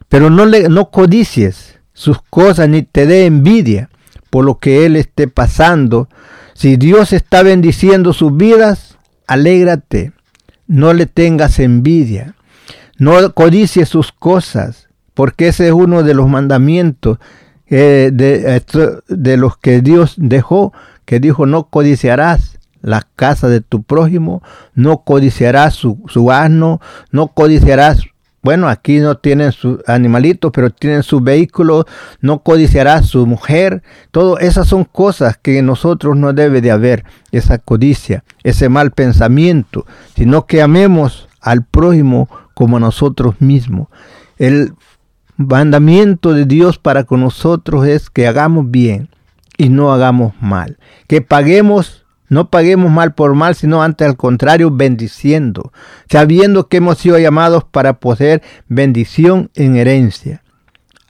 Pero 0.09 0.31
no, 0.31 0.47
le, 0.47 0.69
no 0.69 0.91
codicies 0.91 1.79
sus 1.93 2.21
cosas 2.23 2.69
ni 2.69 2.83
te 2.83 3.07
dé 3.07 3.27
envidia 3.27 3.91
por 4.31 4.45
lo 4.45 4.59
que 4.59 4.87
él 4.87 4.97
esté 4.97 5.29
pasando. 5.29 6.09
Si 6.55 6.77
Dios 6.77 7.13
está 7.13 7.43
bendiciendo 7.43 8.13
sus 8.13 8.37
vidas, 8.37 8.97
alégrate. 9.27 10.13
No 10.67 10.95
le 10.95 11.07
tengas 11.07 11.59
envidia. 11.59 12.35
No 12.99 13.35
codicies 13.35 13.89
sus 13.89 14.13
cosas, 14.13 14.89
porque 15.15 15.49
ese 15.49 15.67
es 15.67 15.73
uno 15.73 16.03
de 16.03 16.15
los 16.15 16.29
mandamientos 16.29 17.19
eh, 17.67 18.11
de, 18.13 18.63
de 19.09 19.37
los 19.37 19.59
que 19.59 19.81
Dios 19.83 20.15
dejó, 20.17 20.73
que 21.05 21.21
dijo, 21.21 21.45
no 21.45 21.65
codiciarás 21.65 22.59
la 22.85 23.07
casa 23.17 23.49
de 23.49 23.63
tu 23.63 23.83
prójimo, 23.83 24.43
no 24.75 24.99
codiciarás 25.05 25.75
su, 25.75 26.03
su 26.07 26.31
asno, 26.31 26.81
no 27.11 27.29
codiciarás, 27.29 28.03
bueno, 28.43 28.69
aquí 28.69 28.99
no 28.99 29.17
tienen 29.17 29.53
sus 29.53 29.79
animalitos, 29.87 30.53
pero 30.53 30.69
tienen 30.69 31.03
su 31.03 31.21
vehículo, 31.21 31.87
no 32.21 32.41
codiciarás 32.41 33.07
su 33.07 33.27
mujer, 33.27 33.83
todo 34.11 34.39
esas 34.39 34.69
son 34.69 34.85
cosas 34.85 35.39
que 35.39 35.63
nosotros 35.63 36.15
no 36.17 36.35
debe 36.35 36.61
de 36.61 36.71
haber, 36.71 37.05
esa 37.33 37.57
codicia, 37.57 38.23
ese 38.43 38.69
mal 38.69 38.91
pensamiento, 38.91 39.87
sino 40.15 40.45
que 40.45 40.61
amemos 40.61 41.27
al 41.41 41.65
prójimo 41.65 42.29
como 42.53 42.77
a 42.77 42.81
nosotros 42.81 43.41
mismos. 43.41 43.89
El 44.37 44.75
mandamiento 45.39 46.35
de 46.35 46.45
Dios 46.45 46.79
para 46.79 47.05
con 47.05 47.23
nosotros 47.23 47.87
es 47.87 48.11
que 48.11 48.27
hagamos 48.27 48.71
bien 48.71 49.09
y 49.57 49.71
no 49.71 49.91
hagamos 49.91 50.35
mal, 50.39 50.77
que 51.09 51.23
paguemos 51.23 52.04
no 52.35 52.51
paguemos 52.51 52.91
mal 52.91 53.15
por 53.15 53.35
mal, 53.35 53.55
sino 53.55 53.83
antes 53.83 54.07
al 54.07 54.17
contrario, 54.17 54.71
bendiciendo, 54.71 55.73
sabiendo 56.11 56.69
que 56.69 56.79
hemos 56.79 56.99
sido 56.99 57.19
llamados 57.19 57.65
para 57.65 58.01
poseer 58.01 58.43
bendición 58.69 59.51
en 59.55 59.77
herencia. 59.77 60.43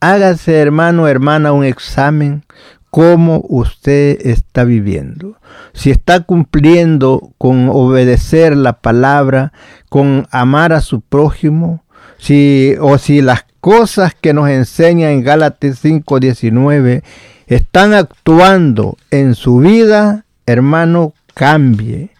Hágase, 0.00 0.58
hermano, 0.60 1.08
hermana, 1.08 1.52
un 1.52 1.64
examen 1.64 2.44
cómo 2.90 3.42
usted 3.48 4.18
está 4.24 4.62
viviendo. 4.62 5.38
Si 5.72 5.90
está 5.90 6.20
cumpliendo 6.20 7.32
con 7.38 7.68
obedecer 7.68 8.56
la 8.56 8.74
palabra, 8.74 9.52
con 9.88 10.28
amar 10.30 10.72
a 10.72 10.80
su 10.80 11.00
prójimo, 11.00 11.82
si, 12.18 12.76
o 12.80 12.98
si 12.98 13.20
las 13.20 13.46
cosas 13.60 14.14
que 14.14 14.32
nos 14.32 14.48
enseña 14.48 15.10
en 15.10 15.24
Gálatas 15.24 15.82
5:19 15.82 17.02
están 17.46 17.94
actuando 17.94 18.96
en 19.10 19.34
su 19.34 19.58
vida 19.58 20.23
hermano, 20.46 21.12
cambie, 21.34 22.10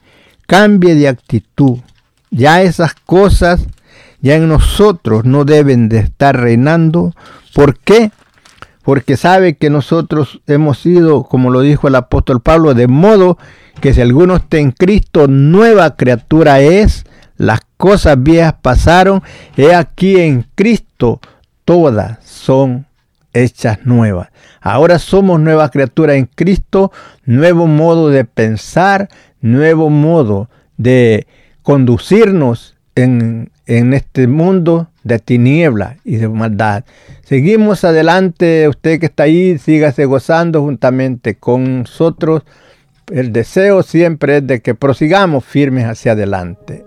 cambie 0.47 0.95
de 0.95 1.09
actitud. 1.09 1.79
Ya 2.31 2.63
esas 2.63 2.95
cosas 2.95 3.67
ya 4.21 4.37
en 4.37 4.49
nosotros 4.49 5.25
no 5.25 5.45
deben 5.45 5.89
de 5.89 5.99
estar 5.99 6.41
reinando. 6.41 7.15
¿Por 7.55 7.79
qué? 7.79 8.11
Porque 8.83 9.17
sabe 9.17 9.57
que 9.57 9.71
nosotros 9.71 10.41
hemos 10.47 10.79
sido, 10.79 11.25
como 11.25 11.51
lo 11.51 11.61
dijo 11.61 11.89
el 11.89 11.95
apóstol 11.95 12.41
Pablo, 12.41 12.75
de 12.75 12.89
modo 12.89 13.39
que 13.81 13.93
si 13.93 14.01
alguno 14.01 14.37
está 14.37 14.59
en 14.59 14.71
Cristo, 14.73 15.27
nueva 15.29 15.97
criatura 15.97 16.61
es, 16.61 17.05
las 17.37 17.61
cosas 17.77 18.23
viejas 18.23 18.55
pasaron, 18.63 19.23
he 19.57 19.75
aquí 19.75 20.19
en 20.19 20.47
Cristo, 20.55 21.21
todas 21.65 22.19
son 22.25 22.87
hechas 23.35 23.85
nuevas. 23.85 24.29
Ahora 24.61 24.99
somos 24.99 25.39
nueva 25.41 25.71
criatura 25.71 26.15
en 26.15 26.27
Cristo, 26.27 26.91
nuevo 27.27 27.67
modo 27.67 28.09
de 28.09 28.25
pensar, 28.25 29.11
nuevo 29.43 29.91
modo 29.91 30.49
de 30.79 31.27
conducirnos 31.63 32.77
en, 32.95 33.51
en 33.67 33.93
este 33.93 34.27
mundo 34.27 34.89
de 35.03 35.19
tiniebla 35.19 35.99
y 36.05 36.17
de 36.17 36.29
maldad. 36.29 36.85
Seguimos 37.23 37.85
adelante, 37.85 38.69
usted 38.69 39.01
que 39.01 39.07
está 39.07 39.25
ahí, 39.25 39.59
sígase 39.59 40.07
gozando 40.07 40.63
juntamente 40.63 41.35
con 41.35 41.81
nosotros. 41.81 42.43
El 43.13 43.33
deseo 43.33 43.83
siempre 43.83 44.39
es 44.39 44.47
de 44.47 44.61
que 44.61 44.75
prosigamos 44.75 45.45
firmes 45.45 45.85
hacia 45.85 46.13
adelante. 46.13 46.85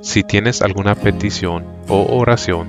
Si 0.00 0.22
tienes 0.22 0.62
alguna 0.62 0.94
petición 0.94 1.64
o 1.88 2.06
oración, 2.18 2.68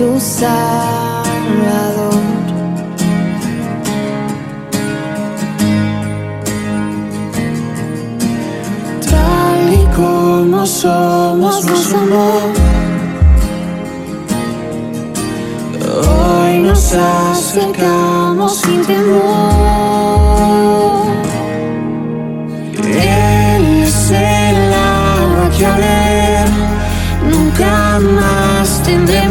su 0.00 0.18
Salvador. 0.18 0.54
Tal 9.10 9.74
y 9.74 9.84
como 9.94 10.64
somos, 10.64 11.66
nos 11.66 11.92
amó. 11.92 12.32
Hoy 16.08 16.60
nos 16.60 16.94
acercamos 16.94 18.56
sin 18.56 18.80
temor. 18.86 19.59